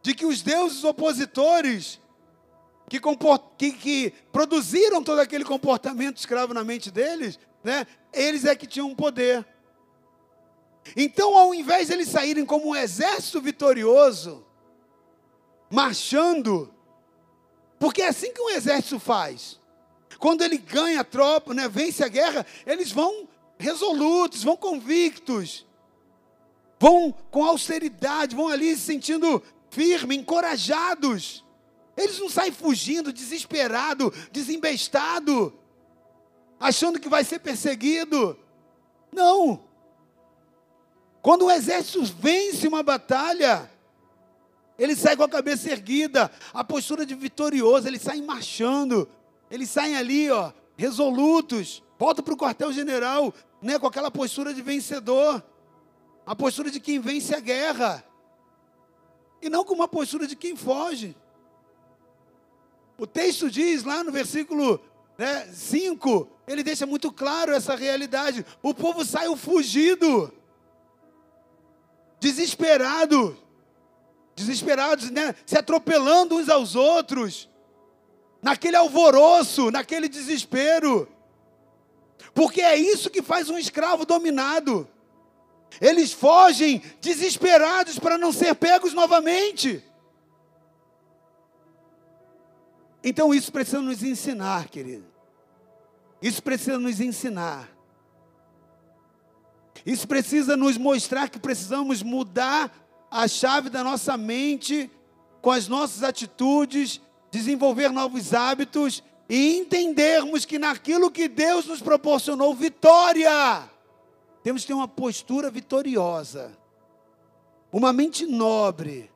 de 0.01 0.13
que 0.13 0.25
os 0.25 0.41
deuses 0.41 0.83
opositores 0.83 2.01
que, 2.89 2.99
que, 3.57 3.71
que, 3.71 4.13
produziram 4.29 5.01
todo 5.01 5.19
aquele 5.19 5.45
comportamento 5.45 6.17
escravo 6.17 6.53
na 6.53 6.65
mente 6.65 6.91
deles, 6.91 7.39
né, 7.63 7.87
eles 8.11 8.43
é 8.43 8.53
que 8.53 8.67
tinham 8.67 8.93
poder. 8.93 9.47
Então, 10.97 11.37
ao 11.37 11.55
invés 11.55 11.87
de 11.87 11.93
eles 11.93 12.09
saírem 12.09 12.45
como 12.45 12.71
um 12.71 12.75
exército 12.75 13.39
vitorioso, 13.39 14.45
marchando, 15.69 16.73
porque 17.79 18.01
é 18.01 18.09
assim 18.09 18.33
que 18.33 18.41
um 18.41 18.49
exército 18.49 18.99
faz. 18.99 19.59
Quando 20.19 20.43
ele 20.43 20.57
ganha 20.57 20.99
a 20.99 21.05
tropa, 21.05 21.53
né, 21.53 21.69
vence 21.69 22.03
a 22.03 22.09
guerra, 22.09 22.45
eles 22.65 22.91
vão 22.91 23.27
resolutos, 23.57 24.43
vão 24.43 24.57
convictos, 24.57 25.65
vão 26.77 27.13
com 27.31 27.43
austeridade, 27.43 28.35
vão 28.35 28.49
ali 28.49 28.75
se 28.75 28.81
sentindo 28.81 29.41
firmes, 29.69 30.17
encorajados. 30.17 31.45
Eles 31.95 32.19
não 32.19 32.29
saem 32.29 32.51
fugindo, 32.51 33.13
desesperado, 33.13 34.13
desembestado, 34.31 35.53
achando 36.59 36.99
que 36.99 37.09
vai 37.09 37.23
ser 37.23 37.39
perseguido. 37.39 38.37
Não. 39.11 39.63
Quando 41.21 41.45
o 41.45 41.51
exército 41.51 42.03
vence 42.03 42.67
uma 42.67 42.83
batalha, 42.83 43.69
ele 44.77 44.95
sai 44.95 45.15
com 45.15 45.23
a 45.23 45.29
cabeça 45.29 45.69
erguida, 45.69 46.31
a 46.53 46.63
postura 46.63 47.05
de 47.05 47.15
vitorioso, 47.15 47.87
ele 47.87 47.99
sai 47.99 48.21
marchando, 48.21 49.09
eles 49.49 49.69
saem 49.69 49.95
ali, 49.95 50.29
ó, 50.29 50.51
resolutos, 50.77 51.83
voltam 51.97 52.23
para 52.23 52.33
o 52.33 52.37
quartel-general, 52.37 53.33
né, 53.61 53.77
com 53.77 53.87
aquela 53.87 54.09
postura 54.09 54.53
de 54.53 54.61
vencedor, 54.61 55.43
a 56.25 56.35
postura 56.35 56.71
de 56.71 56.79
quem 56.79 56.99
vence 56.99 57.35
a 57.35 57.39
guerra, 57.39 58.03
e 59.41 59.49
não 59.49 59.63
com 59.63 59.73
uma 59.73 59.87
postura 59.87 60.27
de 60.27 60.35
quem 60.35 60.55
foge. 60.55 61.15
O 62.97 63.07
texto 63.07 63.49
diz 63.49 63.83
lá 63.83 64.03
no 64.03 64.11
versículo 64.11 64.79
5, 65.53 66.19
né, 66.19 66.27
ele 66.47 66.63
deixa 66.63 66.85
muito 66.85 67.11
claro 67.11 67.51
essa 67.51 67.75
realidade. 67.75 68.45
O 68.61 68.73
povo 68.73 69.03
saiu 69.03 69.35
fugido. 69.35 70.33
desesperados, 72.19 73.35
desesperados, 74.35 75.09
né? 75.09 75.35
Se 75.45 75.57
atropelando 75.57 76.35
uns 76.35 76.49
aos 76.49 76.75
outros, 76.75 77.48
naquele 78.41 78.75
alvoroço, 78.75 79.71
naquele 79.71 80.07
desespero. 80.07 81.07
Porque 82.33 82.61
é 82.61 82.75
isso 82.75 83.09
que 83.09 83.21
faz 83.21 83.49
um 83.49 83.57
escravo 83.57 84.05
dominado. 84.05 84.87
Eles 85.79 86.11
fogem 86.11 86.81
desesperados 86.99 87.99
para 87.99 88.17
não 88.17 88.31
ser 88.31 88.55
pegos 88.55 88.93
novamente. 88.93 89.83
Então 93.03 93.33
isso 93.33 93.51
precisa 93.51 93.81
nos 93.81 94.03
ensinar, 94.03 94.67
querido. 94.67 95.05
Isso 96.21 96.43
precisa 96.43 96.77
nos 96.77 96.99
ensinar. 96.99 97.69
Isso 99.85 100.07
precisa 100.07 100.57
nos 100.57 100.77
mostrar 100.77 101.29
que 101.29 101.39
precisamos 101.39 102.03
mudar 102.03 102.71
a 103.09 103.27
chave 103.27 103.69
da 103.69 103.83
nossa 103.83 104.17
mente 104.17 104.91
com 105.41 105.51
as 105.51 105.67
nossas 105.67 106.03
atitudes, 106.03 107.01
desenvolver 107.31 107.89
novos 107.89 108.33
hábitos 108.33 109.03
e 109.29 109.57
entendermos 109.57 110.45
que 110.45 110.57
naquilo 110.57 111.11
que 111.11 111.27
Deus 111.27 111.65
nos 111.65 111.81
proporcionou 111.81 112.53
vitória, 112.55 113.69
temos 114.43 114.61
que 114.61 114.67
ter 114.67 114.73
uma 114.73 114.87
postura 114.87 115.51
vitoriosa, 115.51 116.57
uma 117.71 117.93
mente 117.93 118.25
nobre. 118.25 119.11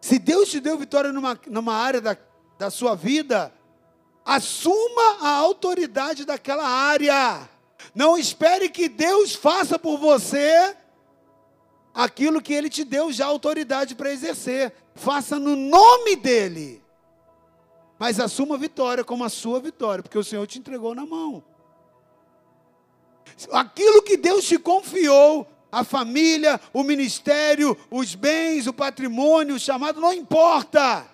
Se 0.00 0.18
Deus 0.18 0.50
te 0.50 0.60
deu 0.60 0.78
vitória 0.78 1.12
numa, 1.12 1.38
numa 1.46 1.74
área 1.74 2.00
da, 2.00 2.16
da 2.58 2.70
sua 2.70 2.94
vida, 2.94 3.52
assuma 4.24 5.18
a 5.20 5.30
autoridade 5.30 6.24
daquela 6.24 6.66
área. 6.66 7.48
Não 7.94 8.16
espere 8.16 8.68
que 8.68 8.88
Deus 8.88 9.34
faça 9.34 9.78
por 9.78 9.98
você 9.98 10.76
aquilo 11.94 12.42
que 12.42 12.52
Ele 12.52 12.68
te 12.68 12.84
deu 12.84 13.12
já 13.12 13.26
autoridade 13.26 13.94
para 13.94 14.12
exercer. 14.12 14.74
Faça 14.94 15.38
no 15.38 15.56
nome 15.56 16.16
dEle. 16.16 16.83
Mas 18.04 18.20
assuma 18.20 18.56
a 18.56 18.58
vitória 18.58 19.02
como 19.02 19.24
a 19.24 19.30
sua 19.30 19.58
vitória, 19.58 20.02
porque 20.02 20.18
o 20.18 20.22
Senhor 20.22 20.46
te 20.46 20.58
entregou 20.58 20.94
na 20.94 21.06
mão. 21.06 21.42
Aquilo 23.50 24.02
que 24.02 24.18
Deus 24.18 24.44
te 24.44 24.58
confiou, 24.58 25.48
a 25.72 25.82
família, 25.82 26.60
o 26.74 26.82
ministério, 26.82 27.74
os 27.90 28.14
bens, 28.14 28.66
o 28.66 28.74
patrimônio, 28.74 29.54
o 29.54 29.58
chamado, 29.58 30.02
não 30.02 30.12
importa. 30.12 31.06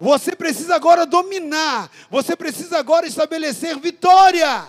Você 0.00 0.34
precisa 0.34 0.74
agora 0.74 1.06
dominar, 1.06 1.88
você 2.10 2.34
precisa 2.34 2.76
agora 2.78 3.06
estabelecer 3.06 3.78
vitória. 3.78 4.66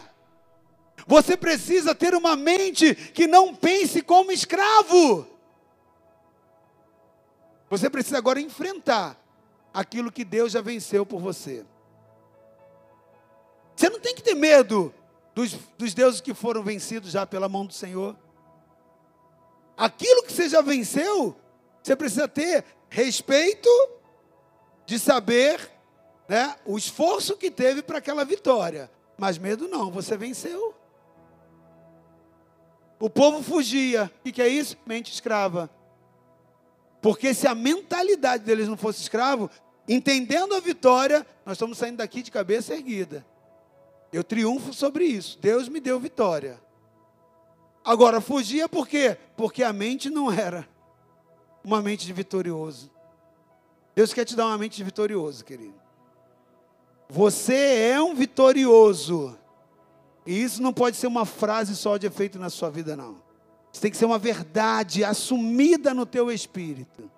Você 1.08 1.36
precisa 1.36 1.96
ter 1.96 2.14
uma 2.14 2.36
mente 2.36 2.94
que 2.94 3.26
não 3.26 3.56
pense 3.56 4.00
como 4.04 4.32
escravo. 4.32 5.26
Você 7.68 7.90
precisa 7.90 8.20
agora 8.20 8.40
enfrentar 8.40 9.23
aquilo 9.74 10.12
que 10.12 10.24
Deus 10.24 10.52
já 10.52 10.62
venceu 10.62 11.06
por 11.06 11.20
você. 11.20 11.66
Você 13.76 13.90
não 13.90 14.00
tem 14.00 14.14
que 14.14 14.22
ter 14.22 14.36
medo 14.36 14.94
dos, 15.34 15.54
dos 15.78 15.94
deuses 15.94 16.22
que 16.22 16.34
foram 16.34 16.62
vencidos 16.64 17.12
já 17.12 17.26
pela 17.26 17.50
mão 17.50 17.66
do 17.66 17.74
Senhor. 17.74 18.16
Aquilo 19.76 20.24
que 20.24 20.32
você 20.32 20.48
já 20.48 20.62
venceu, 20.62 21.36
você 21.82 21.96
precisa 21.96 22.28
ter 22.28 22.64
respeito 22.90 23.70
de 24.86 25.00
saber 25.00 25.72
né, 26.28 26.56
o 26.66 26.78
esforço 26.78 27.36
que 27.36 27.50
teve 27.50 27.82
para 27.82 27.98
aquela 27.98 28.24
vitória. 28.24 28.92
Mas 29.18 29.38
medo 29.38 29.68
não, 29.68 29.92
você 29.92 30.16
venceu. 30.16 30.76
O 33.00 33.10
povo 33.10 33.42
fugia. 33.44 34.12
O 34.26 34.32
que 34.32 34.42
é 34.42 34.48
isso? 34.48 34.78
Mente 34.86 35.12
escrava. 35.12 35.70
Porque 37.04 37.34
se 37.34 37.46
a 37.46 37.54
mentalidade 37.54 38.46
deles 38.46 38.70
não 38.70 38.78
fosse 38.78 39.02
escravo, 39.02 39.50
entendendo 39.90 40.56
a 40.56 40.62
vitória, 40.62 41.28
nós 41.46 41.56
estamos 41.56 41.78
saindo 41.78 41.98
daqui 41.98 42.24
de 42.24 42.32
cabeça 42.32 42.74
erguida. 42.74 43.26
Eu 44.14 44.24
triunfo 44.24 44.74
sobre 44.74 45.04
isso. 45.04 45.38
Deus 45.42 45.68
me 45.68 45.82
deu 45.82 46.00
vitória. 46.00 46.62
Agora, 47.84 48.22
fugia 48.22 48.70
por 48.70 48.88
quê? 48.88 49.18
Porque 49.36 49.64
a 49.64 49.74
mente 49.74 50.10
não 50.10 50.32
era 50.32 50.66
uma 51.62 51.82
mente 51.82 52.06
de 52.06 52.14
vitorioso. 52.14 52.90
Deus 53.94 54.14
quer 54.14 54.24
te 54.24 54.34
dar 54.34 54.46
uma 54.46 54.58
mente 54.58 54.78
de 54.78 54.84
vitorioso, 54.86 55.44
querido. 55.44 55.76
Você 57.10 57.90
é 57.92 58.02
um 58.02 58.16
vitorioso. 58.16 59.38
E 60.26 60.42
isso 60.42 60.62
não 60.62 60.72
pode 60.72 60.96
ser 60.96 61.08
uma 61.08 61.26
frase 61.26 61.76
só 61.76 61.98
de 61.98 62.08
efeito 62.08 62.40
na 62.40 62.50
sua 62.50 62.70
vida, 62.70 62.96
não. 62.96 63.22
Isso 63.74 63.82
tem 63.82 63.90
que 63.90 63.98
ser 63.98 64.06
uma 64.06 64.20
verdade 64.20 65.04
assumida 65.04 65.96
no 65.96 66.06
teu 66.06 66.32
espírito. 66.32 67.10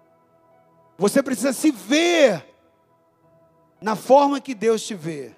Você 0.97 1.21
precisa 1.21 1.51
se 1.51 1.69
ver 1.69 2.45
na 3.81 3.97
forma 3.97 4.39
que 4.39 4.55
Deus 4.55 4.81
te 4.81 4.95
vê. 4.95 5.35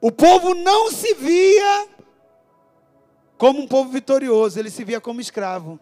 O 0.00 0.10
povo 0.10 0.54
não 0.54 0.90
se 0.90 1.14
via 1.14 1.88
como 3.38 3.60
um 3.60 3.68
povo 3.68 3.90
vitorioso, 3.90 4.58
ele 4.58 4.70
se 4.70 4.82
via 4.82 5.00
como 5.00 5.20
escravo. 5.20 5.78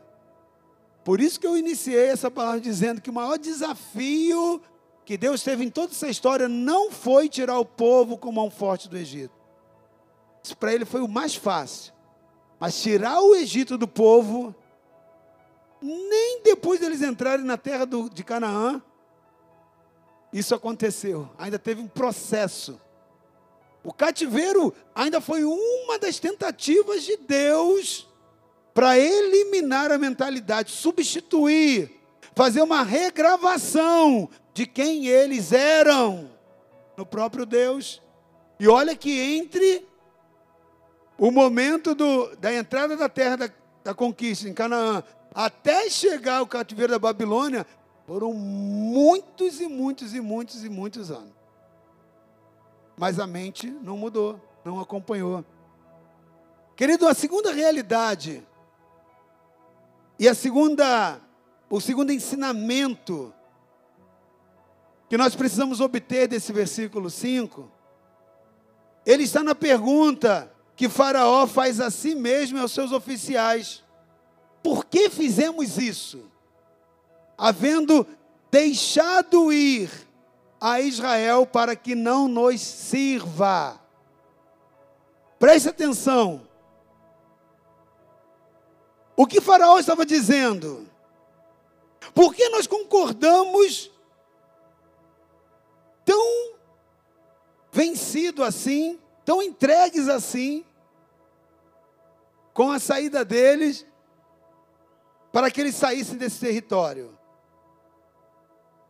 Por 1.02 1.18
isso 1.18 1.40
que 1.40 1.46
eu 1.46 1.56
iniciei 1.56 2.08
essa 2.08 2.30
palavra 2.30 2.60
dizendo 2.60 3.00
que 3.00 3.08
o 3.08 3.12
maior 3.12 3.38
desafio 3.38 4.60
que 5.06 5.16
Deus 5.16 5.42
teve 5.42 5.64
em 5.64 5.70
toda 5.70 5.92
essa 5.92 6.08
história 6.08 6.46
não 6.46 6.90
foi 6.90 7.28
tirar 7.28 7.58
o 7.58 7.64
povo 7.64 8.18
com 8.18 8.30
mão 8.30 8.50
forte 8.50 8.88
do 8.88 8.98
Egito. 8.98 9.34
Isso 10.42 10.56
para 10.56 10.74
ele 10.74 10.84
foi 10.84 11.00
o 11.00 11.08
mais 11.08 11.34
fácil. 11.34 11.92
Mas 12.60 12.80
tirar 12.80 13.22
o 13.22 13.34
Egito 13.34 13.78
do 13.78 13.88
povo, 13.88 14.54
nem 15.80 16.42
depois 16.42 16.78
deles 16.78 17.00
entrarem 17.00 17.44
na 17.44 17.56
terra 17.56 17.86
do, 17.86 18.10
de 18.10 18.22
Canaã, 18.22 18.82
isso 20.30 20.54
aconteceu. 20.54 21.28
Ainda 21.38 21.58
teve 21.58 21.80
um 21.80 21.88
processo. 21.88 22.78
O 23.82 23.94
cativeiro 23.94 24.74
ainda 24.94 25.22
foi 25.22 25.42
uma 25.42 25.98
das 25.98 26.18
tentativas 26.18 27.02
de 27.02 27.16
Deus 27.16 28.06
para 28.74 28.98
eliminar 28.98 29.90
a 29.90 29.96
mentalidade, 29.96 30.70
substituir, 30.70 31.98
fazer 32.34 32.60
uma 32.60 32.82
regravação 32.82 34.28
de 34.52 34.66
quem 34.66 35.06
eles 35.06 35.50
eram 35.50 36.30
no 36.94 37.06
próprio 37.06 37.46
Deus. 37.46 38.02
E 38.58 38.68
olha 38.68 38.94
que 38.94 39.18
entre 39.18 39.88
o 41.20 41.30
momento 41.30 41.94
do, 41.94 42.34
da 42.36 42.50
entrada 42.52 42.96
da 42.96 43.06
terra 43.06 43.36
da, 43.36 43.50
da 43.84 43.94
conquista 43.94 44.48
em 44.48 44.54
Canaã 44.54 45.04
até 45.34 45.90
chegar 45.90 46.38
ao 46.38 46.46
cativeiro 46.46 46.94
da 46.94 46.98
Babilônia, 46.98 47.66
foram 48.06 48.32
muitos 48.32 49.60
e 49.60 49.68
muitos 49.68 50.14
e 50.14 50.20
muitos 50.20 50.64
e 50.64 50.70
muitos 50.70 51.10
anos. 51.10 51.34
Mas 52.96 53.18
a 53.18 53.26
mente 53.26 53.66
não 53.66 53.98
mudou, 53.98 54.40
não 54.64 54.80
acompanhou. 54.80 55.44
Querido, 56.74 57.06
a 57.06 57.12
segunda 57.12 57.52
realidade 57.52 58.42
e 60.18 60.26
a 60.26 60.34
segunda, 60.34 61.20
o 61.68 61.82
segundo 61.82 62.12
ensinamento 62.12 63.30
que 65.06 65.18
nós 65.18 65.36
precisamos 65.36 65.82
obter 65.82 66.26
desse 66.26 66.50
versículo 66.50 67.10
5, 67.10 67.70
ele 69.04 69.24
está 69.24 69.42
na 69.42 69.54
pergunta 69.54 70.50
que 70.80 70.88
Faraó 70.88 71.46
faz 71.46 71.78
a 71.78 71.90
si 71.90 72.14
mesmo 72.14 72.56
e 72.56 72.60
aos 72.62 72.72
seus 72.72 72.90
oficiais: 72.90 73.84
Por 74.62 74.86
que 74.86 75.10
fizemos 75.10 75.76
isso? 75.76 76.24
Havendo 77.36 78.06
deixado 78.50 79.52
ir 79.52 79.90
a 80.58 80.80
Israel 80.80 81.44
para 81.44 81.76
que 81.76 81.94
não 81.94 82.26
nos 82.26 82.62
sirva. 82.62 83.78
Preste 85.38 85.68
atenção. 85.68 86.48
O 89.14 89.26
que 89.26 89.38
Faraó 89.38 89.78
estava 89.78 90.06
dizendo? 90.06 90.88
Por 92.14 92.34
que 92.34 92.48
nós 92.48 92.66
concordamos 92.66 93.90
tão 96.06 96.54
vencido 97.70 98.42
assim, 98.42 98.98
tão 99.26 99.42
entregues 99.42 100.08
assim, 100.08 100.64
com 102.52 102.70
a 102.70 102.78
saída 102.78 103.24
deles, 103.24 103.86
para 105.32 105.50
que 105.50 105.60
eles 105.60 105.74
saíssem 105.74 106.16
desse 106.16 106.40
território? 106.40 107.18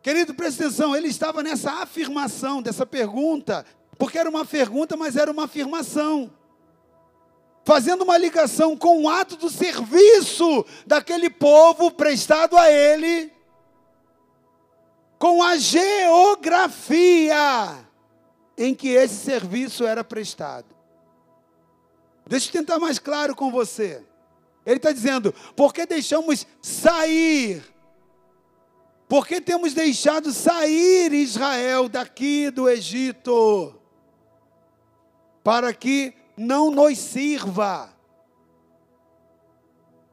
Querido, 0.01 0.33
presta 0.33 0.65
atenção, 0.65 0.95
ele 0.95 1.07
estava 1.07 1.43
nessa 1.43 1.81
afirmação, 1.81 2.61
dessa 2.61 2.85
pergunta, 2.85 3.65
porque 3.97 4.17
era 4.17 4.29
uma 4.29 4.45
pergunta, 4.45 4.97
mas 4.97 5.15
era 5.15 5.31
uma 5.31 5.43
afirmação 5.43 6.31
fazendo 7.63 8.03
uma 8.03 8.17
ligação 8.17 8.75
com 8.75 9.03
o 9.03 9.09
ato 9.09 9.35
do 9.37 9.49
serviço 9.49 10.65
daquele 10.85 11.29
povo 11.29 11.91
prestado 11.91 12.57
a 12.57 12.69
ele, 12.71 13.31
com 15.19 15.43
a 15.43 15.57
geografia 15.57 17.07
em 18.57 18.73
que 18.73 18.89
esse 18.89 19.23
serviço 19.23 19.85
era 19.85 20.03
prestado. 20.03 20.80
Deixa 22.27 22.47
eu 22.47 22.53
tentar 22.53 22.79
mais 22.79 22.99
claro 22.99 23.35
com 23.35 23.51
você. 23.51 24.03
Ele 24.65 24.77
está 24.77 24.91
dizendo: 24.91 25.33
porque 25.55 25.85
deixamos 25.85 26.45
sair, 26.61 27.63
porque 29.07 29.41
temos 29.41 29.73
deixado 29.73 30.31
sair 30.31 31.11
Israel 31.13 31.89
daqui 31.89 32.49
do 32.49 32.69
Egito, 32.69 33.75
para 35.43 35.73
que 35.73 36.13
não 36.37 36.71
nos 36.71 36.97
sirva. 36.97 37.91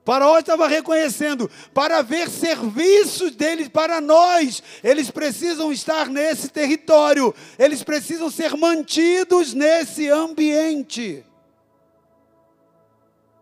Faraó 0.05 0.39
estava 0.39 0.67
reconhecendo, 0.67 1.51
para 1.75 2.01
ver 2.01 2.31
serviços 2.31 3.33
deles 3.37 3.69
para 3.69 4.01
nós, 4.01 4.63
eles 4.83 5.11
precisam 5.11 5.71
estar 5.71 6.09
nesse 6.09 6.49
território, 6.49 7.35
eles 7.59 7.83
precisam 7.83 8.31
ser 8.31 8.57
mantidos 8.57 9.53
nesse 9.53 10.09
ambiente. 10.09 11.23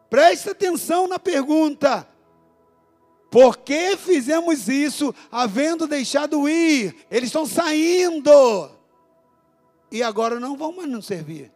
Preste 0.08 0.50
atenção 0.50 1.08
na 1.08 1.18
pergunta: 1.18 2.08
por 3.30 3.58
que 3.58 3.96
fizemos 3.96 4.68
isso 4.68 5.14
havendo 5.30 5.86
deixado 5.86 6.48
ir? 6.48 7.06
Eles 7.10 7.28
estão 7.28 7.46
saindo 7.46 8.70
e 9.90 10.02
agora 10.02 10.40
não 10.40 10.56
vão 10.56 10.72
mais 10.72 10.88
nos 10.88 11.06
servir. 11.06 11.52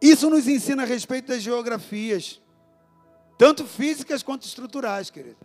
Isso 0.00 0.28
nos 0.28 0.46
ensina 0.46 0.82
a 0.82 0.86
respeito 0.86 1.28
das 1.28 1.40
geografias, 1.40 2.40
tanto 3.38 3.64
físicas 3.64 4.22
quanto 4.22 4.46
estruturais, 4.46 5.08
querido. 5.08 5.38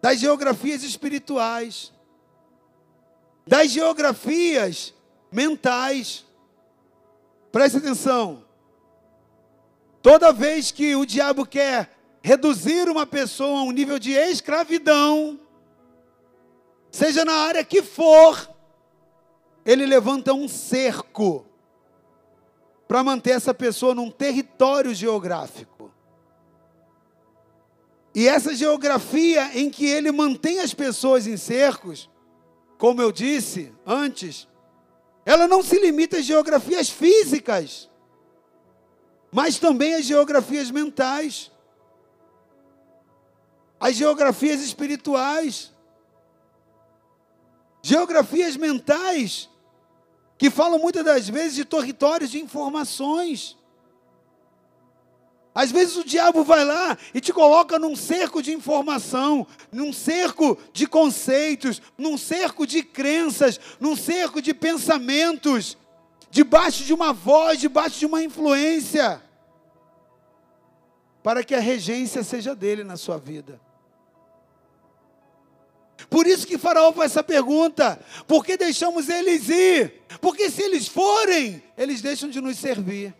Das 0.00 0.20
geografias 0.20 0.82
espirituais, 0.82 1.92
das 3.46 3.70
geografias 3.70 4.94
mentais. 5.30 6.24
Preste 7.52 7.76
atenção. 7.76 8.44
Toda 10.00 10.32
vez 10.32 10.72
que 10.72 10.96
o 10.96 11.04
diabo 11.04 11.46
quer 11.46 11.90
reduzir 12.22 12.88
uma 12.88 13.06
pessoa 13.06 13.60
a 13.60 13.62
um 13.62 13.70
nível 13.70 13.98
de 13.98 14.12
escravidão, 14.12 15.38
seja 16.90 17.24
na 17.24 17.34
área 17.34 17.62
que 17.62 17.82
for, 17.82 18.50
ele 19.66 19.84
levanta 19.84 20.32
um 20.32 20.48
cerco 20.48 21.46
para 22.88 23.04
manter 23.04 23.32
essa 23.32 23.52
pessoa 23.52 23.94
num 23.94 24.10
território 24.10 24.94
geográfico. 24.94 25.92
E 28.14 28.28
essa 28.28 28.54
geografia 28.54 29.58
em 29.58 29.70
que 29.70 29.86
ele 29.86 30.10
mantém 30.10 30.60
as 30.60 30.74
pessoas 30.74 31.26
em 31.26 31.36
cercos, 31.36 32.10
como 32.76 33.00
eu 33.00 33.12
disse 33.12 33.72
antes, 33.86 34.48
ela 35.24 35.46
não 35.46 35.62
se 35.62 35.78
limita 35.78 36.18
às 36.18 36.24
geografias 36.24 36.90
físicas, 36.90 37.88
mas 39.30 39.58
também 39.58 39.94
às 39.94 40.04
geografias 40.04 40.70
mentais, 40.70 41.50
às 43.78 43.96
geografias 43.96 44.60
espirituais, 44.60 45.72
geografias 47.82 48.56
mentais 48.56 49.48
que 50.38 50.50
falam 50.50 50.78
muitas 50.78 51.04
das 51.04 51.28
vezes 51.28 51.54
de 51.54 51.64
territórios 51.64 52.30
de 52.30 52.40
informações. 52.40 53.56
Às 55.54 55.70
vezes 55.70 55.96
o 55.96 56.04
diabo 56.04 56.44
vai 56.44 56.64
lá 56.64 56.96
e 57.12 57.20
te 57.20 57.32
coloca 57.32 57.78
num 57.78 57.94
cerco 57.94 58.42
de 58.42 58.52
informação, 58.52 59.46
num 59.70 59.92
cerco 59.92 60.58
de 60.72 60.86
conceitos, 60.86 61.82
num 61.98 62.16
cerco 62.16 62.66
de 62.66 62.82
crenças, 62.82 63.60
num 63.78 63.94
cerco 63.94 64.40
de 64.40 64.54
pensamentos, 64.54 65.76
debaixo 66.30 66.84
de 66.84 66.94
uma 66.94 67.12
voz, 67.12 67.60
debaixo 67.60 67.98
de 67.98 68.06
uma 68.06 68.22
influência, 68.22 69.22
para 71.22 71.44
que 71.44 71.54
a 71.54 71.60
regência 71.60 72.24
seja 72.24 72.54
dele 72.54 72.82
na 72.82 72.96
sua 72.96 73.18
vida. 73.18 73.60
Por 76.08 76.26
isso 76.26 76.46
que 76.46 76.58
Faraó 76.58 76.92
faz 76.92 77.12
essa 77.12 77.22
pergunta: 77.22 78.02
por 78.26 78.44
que 78.44 78.56
deixamos 78.56 79.10
eles 79.10 79.48
ir? 79.50 80.02
Porque 80.20 80.50
se 80.50 80.62
eles 80.62 80.88
forem, 80.88 81.62
eles 81.76 82.00
deixam 82.00 82.30
de 82.30 82.40
nos 82.40 82.56
servir. 82.56 83.14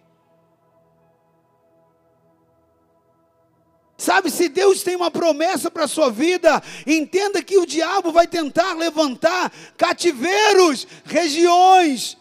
Sabe, 4.02 4.32
se 4.32 4.48
Deus 4.48 4.82
tem 4.82 4.96
uma 4.96 5.12
promessa 5.12 5.70
para 5.70 5.84
a 5.84 5.88
sua 5.88 6.10
vida, 6.10 6.60
entenda 6.84 7.40
que 7.40 7.56
o 7.56 7.64
diabo 7.64 8.10
vai 8.10 8.26
tentar 8.26 8.72
levantar 8.72 9.52
cativeiros, 9.76 10.88
regiões. 11.04 12.18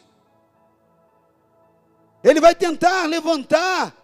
Ele 2.23 2.39
vai 2.39 2.53
tentar 2.53 3.07
levantar 3.07 3.97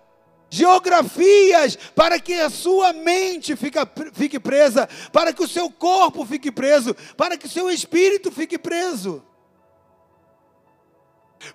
geografias 0.49 1.75
para 1.93 2.19
que 2.19 2.33
a 2.33 2.49
sua 2.49 2.93
mente 2.93 3.55
fica, 3.55 3.87
fique 4.11 4.39
presa, 4.39 4.89
para 5.13 5.31
que 5.31 5.43
o 5.43 5.47
seu 5.47 5.69
corpo 5.69 6.25
fique 6.25 6.51
preso, 6.51 6.95
para 7.15 7.37
que 7.37 7.45
o 7.45 7.49
seu 7.49 7.69
espírito 7.69 8.31
fique 8.31 8.57
preso. 8.57 9.23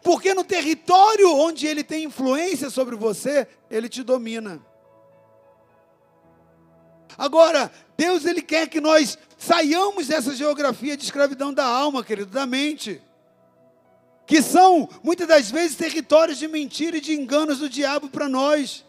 Porque 0.05 0.35
no 0.35 0.45
território 0.45 1.35
onde 1.35 1.67
ele 1.67 1.83
tem 1.83 2.05
influência 2.05 2.71
sobre 2.71 2.95
você, 2.95 3.49
ele 3.69 3.89
te 3.89 4.05
domina. 4.05 4.65
Agora, 7.17 7.71
Deus 7.97 8.25
ele 8.25 8.43
quer 8.43 8.69
que 8.69 8.81
nós 8.81 9.19
saiamos 9.37 10.09
dessa 10.09 10.35
geografia 10.35 10.97
de 10.97 11.05
escravidão 11.05 11.53
da 11.53 11.65
alma, 11.65 12.05
querido, 12.05 12.31
da 12.31 12.47
mente 12.47 13.01
que 14.33 14.41
são 14.41 14.89
muitas 15.03 15.29
das 15.29 15.51
vezes 15.51 15.77
territórios 15.77 16.39
de 16.39 16.49
mentira 16.49 16.97
e 16.97 17.01
de 17.03 17.13
enganos 17.13 17.59
do 17.59 17.69
diabo 17.69 18.09
para 18.09 18.29
nós. 18.29 18.83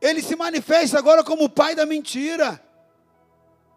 Ele 0.00 0.22
se 0.22 0.36
manifesta 0.36 0.98
agora 0.98 1.24
como 1.24 1.44
o 1.44 1.48
pai 1.48 1.74
da 1.74 1.84
mentira. 1.84 2.62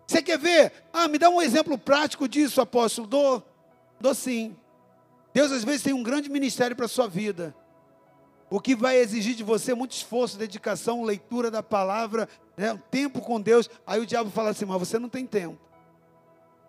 Você 0.05 0.21
quer 0.21 0.37
ver? 0.37 0.71
Ah, 0.93 1.07
me 1.07 1.17
dá 1.17 1.29
um 1.29 1.41
exemplo 1.41 1.77
prático 1.77 2.27
disso, 2.27 2.61
apóstolo. 2.61 3.07
Dou, 3.07 3.43
dou 3.99 4.13
sim. 4.13 4.55
Deus 5.33 5.51
às 5.51 5.63
vezes 5.63 5.81
tem 5.81 5.93
um 5.93 6.03
grande 6.03 6.29
ministério 6.29 6.75
para 6.75 6.85
a 6.85 6.89
sua 6.89 7.07
vida. 7.07 7.55
O 8.49 8.59
que 8.61 8.75
vai 8.75 8.97
exigir 8.97 9.35
de 9.35 9.43
você 9.43 9.73
muito 9.73 9.91
esforço, 9.91 10.37
dedicação, 10.37 11.03
leitura 11.03 11.51
da 11.51 11.61
palavra, 11.61 12.29
né, 12.55 12.81
tempo 12.89 13.19
com 13.21 13.41
Deus. 13.41 13.69
Aí 13.85 13.99
o 13.99 14.05
diabo 14.05 14.29
fala 14.29 14.51
assim: 14.51 14.65
mas 14.65 14.79
você 14.79 14.97
não 14.97 15.09
tem 15.09 15.25
tempo. 15.25 15.59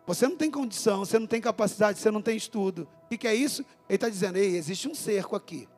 Você 0.07 0.27
não 0.27 0.37
tem 0.37 0.51
condição, 0.51 1.01
você 1.01 1.19
não 1.19 1.27
tem 1.27 1.41
capacidade, 1.41 1.99
você 1.99 2.11
não 2.11 2.23
tem 2.23 2.37
estudo. 2.37 2.89
O 3.05 3.09
que, 3.09 3.19
que 3.19 3.29
é 3.29 3.35
isso? 3.35 3.63
Ele 3.89 3.97
está 3.97 4.09
dizendo: 4.09 4.39
ei, 4.39 4.57
existe 4.57 4.89
um 4.89 4.95
cerco 4.95 5.37
aqui. 5.37 5.69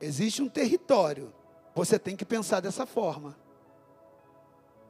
Existe 0.00 0.42
um 0.42 0.48
território. 0.48 1.32
Você 1.74 1.98
tem 1.98 2.16
que 2.16 2.24
pensar 2.24 2.60
dessa 2.60 2.86
forma. 2.86 3.36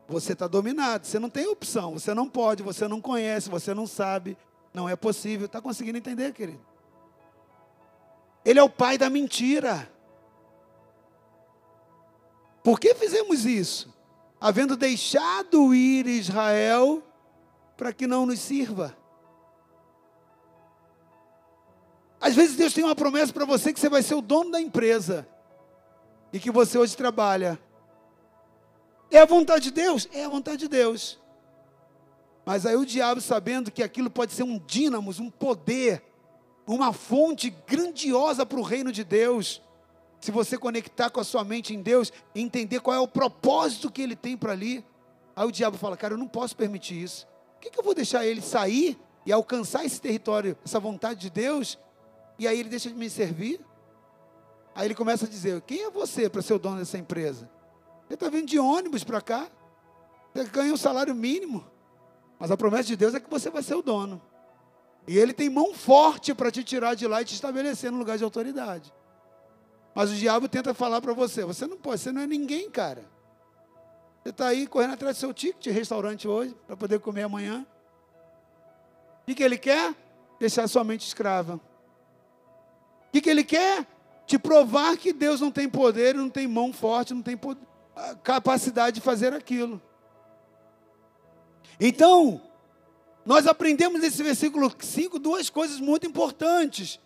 Você 0.09 0.34
está 0.34 0.46
dominado, 0.46 1.04
você 1.04 1.18
não 1.18 1.28
tem 1.28 1.48
opção, 1.48 1.94
você 1.94 2.14
não 2.14 2.28
pode, 2.28 2.62
você 2.62 2.86
não 2.86 3.00
conhece, 3.00 3.50
você 3.50 3.74
não 3.74 3.88
sabe, 3.88 4.38
não 4.72 4.88
é 4.88 4.94
possível. 4.94 5.46
Está 5.46 5.61
conseguindo 5.61 5.98
entender, 5.98 6.32
querido? 6.32 6.64
Ele 8.44 8.61
é 8.61 8.62
o 8.62 8.70
pai 8.70 8.96
da 8.96 9.11
mentira. 9.11 9.90
Por 12.66 12.80
que 12.80 12.96
fizemos 12.96 13.46
isso? 13.46 13.94
Havendo 14.40 14.76
deixado 14.76 15.72
ir 15.72 16.04
Israel 16.08 17.00
para 17.76 17.92
que 17.92 18.08
não 18.08 18.26
nos 18.26 18.40
sirva. 18.40 18.96
Às 22.20 22.34
vezes 22.34 22.56
Deus 22.56 22.74
tem 22.74 22.82
uma 22.82 22.96
promessa 22.96 23.32
para 23.32 23.44
você 23.44 23.72
que 23.72 23.78
você 23.78 23.88
vai 23.88 24.02
ser 24.02 24.16
o 24.16 24.20
dono 24.20 24.50
da 24.50 24.60
empresa 24.60 25.28
e 26.32 26.40
que 26.40 26.50
você 26.50 26.76
hoje 26.76 26.96
trabalha. 26.96 27.56
É 29.12 29.20
a 29.20 29.26
vontade 29.26 29.66
de 29.66 29.70
Deus? 29.70 30.08
É 30.12 30.24
a 30.24 30.28
vontade 30.28 30.56
de 30.56 30.68
Deus. 30.68 31.20
Mas 32.44 32.66
aí 32.66 32.74
o 32.74 32.84
diabo, 32.84 33.20
sabendo 33.20 33.70
que 33.70 33.80
aquilo 33.80 34.10
pode 34.10 34.32
ser 34.32 34.42
um 34.42 34.58
dínamo, 34.58 35.14
um 35.20 35.30
poder, 35.30 36.02
uma 36.66 36.92
fonte 36.92 37.48
grandiosa 37.64 38.44
para 38.44 38.58
o 38.58 38.62
reino 38.62 38.90
de 38.90 39.04
Deus, 39.04 39.62
se 40.20 40.30
você 40.30 40.58
conectar 40.58 41.10
com 41.10 41.20
a 41.20 41.24
sua 41.24 41.44
mente 41.44 41.74
em 41.74 41.82
Deus 41.82 42.12
entender 42.34 42.80
qual 42.80 42.96
é 42.96 43.00
o 43.00 43.08
propósito 43.08 43.90
que 43.90 44.02
ele 44.02 44.16
tem 44.16 44.36
para 44.36 44.52
ali, 44.52 44.84
aí 45.34 45.46
o 45.46 45.52
diabo 45.52 45.76
fala: 45.76 45.96
Cara, 45.96 46.14
eu 46.14 46.18
não 46.18 46.28
posso 46.28 46.56
permitir 46.56 47.02
isso 47.02 47.26
que, 47.66 47.70
que 47.70 47.78
eu 47.78 47.84
vou 47.84 47.94
deixar 47.94 48.24
ele 48.26 48.40
sair 48.40 48.98
e 49.24 49.32
alcançar 49.32 49.84
esse 49.84 50.00
território, 50.00 50.56
essa 50.64 50.78
vontade 50.78 51.20
de 51.20 51.30
Deus, 51.30 51.78
e 52.38 52.46
aí 52.46 52.58
ele 52.58 52.68
deixa 52.68 52.88
de 52.88 52.94
me 52.94 53.10
servir? 53.10 53.60
Aí 54.74 54.86
ele 54.86 54.94
começa 54.94 55.26
a 55.26 55.28
dizer: 55.28 55.60
quem 55.62 55.82
é 55.82 55.90
você 55.90 56.28
para 56.28 56.42
ser 56.42 56.54
o 56.54 56.58
dono 56.58 56.78
dessa 56.78 56.98
empresa? 56.98 57.50
Você 58.06 58.14
está 58.14 58.28
vindo 58.28 58.46
de 58.46 58.58
ônibus 58.58 59.02
para 59.02 59.20
cá, 59.20 59.48
você 60.32 60.44
ganha 60.44 60.72
um 60.72 60.76
salário 60.76 61.14
mínimo, 61.14 61.66
mas 62.38 62.50
a 62.50 62.56
promessa 62.56 62.84
de 62.84 62.96
Deus 62.96 63.14
é 63.14 63.20
que 63.20 63.28
você 63.28 63.50
vai 63.50 63.62
ser 63.62 63.74
o 63.74 63.82
dono. 63.82 64.22
E 65.08 65.16
ele 65.18 65.32
tem 65.32 65.48
mão 65.48 65.72
forte 65.72 66.34
para 66.34 66.50
te 66.50 66.64
tirar 66.64 66.94
de 66.94 67.06
lá 67.06 67.22
e 67.22 67.24
te 67.24 67.34
estabelecer 67.34 67.90
no 67.92 67.98
lugar 67.98 68.18
de 68.18 68.24
autoridade. 68.24 68.92
Mas 69.97 70.11
o 70.11 70.14
diabo 70.14 70.47
tenta 70.47 70.74
falar 70.74 71.01
para 71.01 71.14
você: 71.14 71.42
você 71.42 71.66
não 71.66 71.78
pode, 71.78 72.03
você 72.03 72.12
não 72.12 72.20
é 72.20 72.26
ninguém, 72.26 72.70
cara. 72.70 73.03
Você 74.22 74.28
está 74.28 74.49
aí 74.49 74.66
correndo 74.66 74.92
atrás 74.92 75.16
do 75.16 75.20
seu 75.20 75.32
ticket 75.32 75.62
de 75.62 75.70
restaurante 75.70 76.28
hoje, 76.28 76.55
para 76.66 76.76
poder 76.76 77.01
comer 77.01 77.22
amanhã. 77.22 77.66
O 79.26 79.34
que 79.34 79.42
ele 79.42 79.57
quer? 79.57 79.94
Deixar 80.38 80.68
sua 80.68 80.84
mente 80.84 81.07
escrava. 81.07 81.59
que, 83.11 83.22
que 83.22 83.30
ele 83.30 83.42
quer? 83.42 83.86
Te 84.26 84.38
provar 84.38 84.99
que 84.99 85.14
Deus 85.14 85.40
não 85.40 85.51
tem 85.51 85.66
poder, 85.66 86.14
não 86.14 86.28
tem 86.28 86.47
mão 86.47 86.74
forte, 86.74 87.14
não 87.14 87.22
tem 87.22 87.34
poder, 87.34 87.62
capacidade 88.22 88.97
de 88.97 89.01
fazer 89.01 89.32
aquilo. 89.32 89.80
Então, 91.80 92.42
nós 93.24 93.47
aprendemos 93.47 94.03
nesse 94.03 94.22
versículo 94.22 94.70
5 94.78 95.18
duas 95.18 95.49
coisas 95.49 95.80
muito 95.80 96.07
importantes. 96.07 97.01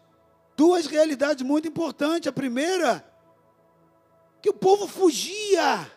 Duas 0.61 0.85
realidades 0.85 1.43
muito 1.43 1.67
importantes. 1.67 2.29
A 2.29 2.33
primeira, 2.33 3.03
que 4.43 4.51
o 4.51 4.53
povo 4.53 4.87
fugia. 4.87 5.91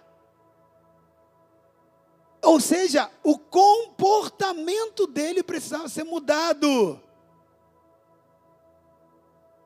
Ou 2.41 2.61
seja, 2.61 3.11
o 3.21 3.37
comportamento 3.37 5.05
dele 5.05 5.43
precisava 5.43 5.89
ser 5.89 6.05
mudado. 6.05 6.97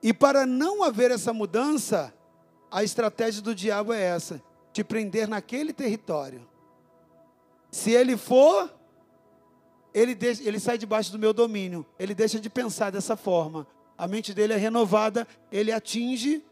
E 0.01 0.11
para 0.11 0.47
não 0.47 0.81
haver 0.81 1.11
essa 1.11 1.31
mudança, 1.31 2.11
a 2.71 2.83
estratégia 2.83 3.43
do 3.43 3.53
diabo 3.53 3.93
é 3.93 4.01
essa: 4.01 4.41
te 4.73 4.83
prender 4.83 5.27
naquele 5.27 5.73
território. 5.73 6.49
Se 7.69 7.91
ele 7.91 8.17
for, 8.17 8.73
ele, 9.93 10.15
deixa, 10.15 10.41
ele 10.41 10.59
sai 10.59 10.79
debaixo 10.79 11.11
do 11.11 11.19
meu 11.19 11.33
domínio. 11.33 11.85
Ele 11.99 12.15
deixa 12.15 12.39
de 12.39 12.49
pensar 12.49 12.89
dessa 12.89 13.15
forma. 13.15 13.67
A 13.97 14.07
mente 14.07 14.33
dele 14.33 14.53
é 14.53 14.57
renovada, 14.57 15.27
ele 15.51 15.71
atinge 15.71 16.45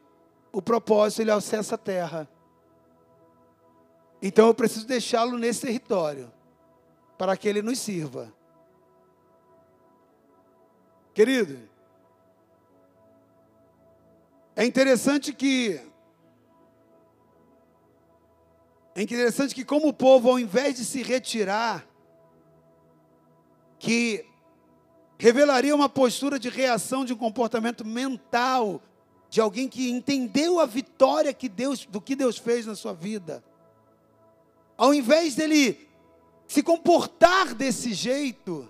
o 0.51 0.61
propósito, 0.61 1.21
ele 1.21 1.31
acessa 1.31 1.75
a 1.75 1.77
terra. 1.77 2.27
Então 4.21 4.47
eu 4.47 4.53
preciso 4.53 4.87
deixá-lo 4.87 5.37
nesse 5.37 5.61
território, 5.61 6.31
para 7.17 7.37
que 7.37 7.47
ele 7.47 7.61
nos 7.61 7.77
sirva. 7.77 8.33
Querido, 11.13 11.59
é 14.55 14.65
interessante 14.65 15.31
que 15.31 15.79
é 18.95 19.01
interessante 19.01 19.53
que 19.53 19.65
como 19.65 19.89
o 19.89 19.93
povo 19.93 20.29
ao 20.29 20.39
invés 20.39 20.75
de 20.75 20.85
se 20.85 21.03
retirar, 21.03 21.85
que 23.77 24.25
revelaria 25.18 25.76
uma 25.76 25.89
postura 25.89 26.38
de 26.38 26.49
reação 26.49 27.05
de 27.05 27.13
um 27.13 27.18
comportamento 27.18 27.86
mental 27.86 28.82
de 29.30 29.41
alguém 29.41 29.68
que 29.68 29.89
entendeu 29.89 30.59
a 30.59 30.66
vitória 30.66 31.34
que 31.34 31.49
Deus 31.49 31.86
do 31.86 31.99
que 31.99 32.16
Deus 32.16 32.38
fez 32.38 32.66
na 32.66 32.76
sua 32.76 32.93
vida. 32.93 33.43
Ao 34.78 34.93
invés 34.93 35.36
dele 35.36 35.88
se 36.47 36.61
comportar 36.61 37.53
desse 37.53 37.93
jeito, 37.93 38.70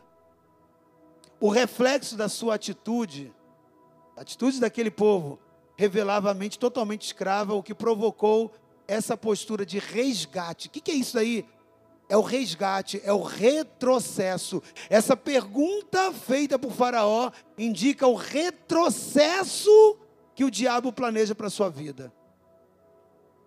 o 1.40 1.50
reflexo 1.50 2.16
da 2.16 2.30
sua 2.30 2.56
atitude, 2.56 3.34
a 4.16 4.22
atitude 4.22 4.60
daquele 4.60 4.90
povo, 4.90 5.40
revelava 5.76 6.32
a 6.32 6.34
mente 6.34 6.58
totalmente 6.58 7.06
escrava, 7.06 7.54
o 7.54 7.64
que 7.64 7.76
provocou 7.76 8.54
essa 8.88 9.18
postura 9.18 9.66
de 9.66 9.78
resgate. 9.78 10.68
O 10.68 10.72
que, 10.72 10.80
que 10.80 10.92
é 10.92 10.96
isso 10.96 11.18
aí? 11.18 11.46
É 12.08 12.16
o 12.16 12.22
resgate, 12.22 13.02
é 13.04 13.12
o 13.12 13.22
retrocesso. 13.22 14.62
Essa 14.90 15.18
pergunta 15.18 16.12
feita 16.12 16.60
por 16.60 16.72
Faraó 16.72 17.32
indica 17.58 18.08
o 18.08 18.16
retrocesso 18.16 19.98
que 20.36 20.44
o 20.44 20.52
diabo 20.52 20.94
planeja 20.94 21.34
para 21.34 21.48
a 21.48 21.50
sua 21.50 21.70
vida. 21.70 22.14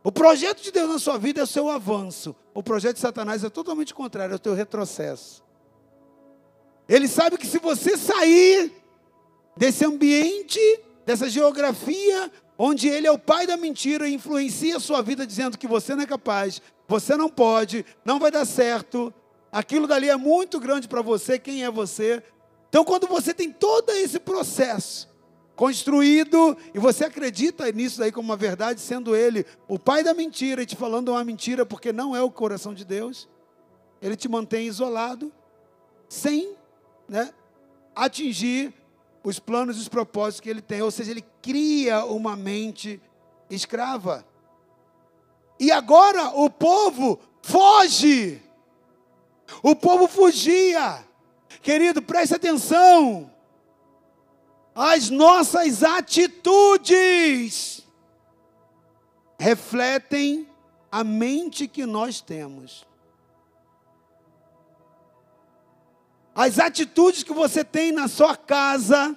O 0.03 0.11
projeto 0.11 0.63
de 0.63 0.73
Deus 0.73 0.89
na 0.89 0.99
sua 0.99 1.19
vida 1.19 1.41
é 1.41 1.45
o 1.45 1.47
seu 1.47 1.69
avanço. 1.69 2.35
O 2.55 2.63
projeto 2.63 2.95
de 2.95 3.01
Satanás 3.01 3.45
é 3.45 3.51
totalmente 3.51 3.95
contrário, 3.95 4.33
é 4.33 4.37
o 4.37 4.41
teu 4.41 4.55
retrocesso. 4.55 5.45
Ele 6.89 7.07
sabe 7.07 7.37
que 7.37 7.47
se 7.47 7.59
você 7.59 7.97
sair 7.97 8.73
desse 9.57 9.85
ambiente 9.85 10.59
dessa 11.05 11.29
geografia 11.29 12.31
onde 12.59 12.89
ele 12.89 13.07
é 13.07 13.13
o 13.13 13.19
pai 13.19 13.47
da 13.47 13.57
mentira 13.57 14.09
e 14.09 14.15
influencia 14.15 14.77
a 14.77 14.81
sua 14.81 15.01
vida 15.01 15.25
dizendo 15.25 15.57
que 15.57 15.69
você 15.69 15.95
não 15.95 16.03
é 16.03 16.07
capaz, 16.07 16.61
você 16.89 17.17
não 17.17 17.31
pode, 17.31 17.87
não 18.05 18.19
vai 18.19 18.33
dar 18.33 18.45
certo, 18.45 19.15
aquilo 19.53 19.87
dali 19.87 20.09
é 20.09 20.17
muito 20.17 20.59
grande 20.59 20.89
para 20.89 21.01
você, 21.01 21.39
quem 21.39 21.65
é 21.65 21.71
você? 21.71 22.23
Então, 22.69 22.85
quando 22.85 23.07
você 23.07 23.33
tem 23.33 23.51
todo 23.51 23.91
esse 23.91 24.19
processo 24.19 25.09
construído 25.55 26.57
e 26.75 26.79
você 26.79 27.05
acredita 27.05 27.71
nisso 27.73 27.99
daí 27.99 28.13
como 28.13 28.29
uma 28.29 28.37
verdade, 28.37 28.81
sendo 28.81 29.15
ele 29.15 29.47
o 29.67 29.79
pai 29.79 30.03
da 30.03 30.13
mentira 30.13 30.63
e 30.63 30.67
te 30.67 30.77
falando 30.77 31.11
uma 31.11 31.25
mentira 31.25 31.65
porque 31.65 31.93
não 31.93 32.15
é 32.15 32.23
o 32.23 32.31
coração 32.31 32.75
de 32.75 32.85
Deus, 32.85 33.29
ele 34.03 34.17
te 34.17 34.29
mantém 34.29 34.67
isolado, 34.67 35.33
sem 36.09 36.55
né, 37.09 37.33
atingir 37.95 38.73
os 39.29 39.39
planos 39.39 39.77
e 39.77 39.81
os 39.81 39.89
propósitos 39.89 40.41
que 40.41 40.49
ele 40.49 40.63
tem. 40.63 40.81
Ou 40.81 40.91
seja, 40.91 41.11
ele 41.11 41.23
cria 41.43 42.03
uma 42.07 42.35
mente 42.35 42.99
escrava. 43.51 44.27
E 45.61 45.71
agora 45.71 46.31
o 46.31 46.49
povo 46.49 47.21
foge. 47.43 48.43
O 49.63 49.77
povo 49.77 50.09
fugia. 50.09 51.05
Querido, 51.61 52.01
preste 52.01 52.35
atenção. 52.35 53.31
As 54.75 55.11
nossas 55.11 55.83
atitudes 55.83 57.87
refletem 59.39 60.49
a 60.91 61.05
mente 61.05 61.69
que 61.69 61.85
nós 61.85 62.23
temos. 62.23 62.88
As 66.39 66.61
atitudes 66.61 67.25
que 67.25 67.33
você 67.33 67.65
tem 67.65 67.91
na 67.91 68.07
sua 68.07 68.37
casa, 68.37 69.17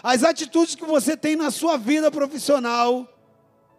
as 0.00 0.22
atitudes 0.22 0.76
que 0.76 0.84
você 0.84 1.16
tem 1.16 1.34
na 1.34 1.50
sua 1.50 1.76
vida 1.76 2.12
profissional, 2.12 3.12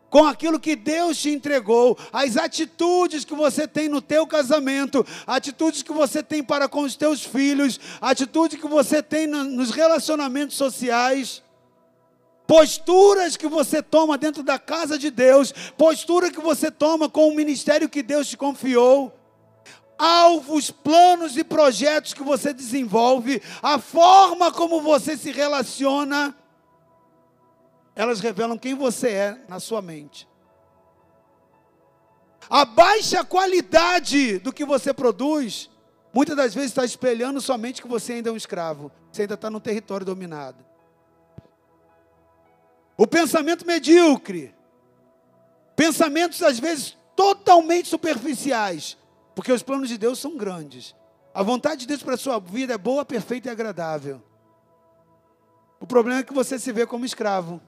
com 0.10 0.26
aquilo 0.26 0.60
que 0.60 0.76
Deus 0.76 1.18
te 1.18 1.30
entregou, 1.30 1.98
as 2.12 2.36
atitudes 2.36 3.24
que 3.24 3.34
você 3.34 3.66
tem 3.66 3.88
no 3.88 4.02
teu 4.02 4.28
casamento, 4.28 5.08
atitudes 5.26 5.84
que 5.84 5.94
você 5.94 6.22
tem 6.22 6.44
para 6.44 6.68
com 6.68 6.82
os 6.82 6.98
teus 6.98 7.24
filhos, 7.24 7.80
atitude 8.02 8.58
que 8.58 8.68
você 8.68 9.02
tem 9.02 9.26
nos 9.26 9.72
relacionamentos 9.72 10.58
sociais, 10.58 11.42
posturas 12.46 13.38
que 13.38 13.48
você 13.48 13.82
toma 13.82 14.18
dentro 14.18 14.44
da 14.44 14.60
casa 14.60 15.00
de 15.00 15.10
Deus, 15.10 15.54
postura 15.78 16.30
que 16.30 16.42
você 16.42 16.70
toma 16.70 17.08
com 17.08 17.30
o 17.30 17.36
ministério 17.36 17.88
que 17.88 18.04
Deus 18.04 18.28
te 18.28 18.36
confiou 18.36 19.15
alvos, 19.98 20.72
planos 20.72 21.38
e 21.38 21.44
projetos 21.44 22.14
que 22.14 22.24
você 22.24 22.54
desenvolve, 22.54 23.42
a 23.62 23.80
forma 23.80 24.52
como 24.52 24.82
você 24.82 25.18
se 25.18 25.32
relaciona, 25.32 26.36
elas 27.96 28.20
revelam 28.20 28.58
quem 28.58 28.74
você 28.74 29.10
é 29.10 29.42
na 29.48 29.60
sua 29.60 29.82
mente. 29.82 30.28
A 32.50 32.66
baixa 32.66 33.24
qualidade 33.24 34.38
do 34.40 34.54
que 34.54 34.66
você 34.66 34.94
produz, 34.94 35.70
muitas 36.14 36.36
das 36.36 36.54
vezes 36.54 36.72
está 36.72 36.86
espelhando 36.86 37.42
somente 37.42 37.82
que 37.82 37.88
você 37.88 38.14
ainda 38.14 38.30
é 38.30 38.34
um 38.34 38.38
escravo, 38.38 38.92
você 39.12 39.24
ainda 39.24 39.34
está 39.34 39.50
num 39.50 39.60
território 39.60 40.06
dominado. 40.06 40.64
O 42.98 43.08
pensamento 43.08 43.66
medíocre, 43.66 44.54
pensamentos 45.76 46.42
às 46.44 46.60
vezes 46.60 46.98
totalmente 47.16 47.90
superficiais, 47.90 48.98
porque 49.36 49.52
os 49.52 49.62
planos 49.62 49.90
de 49.90 49.98
Deus 49.98 50.18
são 50.18 50.38
grandes. 50.38 50.96
A 51.34 51.44
vontade 51.44 51.82
de 51.82 51.88
Deus 51.88 52.02
para 52.02 52.16
a 52.16 52.18
sua 52.18 52.40
vida 52.40 52.74
é 52.74 52.78
boa, 52.78 53.04
perfeita 53.04 53.50
e 53.50 53.52
agradável. 53.52 54.24
O 55.80 55.86
problema 55.86 56.22
é 56.22 56.24
que 56.24 56.34
você 56.34 56.58
se 56.58 56.72
vê 56.72 56.86
como 56.86 57.06
escravo. 57.06 57.62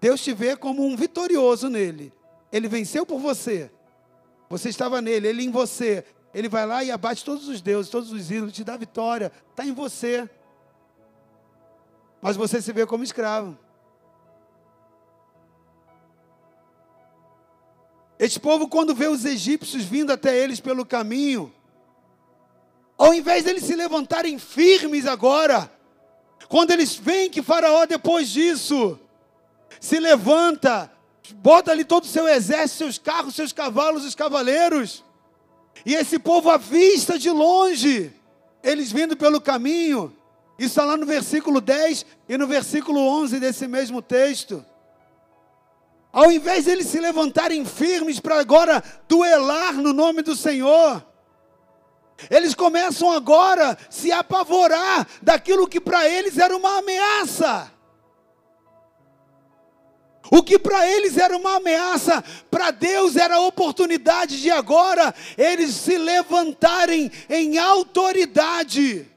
Deus 0.00 0.20
te 0.20 0.34
vê 0.34 0.56
como 0.56 0.84
um 0.84 0.96
vitorioso 0.96 1.70
nele. 1.70 2.12
Ele 2.50 2.68
venceu 2.68 3.06
por 3.06 3.20
você. 3.20 3.70
Você 4.50 4.68
estava 4.68 5.00
nele, 5.00 5.28
ele 5.28 5.44
em 5.44 5.50
você. 5.50 6.04
Ele 6.34 6.48
vai 6.48 6.66
lá 6.66 6.82
e 6.82 6.90
abate 6.90 7.24
todos 7.24 7.48
os 7.48 7.62
deuses, 7.62 7.90
todos 7.90 8.10
os 8.10 8.30
ídolos, 8.30 8.52
te 8.52 8.64
dá 8.64 8.76
vitória. 8.76 9.30
Está 9.50 9.64
em 9.64 9.72
você. 9.72 10.28
Mas 12.20 12.36
você 12.36 12.60
se 12.60 12.72
vê 12.72 12.84
como 12.84 13.04
escravo. 13.04 13.56
Este 18.18 18.38
povo, 18.38 18.68
quando 18.68 18.94
vê 18.94 19.08
os 19.08 19.24
egípcios 19.24 19.84
vindo 19.84 20.12
até 20.12 20.36
eles 20.36 20.60
pelo 20.60 20.86
caminho, 20.86 21.52
ao 22.96 23.12
invés 23.12 23.44
deles 23.44 23.64
se 23.64 23.74
levantarem 23.74 24.38
firmes 24.38 25.06
agora, 25.06 25.70
quando 26.48 26.70
eles 26.70 26.94
veem 26.94 27.28
que 27.28 27.42
Faraó, 27.42 27.86
depois 27.86 28.28
disso, 28.28 28.98
se 29.80 29.98
levanta, 29.98 30.92
bota 31.36 31.72
ali 31.72 31.84
todo 31.84 32.04
o 32.04 32.08
seu 32.08 32.28
exército, 32.28 32.78
seus 32.84 32.98
carros, 32.98 33.34
seus 33.34 33.52
cavalos, 33.52 34.04
os 34.04 34.14
cavaleiros, 34.14 35.02
e 35.84 35.94
esse 35.94 36.18
povo 36.18 36.50
avista 36.50 37.18
de 37.18 37.30
longe, 37.30 38.12
eles 38.62 38.92
vindo 38.92 39.16
pelo 39.16 39.40
caminho, 39.40 40.16
isso 40.58 40.68
está 40.68 40.84
lá 40.84 40.96
no 40.96 41.04
versículo 41.04 41.60
10 41.60 42.06
e 42.28 42.38
no 42.38 42.46
versículo 42.46 43.00
11 43.00 43.40
desse 43.40 43.66
mesmo 43.66 44.00
texto. 44.00 44.64
Ao 46.14 46.30
invés 46.30 46.66
de 46.66 46.70
eles 46.70 46.86
se 46.86 47.00
levantarem 47.00 47.64
firmes 47.64 48.20
para 48.20 48.38
agora 48.38 48.80
duelar 49.08 49.74
no 49.74 49.92
nome 49.92 50.22
do 50.22 50.36
Senhor, 50.36 51.04
eles 52.30 52.54
começam 52.54 53.10
agora 53.10 53.72
a 53.72 53.76
se 53.90 54.12
apavorar 54.12 55.08
daquilo 55.20 55.66
que 55.66 55.80
para 55.80 56.08
eles 56.08 56.38
era 56.38 56.56
uma 56.56 56.78
ameaça. 56.78 57.68
O 60.30 60.40
que 60.40 60.56
para 60.56 60.86
eles 60.88 61.18
era 61.18 61.36
uma 61.36 61.56
ameaça, 61.56 62.22
para 62.48 62.70
Deus 62.70 63.16
era 63.16 63.34
a 63.34 63.40
oportunidade 63.40 64.40
de 64.40 64.52
agora 64.52 65.12
eles 65.36 65.74
se 65.74 65.98
levantarem 65.98 67.10
em 67.28 67.58
autoridade. 67.58 69.13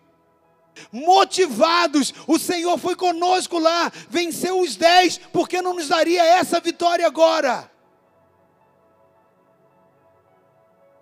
Motivados, 0.91 2.13
o 2.28 2.38
Senhor 2.38 2.78
foi 2.78 2.95
conosco 2.95 3.59
lá, 3.59 3.91
venceu 4.09 4.59
os 4.59 4.75
dez, 4.75 5.17
porque 5.32 5.61
não 5.61 5.73
nos 5.73 5.88
daria 5.88 6.23
essa 6.23 6.59
vitória 6.59 7.05
agora? 7.05 7.69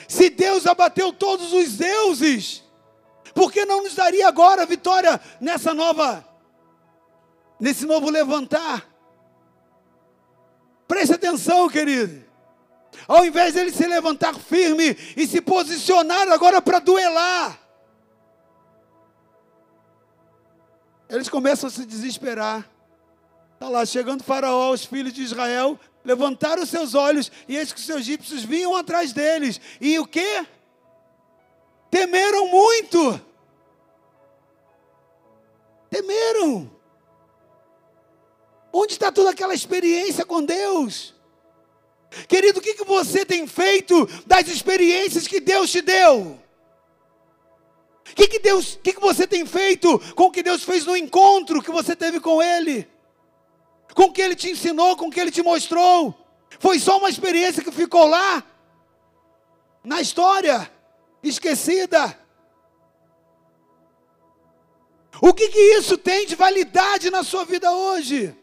Se 0.07 0.29
Deus 0.29 0.67
abateu 0.67 1.11
todos 1.11 1.51
os 1.53 1.77
deuses, 1.77 2.63
por 3.33 3.51
que 3.51 3.65
não 3.65 3.83
nos 3.83 3.95
daria 3.95 4.27
agora 4.27 4.63
a 4.63 4.65
vitória 4.65 5.19
nessa 5.41 5.73
nova, 5.73 6.25
nesse 7.59 7.85
novo 7.85 8.09
levantar? 8.09 8.87
Preste 10.87 11.13
atenção, 11.13 11.67
querido. 11.67 12.23
Ao 13.07 13.25
invés 13.25 13.53
dele 13.53 13.71
se 13.71 13.85
levantar 13.85 14.35
firme 14.35 14.95
e 15.17 15.27
se 15.27 15.41
posicionar 15.41 16.29
agora 16.29 16.61
para 16.61 16.79
duelar, 16.79 17.59
eles 21.09 21.29
começam 21.29 21.67
a 21.67 21.71
se 21.71 21.85
desesperar. 21.85 22.69
Está 23.53 23.69
lá, 23.69 23.85
chegando 23.85 24.23
Faraó, 24.23 24.71
os 24.71 24.85
filhos 24.85 25.13
de 25.13 25.21
Israel 25.21 25.79
levantaram 26.03 26.65
seus 26.65 26.93
olhos 26.93 27.31
e 27.47 27.57
eis 27.57 27.73
que 27.73 27.79
os 27.79 27.89
egípcios 27.89 28.43
vinham 28.43 28.75
atrás 28.75 29.11
deles. 29.11 29.59
E 29.81 29.97
o 29.97 30.05
que? 30.05 30.45
Temeram 31.89 32.47
muito. 32.47 33.19
Temeram. 35.89 36.71
Onde 38.71 38.93
está 38.93 39.11
toda 39.11 39.29
aquela 39.29 39.53
experiência 39.53 40.25
com 40.25 40.43
Deus? 40.43 41.15
Querido, 42.27 42.59
o 42.59 42.61
que, 42.61 42.73
que 42.73 42.83
você 42.83 43.25
tem 43.25 43.47
feito 43.47 44.05
das 44.25 44.47
experiências 44.47 45.27
que 45.27 45.39
Deus 45.39 45.71
te 45.71 45.81
deu? 45.81 46.39
O 48.11 48.15
que, 48.15 48.27
que, 48.27 48.39
Deus, 48.39 48.79
que, 48.83 48.93
que 48.93 49.01
você 49.01 49.25
tem 49.25 49.45
feito 49.45 49.99
com 50.13 50.25
o 50.25 50.31
que 50.31 50.43
Deus 50.43 50.63
fez 50.63 50.85
no 50.85 50.95
encontro 50.95 51.61
que 51.61 51.71
você 51.71 51.95
teve 51.95 52.19
com 52.19 52.41
Ele? 52.41 52.87
Com 53.95 54.03
o 54.03 54.11
que 54.11 54.21
Ele 54.21 54.35
te 54.35 54.49
ensinou, 54.49 54.95
com 54.95 55.07
o 55.07 55.11
que 55.11 55.19
Ele 55.19 55.31
te 55.31 55.41
mostrou? 55.41 56.13
Foi 56.59 56.79
só 56.79 56.97
uma 56.97 57.09
experiência 57.09 57.63
que 57.63 57.71
ficou 57.71 58.05
lá? 58.05 58.43
Na 59.83 60.01
história? 60.01 60.71
Esquecida? 61.23 62.17
O 65.21 65.33
que, 65.33 65.47
que 65.49 65.59
isso 65.77 65.97
tem 65.97 66.25
de 66.25 66.35
validade 66.35 67.09
na 67.09 67.23
sua 67.23 67.45
vida 67.45 67.71
hoje? 67.71 68.35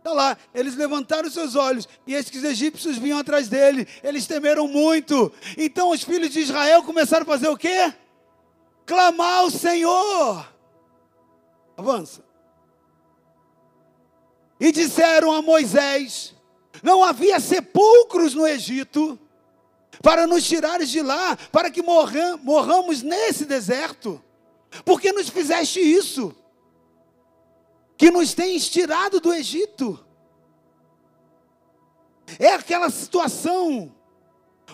Está 0.00 0.14
lá, 0.14 0.34
eles 0.54 0.76
levantaram 0.76 1.28
seus 1.30 1.54
olhos 1.54 1.86
e 2.06 2.14
esses 2.14 2.34
os 2.34 2.42
egípcios 2.42 2.96
vinham 2.96 3.18
atrás 3.18 3.48
dele. 3.48 3.86
Eles 4.02 4.26
temeram 4.26 4.66
muito. 4.66 5.30
Então 5.58 5.90
os 5.90 6.02
filhos 6.02 6.30
de 6.30 6.40
Israel 6.40 6.82
começaram 6.82 7.24
a 7.24 7.26
fazer 7.26 7.48
o 7.48 7.56
quê? 7.56 7.92
Clamar 8.86 9.40
ao 9.40 9.50
Senhor. 9.50 10.50
Avança. 11.76 12.24
E 14.58 14.72
disseram 14.72 15.32
a 15.32 15.42
Moisés: 15.42 16.34
Não 16.82 17.04
havia 17.04 17.38
sepulcros 17.38 18.34
no 18.34 18.46
Egito 18.46 19.18
para 20.02 20.26
nos 20.26 20.48
tirares 20.48 20.88
de 20.88 21.02
lá, 21.02 21.36
para 21.52 21.70
que 21.70 21.82
morramos 21.82 23.02
nesse 23.02 23.44
deserto. 23.44 24.22
Por 24.82 24.98
que 24.98 25.12
nos 25.12 25.28
fizeste 25.28 25.78
isso? 25.78 26.34
Que 28.00 28.10
nos 28.10 28.32
tens 28.32 28.66
tirado 28.66 29.20
do 29.20 29.30
Egito. 29.30 30.02
É 32.38 32.54
aquela 32.54 32.88
situação 32.88 33.94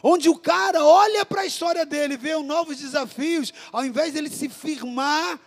onde 0.01 0.29
o 0.29 0.39
cara 0.39 0.85
olha 0.85 1.27
para 1.27 1.41
a 1.41 1.45
história 1.45 1.85
dele, 1.85 2.17
vê 2.17 2.41
novos 2.41 2.77
desafios, 2.77 3.53
ao 3.73 3.85
invés 3.85 4.15
dele 4.15 4.31
se 4.31 4.49
firmar, 4.49 5.41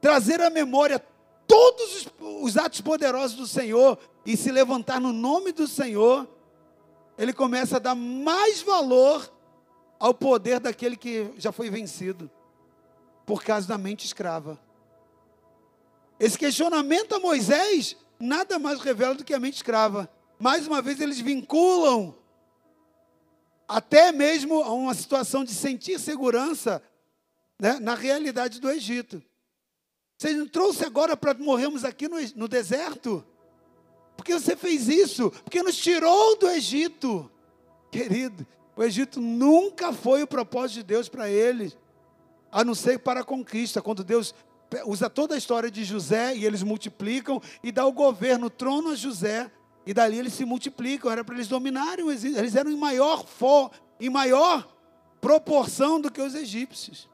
trazer 0.00 0.40
à 0.40 0.48
memória 0.48 0.98
todos 1.46 1.96
os, 1.96 2.08
os 2.42 2.56
atos 2.56 2.80
poderosos 2.80 3.36
do 3.36 3.46
Senhor 3.46 3.98
e 4.24 4.34
se 4.34 4.50
levantar 4.50 4.98
no 4.98 5.12
nome 5.12 5.52
do 5.52 5.68
Senhor, 5.68 6.26
ele 7.18 7.34
começa 7.34 7.76
a 7.76 7.78
dar 7.78 7.94
mais 7.94 8.62
valor 8.62 9.30
ao 10.00 10.14
poder 10.14 10.60
daquele 10.60 10.96
que 10.96 11.30
já 11.36 11.52
foi 11.52 11.68
vencido 11.68 12.30
por 13.26 13.44
causa 13.44 13.68
da 13.68 13.76
mente 13.76 14.06
escrava. 14.06 14.58
Esse 16.18 16.38
questionamento 16.38 17.14
a 17.14 17.20
Moisés 17.20 17.96
nada 18.18 18.58
mais 18.58 18.80
revela 18.80 19.14
do 19.14 19.24
que 19.24 19.34
a 19.34 19.40
mente 19.40 19.56
escrava. 19.56 20.10
Mais 20.38 20.66
uma 20.66 20.80
vez, 20.80 21.00
eles 21.00 21.20
vinculam 21.20 22.14
até 23.68 24.12
mesmo 24.12 24.62
a 24.62 24.72
uma 24.72 24.94
situação 24.94 25.44
de 25.44 25.52
sentir 25.52 25.98
segurança 25.98 26.82
né, 27.58 27.78
na 27.80 27.94
realidade 27.94 28.60
do 28.60 28.70
Egito. 28.70 29.22
Você 30.16 30.32
não 30.32 30.46
trouxe 30.46 30.84
agora 30.84 31.16
para 31.16 31.34
morrermos 31.34 31.84
aqui 31.84 32.08
no, 32.08 32.16
no 32.34 32.48
deserto? 32.48 33.24
Porque 34.16 34.32
você 34.32 34.56
fez 34.56 34.88
isso? 34.88 35.30
Porque 35.30 35.62
nos 35.62 35.76
tirou 35.76 36.38
do 36.38 36.48
Egito. 36.48 37.30
Querido, 37.90 38.46
o 38.74 38.82
Egito 38.82 39.20
nunca 39.20 39.92
foi 39.92 40.22
o 40.22 40.26
propósito 40.26 40.76
de 40.76 40.82
Deus 40.84 41.08
para 41.08 41.28
eles, 41.28 41.76
a 42.50 42.64
não 42.64 42.74
ser 42.74 42.98
para 42.98 43.20
a 43.20 43.24
conquista. 43.24 43.82
Quando 43.82 44.02
Deus 44.02 44.34
usa 44.84 45.08
toda 45.08 45.34
a 45.34 45.38
história 45.38 45.70
de 45.70 45.84
José 45.84 46.36
e 46.36 46.44
eles 46.44 46.62
multiplicam 46.62 47.40
e 47.62 47.70
dá 47.70 47.86
o 47.86 47.92
governo, 47.92 48.46
o 48.46 48.50
trono 48.50 48.90
a 48.90 48.94
José, 48.94 49.50
e 49.86 49.94
dali 49.94 50.18
eles 50.18 50.32
se 50.32 50.44
multiplicam, 50.44 51.10
era 51.10 51.24
para 51.24 51.34
eles 51.34 51.48
dominarem 51.48 52.06
eles 52.08 52.56
eram 52.56 52.70
em 52.70 52.76
maior, 52.76 53.24
for, 53.24 53.70
em 54.00 54.10
maior 54.10 54.66
proporção 55.20 56.00
do 56.00 56.10
que 56.10 56.20
os 56.20 56.34
egípcios. 56.34 57.08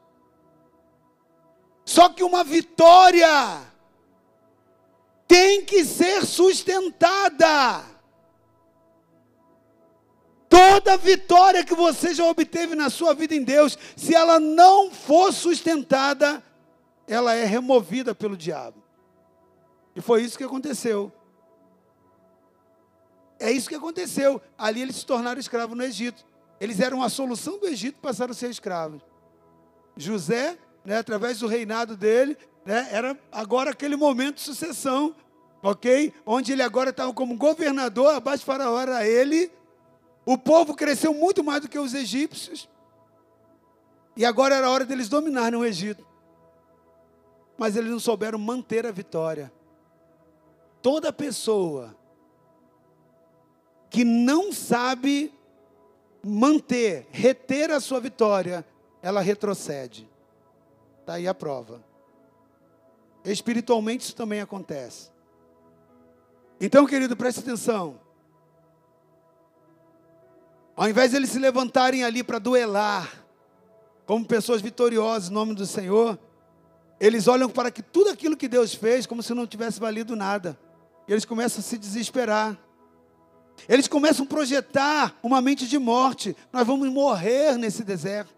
Só 1.85 2.09
que 2.09 2.23
uma 2.23 2.43
vitória 2.43 3.61
tem 5.27 5.63
que 5.63 5.83
ser 5.83 6.25
sustentada. 6.25 7.83
Toda 10.49 10.97
vitória 10.97 11.63
que 11.63 11.73
você 11.73 12.13
já 12.13 12.25
obteve 12.25 12.75
na 12.75 12.89
sua 12.89 13.13
vida 13.13 13.33
em 13.33 13.43
Deus, 13.43 13.77
se 13.95 14.13
ela 14.13 14.39
não 14.39 14.91
for 14.91 15.33
sustentada, 15.33 16.43
ela 17.07 17.33
é 17.33 17.45
removida 17.45 18.15
pelo 18.15 18.37
diabo. 18.37 18.81
E 19.95 20.01
foi 20.01 20.23
isso 20.23 20.37
que 20.37 20.43
aconteceu. 20.43 21.11
É 23.39 23.51
isso 23.51 23.69
que 23.69 23.75
aconteceu. 23.75 24.41
Ali 24.57 24.81
eles 24.81 24.97
se 24.97 25.05
tornaram 25.05 25.39
escravos 25.39 25.77
no 25.77 25.83
Egito. 25.83 26.25
Eles 26.59 26.79
eram 26.79 27.03
a 27.03 27.09
solução 27.09 27.59
do 27.59 27.67
Egito, 27.67 27.99
passaram 27.99 28.31
a 28.31 28.35
ser 28.35 28.49
escravos. 28.49 29.01
José, 29.97 30.57
né, 30.83 30.97
através 30.97 31.39
do 31.39 31.47
reinado 31.47 31.95
dele, 31.95 32.37
né, 32.65 32.87
era 32.91 33.19
agora 33.31 33.71
aquele 33.71 33.95
momento 33.95 34.35
de 34.35 34.41
sucessão, 34.41 35.15
ok? 35.61 36.13
Onde 36.25 36.53
ele 36.53 36.63
agora 36.63 36.89
estava 36.89 37.13
como 37.13 37.35
governador, 37.37 38.15
abaixo 38.15 38.39
de 38.39 38.45
Faraó 38.45 38.79
era 38.79 39.05
ele. 39.05 39.51
O 40.25 40.37
povo 40.37 40.73
cresceu 40.73 41.13
muito 41.13 41.43
mais 41.43 41.61
do 41.61 41.67
que 41.67 41.77
os 41.77 41.93
egípcios. 41.93 42.69
E 44.15 44.25
agora 44.25 44.55
era 44.55 44.67
a 44.67 44.69
hora 44.69 44.85
deles 44.85 45.09
dominarem 45.09 45.59
o 45.59 45.65
Egito 45.65 46.12
mas 47.57 47.75
eles 47.75 47.91
não 47.91 47.99
souberam 47.99 48.37
manter 48.37 48.85
a 48.85 48.91
vitória. 48.91 49.51
Toda 50.81 51.13
pessoa 51.13 51.95
que 53.89 54.03
não 54.03 54.51
sabe 54.51 55.33
manter, 56.23 57.07
reter 57.11 57.69
a 57.71 57.79
sua 57.79 57.99
vitória, 57.99 58.65
ela 59.01 59.21
retrocede. 59.21 60.09
Está 61.01 61.13
aí 61.13 61.27
a 61.27 61.33
prova. 61.33 61.83
Espiritualmente 63.23 64.05
isso 64.05 64.15
também 64.15 64.41
acontece. 64.41 65.11
Então, 66.59 66.85
querido, 66.85 67.15
preste 67.15 67.39
atenção. 67.39 67.99
Ao 70.75 70.89
invés 70.89 71.11
de 71.11 71.17
eles 71.17 71.29
se 71.29 71.39
levantarem 71.39 72.03
ali 72.03 72.23
para 72.23 72.39
duelar, 72.39 73.23
como 74.05 74.25
pessoas 74.25 74.61
vitoriosas 74.61 75.29
em 75.29 75.33
nome 75.33 75.53
do 75.53 75.65
Senhor, 75.65 76.17
eles 77.05 77.27
olham 77.27 77.49
para 77.49 77.69
que 77.69 77.81
tudo 77.81 78.09
aquilo 78.09 78.37
que 78.37 78.47
Deus 78.47 78.73
fez 78.73 79.05
como 79.05 79.21
se 79.21 79.33
não 79.33 79.45
tivesse 79.45 79.77
valido 79.77 80.15
nada. 80.15 80.57
E 81.05 81.11
eles 81.11 81.25
começam 81.25 81.59
a 81.59 81.61
se 81.61 81.77
desesperar. 81.77 82.57
Eles 83.67 83.89
começam 83.89 84.23
a 84.23 84.27
projetar 84.27 85.13
uma 85.21 85.41
mente 85.41 85.67
de 85.67 85.77
morte. 85.77 86.33
Nós 86.49 86.65
vamos 86.65 86.87
morrer 86.89 87.57
nesse 87.57 87.83
deserto. 87.83 88.33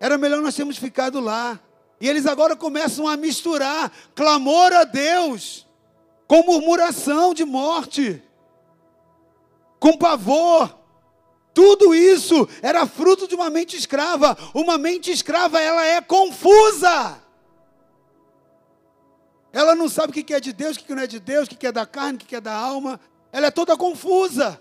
Era 0.00 0.18
melhor 0.18 0.42
nós 0.42 0.56
termos 0.56 0.76
ficado 0.76 1.20
lá. 1.20 1.60
E 2.00 2.08
eles 2.08 2.26
agora 2.26 2.56
começam 2.56 3.06
a 3.06 3.16
misturar 3.16 3.92
clamor 4.12 4.72
a 4.72 4.82
Deus 4.82 5.68
com 6.26 6.42
murmuração 6.42 7.32
de 7.32 7.44
morte, 7.44 8.20
com 9.78 9.96
pavor. 9.96 10.83
Tudo 11.54 11.94
isso 11.94 12.48
era 12.60 12.84
fruto 12.84 13.28
de 13.28 13.36
uma 13.36 13.48
mente 13.48 13.76
escrava. 13.76 14.36
Uma 14.52 14.76
mente 14.76 15.12
escrava, 15.12 15.60
ela 15.60 15.86
é 15.86 16.00
confusa. 16.00 17.22
Ela 19.52 19.76
não 19.76 19.88
sabe 19.88 20.10
o 20.10 20.24
que 20.24 20.34
é 20.34 20.40
de 20.40 20.52
Deus, 20.52 20.76
o 20.76 20.80
que 20.80 20.92
não 20.92 21.02
é 21.02 21.06
de 21.06 21.20
Deus, 21.20 21.46
o 21.46 21.50
que 21.50 21.64
é 21.64 21.70
da 21.70 21.86
carne, 21.86 22.18
o 22.18 22.20
que 22.20 22.34
é 22.34 22.40
da 22.40 22.52
alma. 22.52 22.98
Ela 23.30 23.46
é 23.46 23.50
toda 23.52 23.76
confusa. 23.76 24.60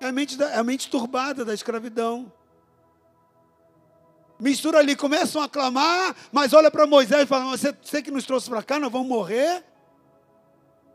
É 0.00 0.06
a 0.08 0.12
mente, 0.12 0.36
da, 0.36 0.50
é 0.50 0.58
a 0.58 0.64
mente 0.64 0.90
turbada 0.90 1.44
da 1.44 1.54
escravidão. 1.54 2.32
Mistura 4.40 4.78
ali, 4.78 4.96
começam 4.96 5.40
a 5.40 5.48
clamar, 5.48 6.14
mas 6.32 6.52
olha 6.52 6.70
para 6.70 6.84
Moisés 6.84 7.22
e 7.22 7.26
fala: 7.26 7.56
você, 7.56 7.72
você 7.80 8.02
que 8.02 8.10
nos 8.10 8.26
trouxe 8.26 8.50
para 8.50 8.62
cá, 8.62 8.80
nós 8.80 8.90
vamos 8.90 9.06
morrer. 9.06 9.64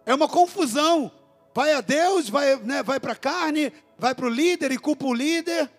É 0.05 0.13
uma 0.13 0.27
confusão. 0.27 1.09
Vai 1.53 1.73
a 1.73 1.81
Deus, 1.81 2.29
vai, 2.29 2.57
né, 2.57 2.83
vai 2.83 2.99
para 2.99 3.13
a 3.13 3.15
carne, 3.15 3.73
vai 4.01 4.15
para 4.15 4.25
o 4.25 4.29
líder 4.29 4.71
e 4.71 4.79
culpa 4.79 5.05
o 5.05 5.13
líder. 5.13 5.69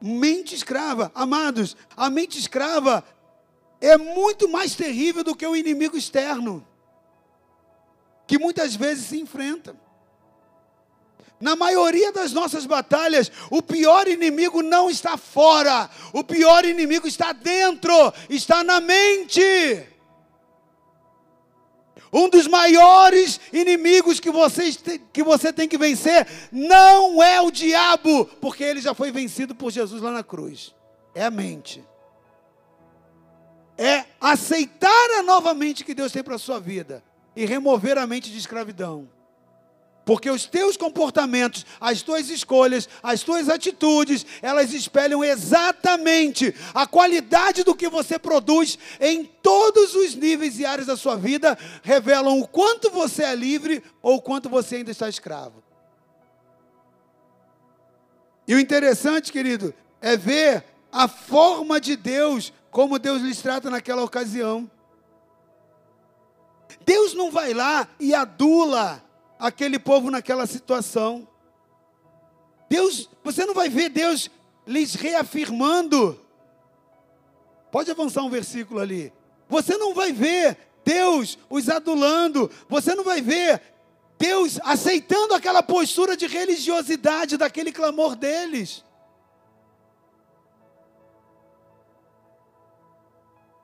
Mente 0.00 0.54
escrava. 0.54 1.10
Amados, 1.12 1.76
a 1.96 2.08
mente 2.08 2.38
escrava 2.38 3.04
é 3.80 3.98
muito 3.98 4.48
mais 4.48 4.76
terrível 4.76 5.24
do 5.24 5.34
que 5.34 5.44
o 5.44 5.56
inimigo 5.56 5.96
externo, 5.96 6.64
que 8.28 8.38
muitas 8.38 8.76
vezes 8.76 9.06
se 9.06 9.20
enfrenta. 9.20 9.76
Na 11.40 11.56
maioria 11.56 12.12
das 12.12 12.32
nossas 12.32 12.64
batalhas, 12.64 13.30
o 13.50 13.60
pior 13.60 14.06
inimigo 14.06 14.62
não 14.62 14.88
está 14.88 15.16
fora, 15.16 15.90
o 16.12 16.22
pior 16.22 16.64
inimigo 16.64 17.08
está 17.08 17.32
dentro, 17.32 17.92
está 18.30 18.62
na 18.62 18.80
mente. 18.80 19.42
Um 22.12 22.28
dos 22.28 22.46
maiores 22.46 23.40
inimigos 23.52 24.18
que 24.20 24.30
você, 24.30 24.72
que 25.12 25.22
você 25.22 25.52
tem 25.52 25.68
que 25.68 25.76
vencer 25.76 26.26
não 26.50 27.22
é 27.22 27.40
o 27.40 27.50
diabo, 27.50 28.24
porque 28.40 28.64
ele 28.64 28.80
já 28.80 28.94
foi 28.94 29.10
vencido 29.10 29.54
por 29.54 29.70
Jesus 29.70 30.00
lá 30.00 30.10
na 30.10 30.22
cruz. 30.22 30.74
É 31.14 31.24
a 31.24 31.30
mente. 31.30 31.84
É 33.76 34.04
aceitar 34.20 35.10
a 35.18 35.22
nova 35.22 35.54
mente 35.54 35.84
que 35.84 35.94
Deus 35.94 36.10
tem 36.10 36.22
para 36.22 36.34
a 36.34 36.38
sua 36.38 36.58
vida 36.58 37.02
e 37.36 37.44
remover 37.44 37.98
a 37.98 38.06
mente 38.06 38.30
de 38.30 38.38
escravidão. 38.38 39.08
Porque 40.08 40.30
os 40.30 40.46
teus 40.46 40.74
comportamentos, 40.74 41.66
as 41.78 42.00
tuas 42.00 42.30
escolhas, 42.30 42.88
as 43.02 43.22
tuas 43.22 43.50
atitudes, 43.50 44.24
elas 44.40 44.72
espelham 44.72 45.22
exatamente 45.22 46.54
a 46.72 46.86
qualidade 46.86 47.62
do 47.62 47.74
que 47.74 47.90
você 47.90 48.18
produz 48.18 48.78
em 48.98 49.22
todos 49.22 49.94
os 49.94 50.14
níveis 50.14 50.58
e 50.58 50.64
áreas 50.64 50.86
da 50.86 50.96
sua 50.96 51.14
vida, 51.14 51.58
revelam 51.82 52.40
o 52.40 52.48
quanto 52.48 52.90
você 52.90 53.22
é 53.22 53.34
livre 53.34 53.84
ou 54.00 54.16
o 54.16 54.22
quanto 54.22 54.48
você 54.48 54.76
ainda 54.76 54.90
está 54.90 55.10
escravo. 55.10 55.62
E 58.46 58.54
o 58.54 58.58
interessante, 58.58 59.30
querido, 59.30 59.74
é 60.00 60.16
ver 60.16 60.64
a 60.90 61.06
forma 61.06 61.78
de 61.78 61.96
Deus, 61.96 62.50
como 62.70 62.98
Deus 62.98 63.20
lhes 63.20 63.42
trata 63.42 63.68
naquela 63.68 64.02
ocasião. 64.02 64.70
Deus 66.86 67.12
não 67.12 67.30
vai 67.30 67.52
lá 67.52 67.86
e 68.00 68.14
adula 68.14 69.06
aquele 69.38 69.78
povo 69.78 70.10
naquela 70.10 70.46
situação. 70.46 71.26
Deus, 72.68 73.08
você 73.22 73.44
não 73.46 73.54
vai 73.54 73.68
ver 73.68 73.88
Deus 73.88 74.30
lhes 74.66 74.94
reafirmando. 74.94 76.20
Pode 77.70 77.90
avançar 77.90 78.22
um 78.22 78.30
versículo 78.30 78.80
ali. 78.80 79.12
Você 79.48 79.76
não 79.76 79.94
vai 79.94 80.12
ver 80.12 80.58
Deus 80.84 81.38
os 81.48 81.68
adulando. 81.68 82.50
Você 82.68 82.94
não 82.94 83.04
vai 83.04 83.20
ver 83.20 83.62
Deus 84.18 84.58
aceitando 84.62 85.34
aquela 85.34 85.62
postura 85.62 86.16
de 86.16 86.26
religiosidade 86.26 87.36
daquele 87.36 87.72
clamor 87.72 88.16
deles. 88.16 88.84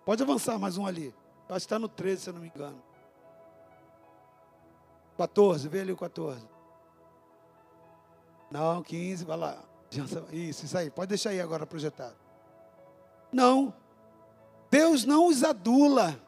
Pode 0.05 0.23
avançar 0.23 0.59
mais 0.59 0.77
um 0.77 0.87
ali. 0.87 1.15
Acho 1.49 1.61
que 1.61 1.65
está 1.67 1.79
no 1.79 1.89
13, 1.89 2.23
se 2.23 2.31
eu 2.31 2.35
não 2.35 2.41
me 2.41 2.49
engano. 2.55 2.83
14, 5.17 5.69
vê 5.69 5.81
ali 5.81 5.93
o 5.93 5.97
14. 5.97 6.41
Não, 8.51 8.83
15, 8.83 9.25
vai 9.25 9.37
lá. 9.37 9.59
Isso, 10.33 10.65
isso 10.65 10.79
aí. 10.79 10.91
Pode 10.91 11.09
deixar 11.09 11.31
aí 11.31 11.41
agora 11.41 11.67
projetado. 11.67 12.17
Não. 13.33 13.75
Deus 14.71 15.05
não 15.05 15.27
os 15.27 15.45
adula. 15.45 16.21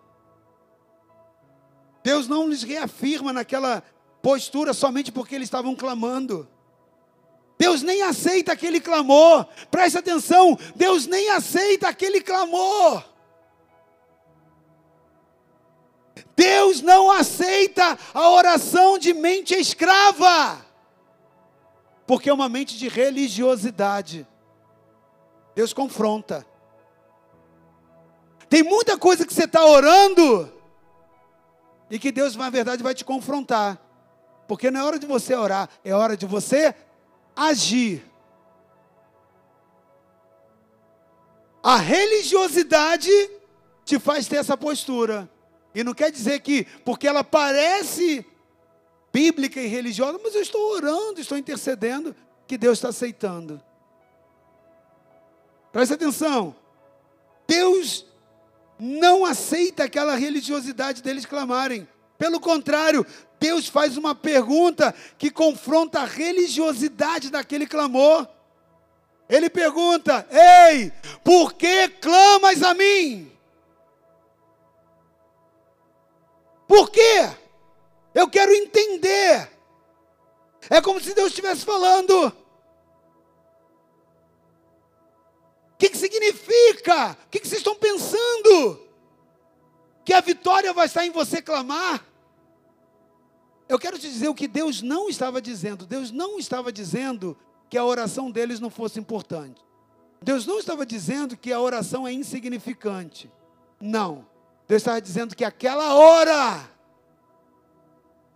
Deus 2.03 2.29
não 2.29 2.49
lhes 2.49 2.63
reafirma 2.63 3.33
naquela 3.33 3.83
postura 4.23 4.73
somente 4.73 5.11
porque 5.11 5.35
eles 5.35 5.47
estavam 5.47 5.75
clamando. 5.75 6.49
Deus 7.59 7.83
nem 7.83 8.03
aceita 8.03 8.53
aquele 8.53 8.81
clamor. 8.81 9.47
Preste 9.71 9.99
atenção, 9.99 10.57
Deus 10.75 11.07
nem 11.07 11.31
aceita 11.31 11.89
aquele 11.89 12.21
clamor. 12.21 13.05
Deus 16.37 16.83
não 16.83 17.11
aceita 17.11 17.99
a 18.13 18.31
oração 18.31 18.99
de 18.99 19.15
mente 19.15 19.55
escrava, 19.55 20.63
porque 22.07 22.29
é 22.29 22.33
uma 22.33 22.49
mente 22.49 22.77
de 22.77 22.89
religiosidade. 22.89 24.27
Deus 25.55 25.73
confronta. 25.73 26.47
Tem 28.51 28.63
muita 28.63 28.99
coisa 28.99 29.27
que 29.27 29.33
você 29.33 29.45
está 29.45 29.65
orando 29.65 30.53
e 31.91 31.99
que 31.99 32.13
Deus, 32.13 32.37
na 32.37 32.51
verdade, 32.51 32.83
vai 32.83 32.95
te 32.95 33.05
confrontar. 33.05 33.81
Porque 34.47 34.71
não 34.71 34.81
é 34.81 34.85
hora 34.85 34.99
de 34.99 35.07
você 35.07 35.35
orar, 35.35 35.69
é 35.83 35.95
hora 35.95 36.17
de 36.17 36.27
você 36.27 36.75
agir. 37.35 38.05
A 41.63 41.77
religiosidade 41.77 43.11
te 43.85 43.99
faz 43.99 44.29
ter 44.29 44.37
essa 44.37 44.57
postura. 44.57 45.29
E 45.77 45.85
não 45.85 45.93
quer 45.93 46.11
dizer 46.11 46.41
que, 46.41 46.65
porque 46.87 47.07
ela 47.07 47.23
parece 47.23 48.25
bíblica 49.13 49.61
e 49.61 49.67
religiosa, 49.67 50.19
mas 50.25 50.35
eu 50.35 50.41
estou 50.41 50.73
orando, 50.73 51.21
estou 51.21 51.37
intercedendo, 51.37 52.17
que 52.47 52.57
Deus 52.57 52.79
está 52.79 52.89
aceitando. 52.89 53.61
Presta 55.71 55.93
atenção. 55.93 56.57
Deus 57.47 58.07
não 58.79 59.27
aceita 59.27 59.85
aquela 59.85 60.15
religiosidade 60.15 61.03
deles 61.03 61.27
clamarem. 61.27 61.87
Pelo 62.17 62.41
contrário, 62.41 63.05
Deus 63.39 63.69
faz 63.69 63.99
uma 63.99 64.15
pergunta 64.15 64.95
que 65.19 65.31
confronta 65.31 66.01
a 66.01 66.07
religiosidade 66.07 67.29
daquele 67.29 67.67
clamor. 67.67 68.27
Ele 69.29 69.51
pergunta: 69.51 70.27
Ei, 70.31 70.91
por 71.23 71.53
que 71.53 71.87
clamas 72.01 72.63
a 72.63 72.73
mim? 72.73 73.36
Por 76.67 76.91
quê? 76.91 77.31
Eu 78.15 78.29
quero 78.29 78.53
entender. 78.53 79.51
É 80.69 80.81
como 80.81 81.01
se 81.01 81.15
Deus 81.15 81.29
estivesse 81.29 81.65
falando. 81.65 82.29
O 85.73 85.79
que, 85.79 85.91
que 85.91 85.99
significa? 85.99 87.13
O 87.13 87.29
que, 87.31 87.41
que 87.41 87.47
vocês 87.47 87.61
estão 87.61 87.77
pensando? 87.77 88.81
Que 90.05 90.15
a 90.15 90.21
vitória 90.21 90.73
vai 90.73 90.87
estar 90.87 91.05
em 91.05 91.11
você 91.11 91.43
clamar? 91.43 92.05
Eu 93.69 93.79
quero 93.79 93.99
te 93.99 94.09
dizer 94.09 94.29
o 94.29 94.35
que 94.35 94.49
Deus 94.49 94.81
não 94.81 95.09
estava 95.09 95.41
dizendo. 95.41 95.85
Deus 95.87 96.11
não 96.11 96.39
estava 96.39 96.73
dizendo 96.73 97.37
que 97.69 97.77
a 97.77 97.85
oração 97.85 98.31
deles 98.31 98.61
não 98.61 98.71
fosse 98.71 98.99
importante. 98.99 99.61
Deus 100.23 100.47
não 100.47 100.59
estava 100.59 100.87
dizendo 100.87 101.37
que 101.37 101.53
a 101.53 101.61
oração 101.61 102.07
é 102.07 102.13
insignificante. 102.13 103.31
Não. 103.81 104.27
Deus 104.69 104.83
estava 104.83 105.01
dizendo 105.01 105.37
que 105.37 105.45
aquela 105.45 105.95
hora, 105.95 106.69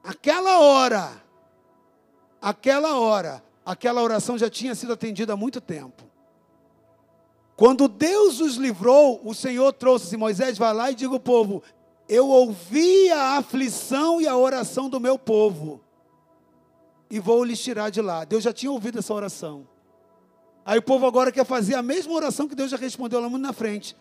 aquela 0.02 0.60
hora, 0.60 1.22
aquela 2.40 2.98
hora, 2.98 3.42
aquela 3.64 4.02
oração 4.02 4.38
já 4.38 4.48
tinha 4.48 4.74
sido 4.74 4.92
atendida 4.92 5.32
há 5.32 5.36
muito 5.36 5.60
tempo. 5.60 6.04
Quando 7.56 7.88
Deus 7.88 8.40
os 8.40 8.54
livrou, 8.54 9.20
o 9.24 9.34
Senhor 9.34 9.72
trouxe 9.72 10.06
assim, 10.06 10.16
Moisés, 10.16 10.56
vai 10.56 10.72
lá 10.72 10.90
e 10.90 10.94
diga 10.94 11.12
ao 11.12 11.20
povo, 11.20 11.62
eu 12.08 12.28
ouvi 12.28 13.10
a 13.10 13.36
aflição 13.36 14.20
e 14.20 14.26
a 14.26 14.36
oração 14.36 14.88
do 14.88 14.98
meu 14.98 15.18
povo, 15.18 15.80
e 17.10 17.20
vou 17.20 17.44
lhes 17.44 17.60
tirar 17.60 17.90
de 17.90 18.00
lá. 18.00 18.24
Deus 18.24 18.44
já 18.44 18.52
tinha 18.52 18.72
ouvido 18.72 19.00
essa 19.00 19.12
oração. 19.12 19.68
Aí 20.64 20.78
o 20.78 20.82
povo 20.82 21.06
agora 21.06 21.32
quer 21.32 21.44
fazer 21.44 21.74
a 21.74 21.82
mesma 21.82 22.12
oração 22.14 22.48
que 22.48 22.54
Deus 22.54 22.70
já 22.70 22.76
respondeu 22.76 23.20
lá 23.20 23.28
muito 23.28 23.42
na 23.42 23.52
frente, 23.52 23.96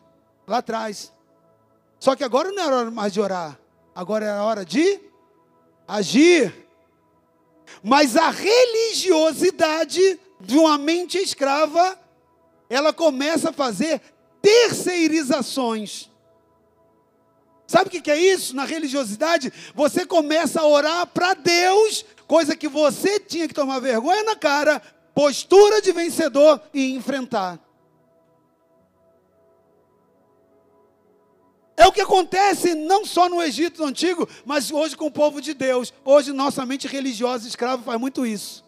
lá 0.48 0.60
atrás. 0.60 1.12
Só 2.00 2.16
que 2.16 2.24
agora 2.24 2.52
não 2.52 2.64
era 2.64 2.76
hora 2.78 2.91
mais 2.91 3.12
de 3.12 3.20
orar, 3.20 3.60
agora 3.93 4.26
era 4.26 4.43
hora 4.43 4.64
de 4.64 5.00
agir. 5.88 6.68
Mas 7.84 8.16
a 8.16 8.30
religiosidade 8.30 10.20
de 10.39 10.58
uma 10.58 10.78
mente 10.78 11.18
escrava, 11.18 12.00
ela 12.70 12.93
começa 12.93 13.50
a 13.50 13.54
fazer 13.54 14.02
terceirizações. 14.41 16.10
Sabe 17.68 17.89
o 17.89 18.02
que 18.02 18.10
é 18.10 18.18
isso? 18.18 18.56
Na 18.56 18.66
religiosidade, 18.66 19.54
você 19.76 20.06
começa 20.06 20.62
a 20.62 20.68
orar 20.68 21.06
para 21.06 21.36
Deus, 21.36 22.04
coisa 22.26 22.56
que 22.56 22.68
você 22.68 23.20
tinha 23.20 23.47
que 23.47 23.54
tomar 23.54 23.80
vergonha 23.80 24.24
na 24.24 24.36
cara, 24.36 24.82
postura 25.14 25.82
de 25.82 25.91
vencedor 25.91 26.60
e 26.74 26.93
enfrentar. 26.93 27.60
É 31.80 31.88
o 31.88 31.94
que 31.94 32.02
acontece 32.02 32.76
não 32.76 33.06
só 33.06 33.30
no 33.30 33.42
Egito 33.42 33.86
antigo, 33.86 34.28
mas 34.46 34.70
hoje 34.70 34.98
com 34.98 35.06
o 35.06 35.12
povo 35.12 35.42
de 35.42 35.54
Deus. 35.54 35.94
Hoje 36.04 36.34
nossa 36.34 36.66
mente 36.66 36.86
religiosa 36.90 37.48
escrava 37.48 37.82
faz 37.82 37.98
muito 37.98 38.26
isso. 38.26 38.66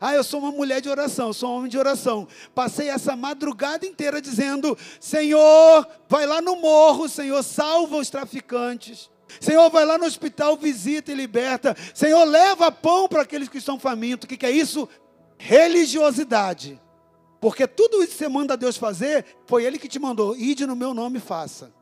Ah, 0.00 0.14
eu 0.14 0.24
sou 0.24 0.40
uma 0.40 0.50
mulher 0.50 0.80
de 0.80 0.88
oração, 0.88 1.30
sou 1.30 1.50
um 1.50 1.58
homem 1.58 1.70
de 1.70 1.76
oração. 1.76 2.26
Passei 2.54 2.88
essa 2.88 3.14
madrugada 3.14 3.84
inteira 3.84 4.18
dizendo: 4.18 4.78
Senhor, 4.98 5.86
vai 6.08 6.24
lá 6.24 6.40
no 6.40 6.56
morro, 6.56 7.06
Senhor, 7.06 7.42
salva 7.42 7.98
os 7.98 8.08
traficantes. 8.08 9.10
Senhor, 9.38 9.68
vai 9.68 9.84
lá 9.84 9.98
no 9.98 10.06
hospital, 10.06 10.56
visita 10.56 11.12
e 11.12 11.14
liberta. 11.14 11.76
Senhor, 11.92 12.24
leva 12.24 12.72
pão 12.72 13.08
para 13.08 13.20
aqueles 13.20 13.50
que 13.50 13.58
estão 13.58 13.78
famintos. 13.78 14.24
O 14.24 14.28
que, 14.28 14.38
que 14.38 14.46
é 14.46 14.50
isso? 14.50 14.88
Religiosidade. 15.36 16.80
Porque 17.42 17.66
tudo 17.66 18.02
isso 18.02 18.12
que 18.12 18.18
você 18.18 18.28
manda 18.28 18.56
Deus 18.56 18.78
fazer, 18.78 19.26
foi 19.44 19.64
Ele 19.64 19.78
que 19.78 19.86
te 19.86 19.98
mandou. 19.98 20.34
Ide 20.34 20.66
no 20.66 20.74
meu 20.74 20.94
nome 20.94 21.18
e 21.18 21.20
faça. 21.20 21.78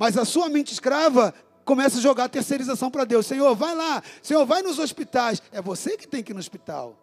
Mas 0.00 0.16
a 0.16 0.24
sua 0.24 0.48
mente 0.48 0.72
escrava 0.72 1.34
começa 1.62 1.98
a 1.98 2.00
jogar 2.00 2.24
a 2.24 2.28
terceirização 2.28 2.90
para 2.90 3.04
Deus. 3.04 3.26
Senhor, 3.26 3.54
vai 3.54 3.74
lá. 3.74 4.02
Senhor, 4.22 4.46
vai 4.46 4.62
nos 4.62 4.78
hospitais. 4.78 5.42
É 5.52 5.60
você 5.60 5.94
que 5.94 6.08
tem 6.08 6.22
que 6.22 6.32
ir 6.32 6.34
no 6.34 6.40
hospital. 6.40 6.98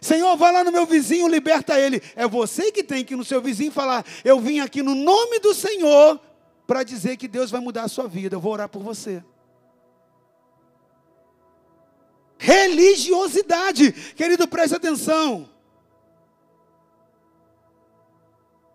Senhor, 0.00 0.36
vai 0.36 0.52
lá 0.52 0.64
no 0.64 0.72
meu 0.72 0.84
vizinho, 0.84 1.28
liberta 1.28 1.78
ele. 1.78 2.02
É 2.16 2.26
você 2.26 2.72
que 2.72 2.82
tem 2.82 3.04
que 3.04 3.14
ir 3.14 3.16
no 3.16 3.24
seu 3.24 3.40
vizinho 3.40 3.70
falar: 3.70 4.04
Eu 4.24 4.40
vim 4.40 4.58
aqui 4.58 4.82
no 4.82 4.92
nome 4.92 5.38
do 5.38 5.54
Senhor 5.54 6.20
para 6.66 6.82
dizer 6.82 7.16
que 7.16 7.28
Deus 7.28 7.48
vai 7.48 7.60
mudar 7.60 7.84
a 7.84 7.88
sua 7.88 8.08
vida. 8.08 8.34
Eu 8.34 8.40
vou 8.40 8.52
orar 8.52 8.68
por 8.68 8.82
você. 8.82 9.22
Religiosidade, 12.38 13.92
querido, 14.16 14.48
preste 14.48 14.74
atenção. 14.74 15.48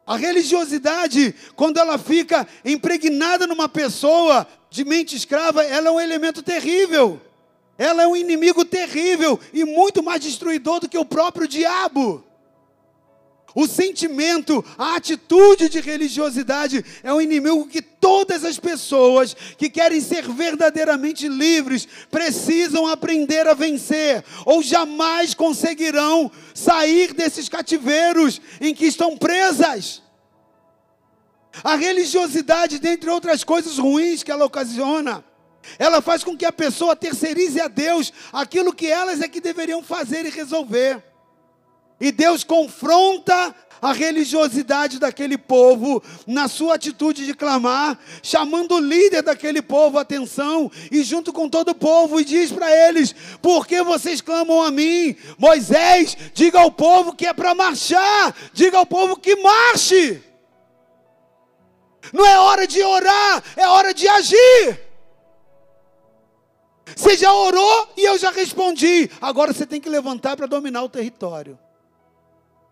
A 0.06 0.18
religiosidade, 0.18 1.36
quando 1.56 1.78
ela 1.78 1.98
fica 1.98 2.48
impregnada 2.66 3.46
numa 3.46 3.70
pessoa 3.70 4.48
de 4.70 4.84
mente 4.84 5.16
escrava, 5.16 5.64
ela 5.64 5.90
é 5.90 5.92
um 5.92 6.00
elemento 6.00 6.42
terrível. 6.42 7.22
Ela 7.78 8.04
é 8.04 8.08
um 8.08 8.16
inimigo 8.16 8.64
terrível 8.66 9.40
e 9.54 9.64
muito 9.64 10.04
mais 10.04 10.22
destruidor 10.22 10.80
do 10.80 10.90
que 10.90 10.98
o 10.98 11.06
próprio 11.06 11.48
diabo. 11.48 12.24
O 13.54 13.68
sentimento, 13.68 14.64
a 14.78 14.96
atitude 14.96 15.68
de 15.68 15.82
religiosidade 15.82 16.86
é 17.04 17.14
um 17.14 17.20
inimigo 17.20 17.68
que 17.68 17.82
todas 17.82 18.46
as 18.46 18.58
pessoas 18.58 19.36
que 19.58 19.70
querem 19.70 20.00
ser 20.00 20.28
verdadeiramente 20.30 21.28
livres 21.28 21.88
precisam 22.10 22.88
aprender 22.88 23.48
a 23.48 23.54
vencer, 23.54 24.24
ou 24.46 24.64
jamais 24.64 25.34
conseguirão 25.34 26.32
sair 26.54 27.14
desses 27.14 27.50
cativeiros 27.50 28.40
em 28.62 28.74
que 28.74 28.86
estão 28.86 29.18
presas. 29.18 30.02
A 31.64 31.76
religiosidade, 31.76 32.80
dentre 32.80 33.10
outras 33.10 33.44
coisas 33.44 33.78
ruins 33.78 34.24
que 34.24 34.32
ela 34.32 34.46
ocasiona, 34.46 35.24
ela 35.78 36.02
faz 36.02 36.24
com 36.24 36.38
que 36.38 36.46
a 36.46 36.54
pessoa 36.54 36.96
terceirize 36.96 37.60
a 37.60 37.68
Deus 37.68 38.14
aquilo 38.32 38.74
que 38.74 38.88
elas 38.88 39.22
é 39.22 39.28
que 39.28 39.42
deveriam 39.42 39.84
fazer 39.84 40.26
e 40.26 40.30
resolver. 40.30 41.11
E 42.02 42.12
Deus 42.12 42.44
confronta 42.44 43.56
a 43.82 43.94
religiosidade 43.94 45.00
daquele 45.00 45.38
povo 45.38 46.04
na 46.28 46.48
sua 46.48 46.76
atitude 46.76 47.26
de 47.26 47.34
clamar, 47.34 47.98
chamando 48.22 48.76
o 48.76 48.80
líder 48.80 49.24
daquele 49.24 49.62
povo 49.62 49.98
a 49.98 50.02
atenção 50.02 50.72
e 50.92 51.04
junto 51.04 51.34
com 51.34 51.48
todo 51.48 51.70
o 51.70 51.76
povo 51.76 52.20
e 52.20 52.24
diz 52.24 52.52
para 52.52 52.70
eles: 52.88 53.14
"Por 53.42 53.68
que 53.68 53.82
vocês 53.84 54.22
clamam 54.22 54.62
a 54.62 54.70
mim? 54.70 55.16
Moisés, 55.38 56.16
diga 56.34 56.60
ao 56.60 56.72
povo 56.72 57.16
que 57.16 57.26
é 57.26 57.34
para 57.34 57.56
marchar, 57.56 58.36
diga 58.54 58.78
ao 58.78 58.86
povo 58.86 59.16
que 59.16 59.36
marche. 59.36 60.24
Não 62.14 62.26
é 62.26 62.40
hora 62.40 62.68
de 62.68 62.82
orar, 62.84 63.44
é 63.56 63.68
hora 63.68 63.94
de 63.94 64.08
agir. 64.08 64.80
Você 66.96 67.16
já 67.16 67.32
orou 67.32 67.90
e 67.96 68.04
eu 68.04 68.18
já 68.18 68.32
respondi. 68.32 69.10
Agora 69.22 69.54
você 69.54 69.66
tem 69.66 69.80
que 69.80 69.88
levantar 69.88 70.36
para 70.36 70.46
dominar 70.46 70.84
o 70.84 70.90
território 70.90 71.58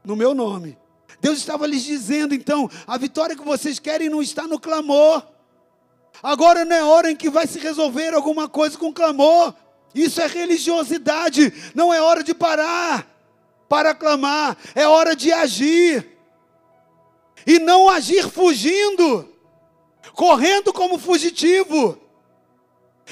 no 0.09 0.15
meu 0.15 0.33
nome. 0.33 0.75
Deus 1.21 1.37
estava 1.37 1.67
lhes 1.67 1.83
dizendo, 1.83 2.33
então, 2.33 2.69
a 2.87 2.97
vitória 2.97 3.35
que 3.35 3.45
vocês 3.45 3.77
querem 3.77 4.09
não 4.09 4.21
está 4.21 4.47
no 4.47 4.59
clamor. 4.59 5.23
Agora 6.23 6.65
não 6.65 6.75
é 6.75 6.83
hora 6.83 7.11
em 7.11 7.15
que 7.15 7.29
vai 7.29 7.45
se 7.45 7.59
resolver 7.59 8.13
alguma 8.13 8.49
coisa 8.49 8.77
com 8.77 8.91
clamor. 8.91 9.53
Isso 9.93 10.19
é 10.19 10.25
religiosidade. 10.27 11.53
Não 11.75 11.93
é 11.93 12.01
hora 12.01 12.23
de 12.23 12.33
parar 12.33 13.07
para 13.69 13.93
clamar. 13.93 14.57
É 14.73 14.87
hora 14.87 15.15
de 15.15 15.31
agir. 15.31 16.17
E 17.45 17.59
não 17.59 17.87
agir 17.87 18.27
fugindo, 18.27 19.31
correndo 20.13 20.73
como 20.73 20.97
fugitivo. 20.97 21.97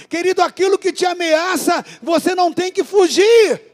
Querido, 0.10 0.42
aquilo 0.42 0.78
que 0.78 0.92
te 0.92 1.06
ameaça, 1.06 1.86
você 2.02 2.34
não 2.34 2.52
tem 2.52 2.72
que 2.72 2.84
fugir. 2.84 3.67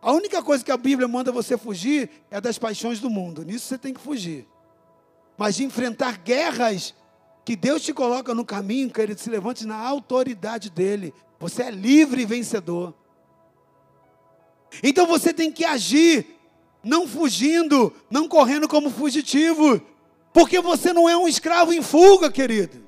A 0.00 0.12
única 0.12 0.42
coisa 0.42 0.64
que 0.64 0.70
a 0.70 0.76
Bíblia 0.76 1.08
manda 1.08 1.32
você 1.32 1.58
fugir 1.58 2.08
é 2.30 2.40
das 2.40 2.58
paixões 2.58 3.00
do 3.00 3.10
mundo. 3.10 3.44
Nisso 3.44 3.66
você 3.66 3.78
tem 3.78 3.92
que 3.92 4.00
fugir. 4.00 4.46
Mas 5.36 5.56
de 5.56 5.64
enfrentar 5.64 6.18
guerras 6.18 6.94
que 7.44 7.56
Deus 7.56 7.82
te 7.82 7.92
coloca 7.92 8.34
no 8.34 8.44
caminho, 8.44 8.90
querido, 8.90 9.20
se 9.20 9.30
levante 9.30 9.66
na 9.66 9.76
autoridade 9.76 10.70
dele. 10.70 11.12
Você 11.40 11.64
é 11.64 11.70
livre 11.70 12.22
e 12.22 12.26
vencedor. 12.26 12.94
Então 14.82 15.06
você 15.06 15.32
tem 15.32 15.50
que 15.50 15.64
agir, 15.64 16.26
não 16.82 17.08
fugindo, 17.08 17.92
não 18.10 18.28
correndo 18.28 18.68
como 18.68 18.90
fugitivo, 18.90 19.80
porque 20.32 20.60
você 20.60 20.92
não 20.92 21.08
é 21.08 21.16
um 21.16 21.26
escravo 21.26 21.72
em 21.72 21.82
fuga, 21.82 22.30
querido. 22.30 22.87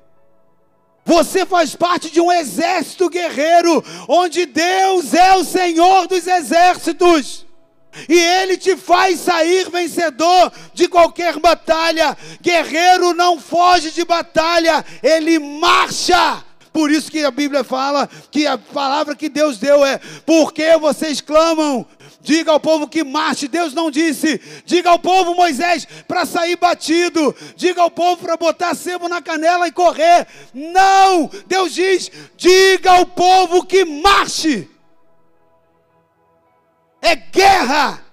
Você 1.05 1.45
faz 1.45 1.75
parte 1.75 2.09
de 2.09 2.21
um 2.21 2.31
exército 2.31 3.09
guerreiro, 3.09 3.83
onde 4.07 4.45
Deus 4.45 5.13
é 5.13 5.35
o 5.35 5.43
Senhor 5.43 6.07
dos 6.07 6.27
exércitos. 6.27 7.45
E 8.07 8.17
Ele 8.17 8.55
te 8.55 8.77
faz 8.77 9.19
sair 9.19 9.69
vencedor 9.69 10.51
de 10.73 10.87
qualquer 10.87 11.39
batalha. 11.39 12.17
Guerreiro 12.41 13.13
não 13.13 13.39
foge 13.39 13.91
de 13.91 14.05
batalha, 14.05 14.85
ele 15.03 15.39
marcha. 15.39 16.43
Por 16.71 16.89
isso 16.89 17.11
que 17.11 17.23
a 17.25 17.31
Bíblia 17.31 17.65
fala 17.65 18.09
que 18.29 18.47
a 18.47 18.57
palavra 18.57 19.15
que 19.15 19.27
Deus 19.27 19.57
deu 19.57 19.83
é: 19.85 19.99
porque 20.25 20.77
vocês 20.77 21.19
clamam, 21.19 21.85
Diga 22.21 22.51
ao 22.51 22.59
povo 22.59 22.87
que 22.87 23.03
marche. 23.03 23.47
Deus 23.47 23.73
não 23.73 23.89
disse. 23.89 24.39
Diga 24.63 24.89
ao 24.91 24.99
povo, 24.99 25.33
Moisés, 25.33 25.87
para 26.07 26.25
sair 26.25 26.55
batido. 26.55 27.35
Diga 27.55 27.81
ao 27.81 27.89
povo 27.89 28.21
para 28.21 28.37
botar 28.37 28.75
sebo 28.75 29.09
na 29.09 29.21
canela 29.21 29.67
e 29.67 29.71
correr. 29.71 30.27
Não! 30.53 31.29
Deus 31.47 31.73
diz: 31.73 32.11
diga 32.37 32.91
ao 32.91 33.05
povo 33.05 33.65
que 33.65 33.83
marche. 33.83 34.69
É 37.01 37.15
guerra. 37.15 38.05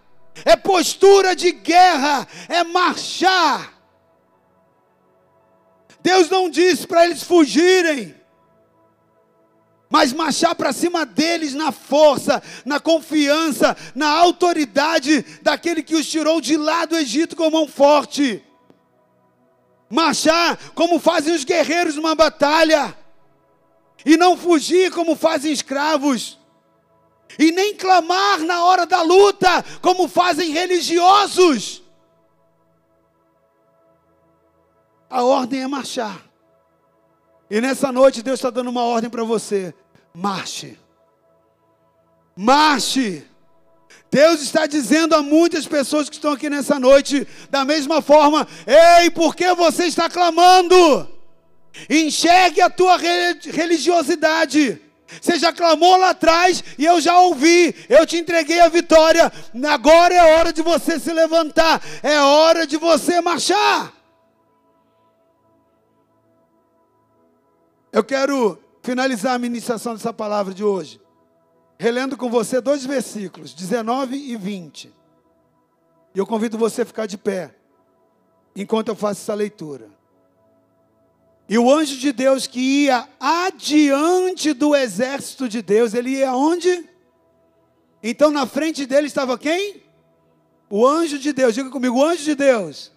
É 0.44 0.56
postura 0.56 1.36
de 1.36 1.52
guerra. 1.52 2.26
É 2.48 2.64
marchar. 2.64 3.74
Deus 6.00 6.30
não 6.30 6.48
disse 6.48 6.86
para 6.86 7.04
eles 7.04 7.22
fugirem 7.22 8.17
mas 9.90 10.12
marchar 10.12 10.54
para 10.54 10.72
cima 10.72 11.06
deles 11.06 11.54
na 11.54 11.72
força, 11.72 12.42
na 12.64 12.78
confiança, 12.78 13.76
na 13.94 14.08
autoridade 14.08 15.22
daquele 15.42 15.82
que 15.82 15.94
os 15.94 16.06
tirou 16.06 16.40
de 16.40 16.56
lá 16.56 16.84
do 16.84 16.96
Egito 16.96 17.34
com 17.34 17.50
mão 17.50 17.66
forte. 17.66 18.44
Marchar 19.88 20.58
como 20.74 20.98
fazem 20.98 21.34
os 21.34 21.44
guerreiros 21.44 21.96
numa 21.96 22.14
batalha, 22.14 22.94
e 24.04 24.16
não 24.16 24.36
fugir 24.36 24.92
como 24.92 25.16
fazem 25.16 25.52
escravos, 25.52 26.38
e 27.38 27.50
nem 27.50 27.74
clamar 27.74 28.40
na 28.40 28.64
hora 28.64 28.84
da 28.84 29.00
luta 29.00 29.64
como 29.80 30.06
fazem 30.06 30.50
religiosos. 30.50 31.82
A 35.08 35.22
ordem 35.22 35.62
é 35.62 35.66
marchar. 35.66 36.27
E 37.50 37.60
nessa 37.60 37.90
noite 37.90 38.22
Deus 38.22 38.38
está 38.38 38.50
dando 38.50 38.68
uma 38.68 38.82
ordem 38.82 39.10
para 39.10 39.24
você: 39.24 39.74
marche. 40.14 40.78
Marche. 42.36 43.24
Deus 44.10 44.40
está 44.40 44.66
dizendo 44.66 45.14
a 45.14 45.22
muitas 45.22 45.66
pessoas 45.66 46.08
que 46.08 46.16
estão 46.16 46.32
aqui 46.32 46.48
nessa 46.48 46.78
noite, 46.78 47.26
da 47.50 47.64
mesma 47.64 48.00
forma: 48.00 48.46
ei, 48.66 49.10
por 49.10 49.34
que 49.34 49.52
você 49.54 49.84
está 49.84 50.08
clamando? 50.08 51.08
Enxergue 51.88 52.60
a 52.60 52.70
tua 52.70 52.96
religiosidade. 52.96 54.80
Você 55.20 55.38
já 55.38 55.52
clamou 55.52 55.96
lá 55.96 56.10
atrás 56.10 56.62
e 56.76 56.84
eu 56.84 57.00
já 57.00 57.18
ouvi. 57.18 57.74
Eu 57.88 58.06
te 58.06 58.18
entreguei 58.18 58.60
a 58.60 58.68
vitória. 58.68 59.32
Agora 59.70 60.14
é 60.14 60.36
hora 60.36 60.52
de 60.52 60.60
você 60.60 60.98
se 60.98 61.12
levantar. 61.12 61.82
É 62.02 62.20
hora 62.20 62.66
de 62.66 62.76
você 62.76 63.20
marchar. 63.20 63.92
Eu 67.90 68.04
quero 68.04 68.58
finalizar 68.82 69.34
a 69.34 69.38
ministração 69.38 69.94
dessa 69.94 70.12
palavra 70.12 70.52
de 70.52 70.62
hoje, 70.62 71.00
relendo 71.78 72.16
com 72.16 72.28
você 72.28 72.60
dois 72.60 72.84
versículos, 72.84 73.54
19 73.54 74.14
e 74.16 74.36
20. 74.36 74.92
E 76.14 76.18
eu 76.18 76.26
convido 76.26 76.58
você 76.58 76.82
a 76.82 76.86
ficar 76.86 77.06
de 77.06 77.16
pé 77.16 77.54
enquanto 78.54 78.88
eu 78.88 78.96
faço 78.96 79.22
essa 79.22 79.34
leitura. 79.34 79.88
E 81.48 81.56
o 81.56 81.72
anjo 81.72 81.96
de 81.96 82.12
Deus 82.12 82.46
que 82.46 82.60
ia 82.84 83.08
adiante 83.18 84.52
do 84.52 84.76
exército 84.76 85.48
de 85.48 85.62
Deus, 85.62 85.94
ele 85.94 86.10
ia 86.10 86.30
aonde? 86.30 86.86
Então 88.02 88.30
na 88.30 88.46
frente 88.46 88.84
dele 88.84 89.06
estava 89.06 89.38
quem? 89.38 89.82
O 90.68 90.86
anjo 90.86 91.18
de 91.18 91.32
Deus, 91.32 91.54
diga 91.54 91.70
comigo, 91.70 91.96
o 91.96 92.04
anjo 92.04 92.22
de 92.22 92.34
Deus. 92.34 92.92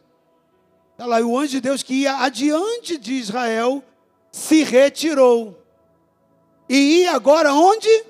Está 0.92 1.06
lá, 1.06 1.22
o 1.22 1.40
anjo 1.40 1.52
de 1.52 1.62
Deus 1.62 1.82
que 1.82 1.94
ia 2.02 2.18
adiante 2.18 2.98
de 2.98 3.14
Israel 3.14 3.82
se 4.32 4.64
retirou. 4.64 5.62
E 6.70 7.02
ia 7.02 7.14
agora 7.14 7.54
onde? 7.54 8.06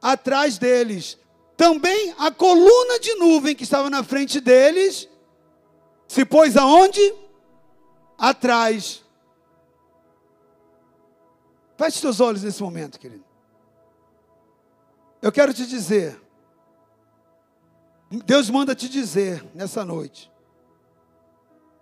Atrás 0.00 0.58
deles. 0.58 1.16
Também 1.56 2.14
a 2.18 2.30
coluna 2.30 2.98
de 2.98 3.14
nuvem 3.14 3.54
que 3.54 3.62
estava 3.62 3.88
na 3.88 4.02
frente 4.02 4.40
deles 4.40 5.08
se 6.08 6.24
pôs 6.24 6.56
aonde? 6.56 7.14
Atrás. 8.18 9.02
Feche 11.76 11.98
seus 12.00 12.20
olhos 12.20 12.42
nesse 12.42 12.62
momento, 12.62 12.98
querido. 12.98 13.24
Eu 15.20 15.30
quero 15.30 15.54
te 15.54 15.64
dizer, 15.66 16.20
Deus 18.10 18.50
manda 18.50 18.74
te 18.74 18.88
dizer 18.88 19.44
nessa 19.54 19.84
noite, 19.84 20.31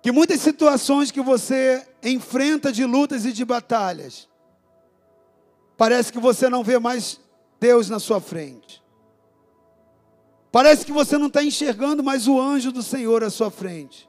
que 0.02 0.10
muitas 0.10 0.40
situações 0.40 1.10
que 1.10 1.20
você 1.20 1.86
enfrenta 2.02 2.72
de 2.72 2.84
lutas 2.84 3.24
e 3.24 3.32
de 3.32 3.44
batalhas, 3.44 4.28
parece 5.76 6.12
que 6.12 6.18
você 6.18 6.48
não 6.48 6.64
vê 6.64 6.78
mais 6.78 7.20
Deus 7.58 7.90
na 7.90 7.98
sua 7.98 8.20
frente. 8.20 8.82
Parece 10.50 10.84
que 10.84 10.92
você 10.92 11.16
não 11.16 11.26
está 11.28 11.44
enxergando 11.44 12.02
mais 12.02 12.26
o 12.26 12.40
anjo 12.40 12.72
do 12.72 12.82
Senhor 12.82 13.22
à 13.22 13.30
sua 13.30 13.50
frente. 13.50 14.08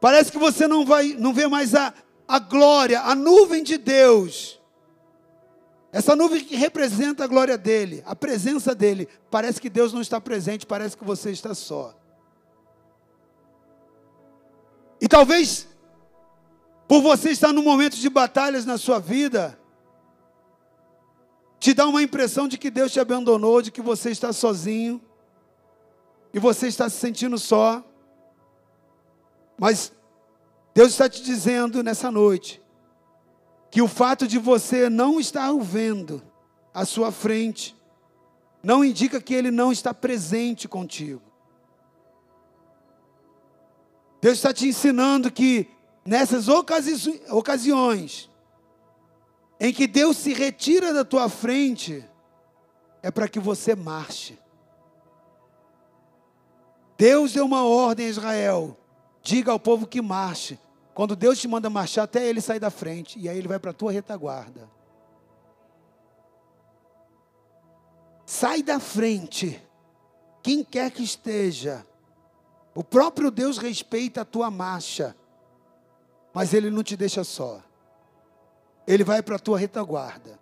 Parece 0.00 0.32
que 0.32 0.38
você 0.38 0.66
não, 0.66 0.84
vai, 0.84 1.14
não 1.18 1.32
vê 1.32 1.46
mais 1.46 1.74
a, 1.74 1.92
a 2.26 2.38
glória, 2.38 3.00
a 3.02 3.14
nuvem 3.14 3.62
de 3.62 3.78
Deus. 3.78 4.60
Essa 5.92 6.16
nuvem 6.16 6.44
que 6.44 6.56
representa 6.56 7.24
a 7.24 7.26
glória 7.26 7.56
dele, 7.56 8.02
a 8.04 8.16
presença 8.16 8.74
dele. 8.74 9.08
Parece 9.30 9.60
que 9.60 9.70
Deus 9.70 9.92
não 9.92 10.00
está 10.00 10.20
presente, 10.20 10.66
parece 10.66 10.96
que 10.96 11.04
você 11.04 11.30
está 11.30 11.54
só. 11.54 11.94
E 15.00 15.08
talvez, 15.08 15.68
por 16.88 17.02
você 17.02 17.30
estar 17.30 17.52
num 17.52 17.62
momento 17.62 17.96
de 17.96 18.08
batalhas 18.08 18.64
na 18.64 18.78
sua 18.78 18.98
vida, 18.98 19.58
te 21.58 21.74
dá 21.74 21.86
uma 21.86 22.02
impressão 22.02 22.46
de 22.46 22.56
que 22.58 22.70
Deus 22.70 22.92
te 22.92 23.00
abandonou, 23.00 23.60
de 23.60 23.70
que 23.70 23.80
você 23.80 24.10
está 24.10 24.32
sozinho, 24.32 25.00
e 26.32 26.38
você 26.38 26.68
está 26.68 26.88
se 26.88 26.96
sentindo 26.96 27.38
só. 27.38 27.84
Mas 29.58 29.92
Deus 30.74 30.90
está 30.90 31.08
te 31.08 31.22
dizendo 31.22 31.82
nessa 31.82 32.10
noite, 32.10 32.62
que 33.70 33.82
o 33.82 33.88
fato 33.88 34.26
de 34.26 34.38
você 34.38 34.88
não 34.88 35.18
estar 35.18 35.50
o 35.52 35.60
vendo 35.60 36.22
à 36.72 36.84
sua 36.84 37.10
frente, 37.10 37.74
não 38.62 38.84
indica 38.84 39.20
que 39.20 39.34
Ele 39.34 39.50
não 39.50 39.72
está 39.72 39.94
presente 39.94 40.68
contigo. 40.68 41.22
Deus 44.20 44.38
está 44.38 44.52
te 44.52 44.66
ensinando 44.66 45.30
que 45.30 45.68
nessas 46.04 46.48
ocasi 46.48 47.22
ocasiões 47.28 48.30
em 49.58 49.72
que 49.72 49.86
Deus 49.86 50.16
se 50.18 50.32
retira 50.32 50.92
da 50.92 51.04
tua 51.04 51.28
frente, 51.28 52.04
é 53.02 53.10
para 53.10 53.28
que 53.28 53.40
você 53.40 53.74
marche. 53.74 54.38
Deus 56.98 57.32
deu 57.32 57.44
uma 57.44 57.64
ordem 57.64 58.06
a 58.06 58.10
Israel: 58.10 58.76
diga 59.22 59.52
ao 59.52 59.60
povo 59.60 59.86
que 59.86 60.00
marche. 60.00 60.58
Quando 60.94 61.14
Deus 61.14 61.38
te 61.38 61.46
manda 61.46 61.68
marchar, 61.68 62.04
até 62.04 62.26
ele 62.26 62.40
sai 62.40 62.58
da 62.58 62.70
frente, 62.70 63.18
e 63.18 63.28
aí 63.28 63.36
ele 63.36 63.48
vai 63.48 63.58
para 63.58 63.70
a 63.70 63.74
tua 63.74 63.92
retaguarda. 63.92 64.70
Sai 68.24 68.62
da 68.62 68.80
frente, 68.80 69.62
quem 70.42 70.64
quer 70.64 70.90
que 70.90 71.02
esteja, 71.02 71.86
o 72.76 72.84
próprio 72.84 73.30
Deus 73.30 73.56
respeita 73.56 74.20
a 74.20 74.24
tua 74.24 74.50
marcha, 74.50 75.16
mas 76.34 76.52
Ele 76.52 76.70
não 76.70 76.82
te 76.82 76.94
deixa 76.94 77.24
só. 77.24 77.62
Ele 78.86 79.02
vai 79.02 79.22
para 79.22 79.36
a 79.36 79.38
tua 79.38 79.58
retaguarda. 79.58 80.38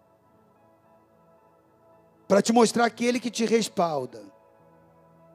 Para 2.26 2.42
te 2.42 2.52
mostrar 2.52 2.90
que 2.90 3.04
Ele 3.04 3.20
que 3.20 3.30
te 3.30 3.44
respalda. 3.44 4.20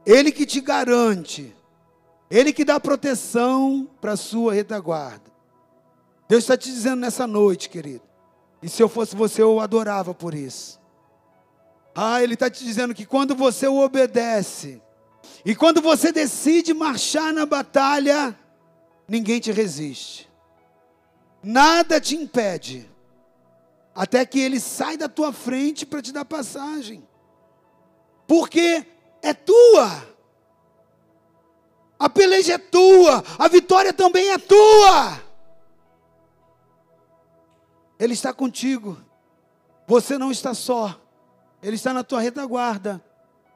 Ele 0.06 0.30
que 0.30 0.46
te 0.46 0.60
garante. 0.60 1.56
Ele 2.30 2.52
que 2.52 2.66
dá 2.66 2.78
proteção 2.82 3.90
para 4.02 4.12
a 4.12 4.18
sua 4.18 4.54
retaguarda. 4.54 5.32
Deus 6.28 6.44
está 6.44 6.58
te 6.58 6.70
dizendo 6.70 7.00
nessa 7.00 7.26
noite, 7.26 7.70
querido. 7.70 8.04
E 8.62 8.68
se 8.68 8.84
eu 8.84 8.90
fosse 8.90 9.16
você, 9.16 9.42
eu 9.42 9.54
o 9.54 9.62
adorava 9.62 10.14
por 10.14 10.34
isso. 10.34 10.82
Ah, 11.96 12.22
Ele 12.22 12.34
está 12.34 12.50
te 12.50 12.62
dizendo 12.66 12.94
que 12.94 13.06
quando 13.06 13.34
você 13.36 13.70
o 13.70 13.80
obedece, 13.80 14.82
e 15.45 15.56
quando 15.56 15.82
você 15.82 16.11
decide 16.11 16.74
marchar 16.74 17.34
na 17.34 17.45
batalha, 17.45 18.38
ninguém 19.07 19.40
te 19.40 19.52
resiste. 19.52 20.30
Nada 21.41 21.99
te 21.99 22.16
impede. 22.16 22.90
Até 23.95 24.26
que 24.26 24.40
ele 24.40 24.60
sai 24.60 24.98
da 24.98 25.07
tua 25.07 25.32
frente 25.32 25.86
para 25.86 26.02
te 26.02 26.11
dar 26.11 26.26
passagem. 26.26 27.07
Porque 28.28 28.86
é 29.22 29.34
tua. 29.34 30.07
A 31.98 32.10
peleja 32.10 32.53
é 32.53 32.57
tua, 32.57 33.24
a 33.38 33.48
vitória 33.48 33.91
também 33.91 34.30
é 34.32 34.38
tua. 34.38 35.22
Ele 37.98 38.14
está 38.14 38.34
contigo. 38.34 38.98
Você 39.88 40.18
não 40.18 40.32
está 40.32 40.53
só. 40.53 40.99
Ele 41.61 41.76
está 41.76 41.94
na 41.94 42.03
tua 42.03 42.22
retaguarda 42.22 43.03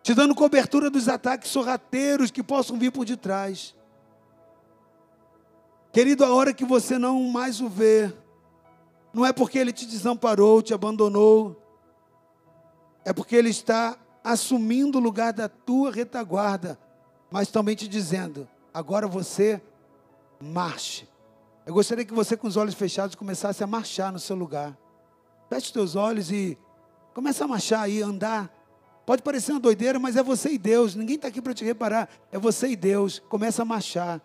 te 0.04 0.14
dando 0.14 0.36
cobertura 0.36 0.90
dos 0.90 1.08
ataques 1.08 1.50
sorrateiros 1.50 2.30
que 2.30 2.44
possam 2.44 2.78
vir 2.78 2.92
por 2.92 3.06
detrás. 3.06 3.74
Querido, 5.94 6.26
a 6.26 6.34
hora 6.34 6.54
que 6.54 6.66
você 6.66 7.00
não 7.00 7.24
mais 7.24 7.62
o 7.62 7.70
vê, 7.70 8.14
não 9.14 9.26
é 9.26 9.32
porque 9.32 9.58
ele 9.58 9.72
te 9.72 9.86
desamparou, 9.86 10.62
te 10.62 10.74
abandonou, 10.74 11.56
é 13.06 13.14
porque 13.14 13.36
ele 13.36 13.50
está 13.50 13.98
assumindo 14.22 14.98
o 14.98 15.02
lugar 15.02 15.32
da 15.32 15.48
tua 15.48 15.90
retaguarda, 15.90 16.78
mas 17.32 17.50
também 17.50 17.76
te 17.76 17.88
dizendo: 17.88 18.46
agora 18.74 19.08
você 19.08 19.62
marche. 20.42 21.08
Eu 21.66 21.74
gostaria 21.74 22.04
que 22.04 22.14
você, 22.14 22.36
com 22.36 22.48
os 22.48 22.58
olhos 22.58 22.74
fechados, 22.74 23.16
começasse 23.16 23.64
a 23.64 23.68
marchar 23.68 24.12
no 24.12 24.20
seu 24.20 24.36
lugar. 24.36 24.78
Feche 25.48 25.68
os 25.68 25.72
teus 25.72 25.96
olhos 25.96 26.30
e 26.30 26.58
comece 27.14 27.42
a 27.42 27.48
marchar 27.48 27.84
aí, 27.84 28.02
andar 28.02 28.52
Pode 29.06 29.22
parecer 29.22 29.52
uma 29.52 29.60
doideira, 29.60 30.00
mas 30.00 30.16
é 30.16 30.24
você 30.24 30.52
e 30.52 30.58
Deus. 30.58 30.96
Ninguém 30.96 31.18
está 31.18 31.28
aqui 31.28 31.42
para 31.42 31.54
te 31.54 31.66
reparar. 31.66 32.10
É 32.32 32.40
você 32.40 32.70
e 32.70 32.76
Deus. 32.76 33.22
Começa 33.28 33.62
a 33.62 33.66
marchar. 33.66 34.22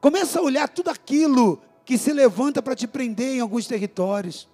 Começa 0.00 0.40
a 0.40 0.42
olhar 0.42 0.68
tudo 0.68 0.90
aquilo 0.90 1.60
que 1.84 1.96
se 1.96 2.12
levanta 2.12 2.60
para 2.60 2.74
te 2.74 2.86
prender 2.86 3.36
em 3.36 3.40
alguns 3.40 3.66
territórios. 3.66 4.48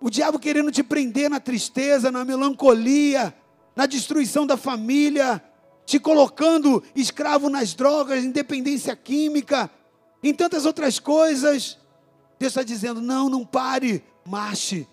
O 0.00 0.10
diabo 0.10 0.38
querendo 0.38 0.70
te 0.70 0.82
prender 0.82 1.28
na 1.28 1.40
tristeza, 1.40 2.10
na 2.10 2.24
melancolia, 2.24 3.34
na 3.74 3.86
destruição 3.86 4.46
da 4.46 4.56
família, 4.56 5.42
te 5.84 5.98
colocando 5.98 6.82
escravo 6.94 7.48
nas 7.48 7.74
drogas, 7.74 8.24
independência 8.24 8.94
química, 8.94 9.70
em 10.22 10.32
tantas 10.32 10.64
outras 10.66 10.98
coisas. 10.98 11.78
Deus 12.38 12.52
está 12.52 12.62
dizendo: 12.62 13.00
não, 13.00 13.28
não 13.28 13.44
pare, 13.44 14.04
marche. 14.24 14.88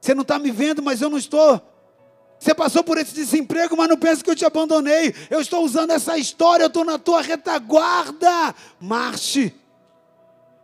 Você 0.00 0.14
não 0.14 0.22
está 0.22 0.38
me 0.38 0.50
vendo, 0.50 0.82
mas 0.82 1.00
eu 1.00 1.08
não 1.08 1.18
estou 1.18 1.71
você 2.42 2.52
passou 2.52 2.82
por 2.82 2.98
esse 2.98 3.14
desemprego, 3.14 3.76
mas 3.76 3.88
não 3.88 3.96
pensa 3.96 4.24
que 4.24 4.28
eu 4.28 4.34
te 4.34 4.44
abandonei. 4.44 5.14
Eu 5.30 5.40
estou 5.40 5.64
usando 5.64 5.92
essa 5.92 6.18
história, 6.18 6.64
eu 6.64 6.66
estou 6.66 6.84
na 6.84 6.98
tua 6.98 7.22
retaguarda. 7.22 8.52
Marche. 8.80 9.54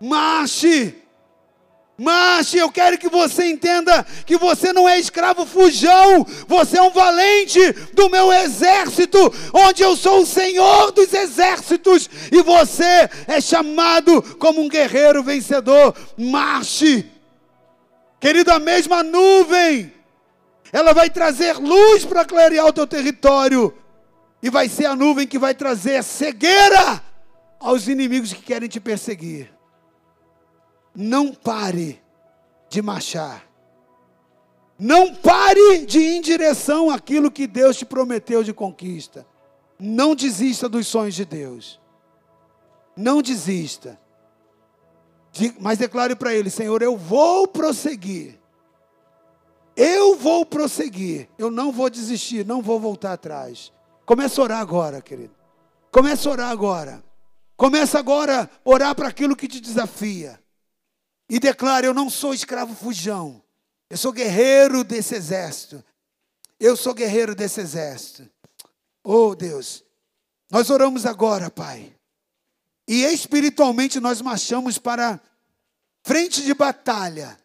Marche. 0.00 0.96
Marche, 1.96 2.58
eu 2.58 2.68
quero 2.72 2.98
que 2.98 3.08
você 3.08 3.46
entenda 3.46 4.04
que 4.26 4.36
você 4.36 4.72
não 4.72 4.88
é 4.88 4.98
escravo 4.98 5.46
fujão, 5.46 6.26
você 6.48 6.78
é 6.78 6.82
um 6.82 6.90
valente 6.90 7.60
do 7.92 8.08
meu 8.08 8.32
exército, 8.32 9.32
onde 9.52 9.82
eu 9.82 9.96
sou 9.96 10.22
o 10.22 10.26
Senhor 10.26 10.90
dos 10.92 11.12
exércitos, 11.12 12.08
e 12.32 12.42
você 12.42 13.08
é 13.26 13.40
chamado 13.40 14.20
como 14.38 14.60
um 14.60 14.68
guerreiro 14.68 15.22
vencedor. 15.22 15.94
Marche, 16.16 17.06
querido, 18.20 18.50
a 18.52 18.58
mesma 18.58 19.02
nuvem 19.04 19.97
ela 20.72 20.92
vai 20.92 21.08
trazer 21.10 21.56
luz 21.56 22.04
para 22.04 22.24
clarear 22.24 22.66
o 22.66 22.72
teu 22.72 22.86
território. 22.86 23.74
E 24.42 24.50
vai 24.50 24.68
ser 24.68 24.86
a 24.86 24.94
nuvem 24.94 25.26
que 25.26 25.38
vai 25.38 25.54
trazer 25.54 26.02
cegueira 26.02 27.02
aos 27.58 27.88
inimigos 27.88 28.32
que 28.32 28.42
querem 28.42 28.68
te 28.68 28.78
perseguir. 28.78 29.52
Não 30.94 31.32
pare 31.32 32.02
de 32.68 32.80
marchar. 32.82 33.44
Não 34.78 35.12
pare 35.12 35.84
de 35.84 35.98
ir 35.98 36.16
em 36.16 36.20
direção 36.20 36.88
àquilo 36.88 37.30
que 37.30 37.46
Deus 37.46 37.76
te 37.76 37.84
prometeu 37.84 38.44
de 38.44 38.52
conquista. 38.52 39.26
Não 39.78 40.14
desista 40.14 40.68
dos 40.68 40.86
sonhos 40.86 41.14
de 41.14 41.24
Deus. 41.24 41.80
Não 42.96 43.20
desista. 43.20 43.98
Mas 45.60 45.78
declare 45.78 46.14
para 46.14 46.32
ele: 46.32 46.50
Senhor, 46.50 46.80
eu 46.80 46.96
vou 46.96 47.48
prosseguir. 47.48 48.37
Eu 49.78 50.16
vou 50.16 50.44
prosseguir. 50.44 51.28
Eu 51.38 51.52
não 51.52 51.70
vou 51.70 51.88
desistir, 51.88 52.44
não 52.44 52.60
vou 52.60 52.80
voltar 52.80 53.12
atrás. 53.12 53.72
Começa 54.04 54.40
a 54.40 54.44
orar 54.44 54.60
agora, 54.60 55.00
querido. 55.00 55.32
Começa 55.92 56.28
a 56.28 56.32
orar 56.32 56.50
agora. 56.50 57.04
Começa 57.56 57.96
agora 57.96 58.42
a 58.42 58.68
orar 58.68 58.92
para 58.96 59.06
aquilo 59.06 59.36
que 59.36 59.46
te 59.46 59.60
desafia. 59.60 60.42
E 61.30 61.38
declara: 61.38 61.86
Eu 61.86 61.94
não 61.94 62.10
sou 62.10 62.34
escravo 62.34 62.74
fujão. 62.74 63.40
Eu 63.88 63.96
sou 63.96 64.10
guerreiro 64.10 64.82
desse 64.82 65.14
exército. 65.14 65.84
Eu 66.58 66.76
sou 66.76 66.92
guerreiro 66.92 67.32
desse 67.32 67.60
exército. 67.60 68.28
Oh 69.04 69.32
Deus, 69.36 69.84
nós 70.50 70.70
oramos 70.70 71.06
agora, 71.06 71.48
Pai. 71.50 71.94
E 72.88 73.04
espiritualmente 73.04 74.00
nós 74.00 74.20
marchamos 74.20 74.76
para 74.76 75.20
frente 76.02 76.42
de 76.42 76.52
batalha. 76.52 77.38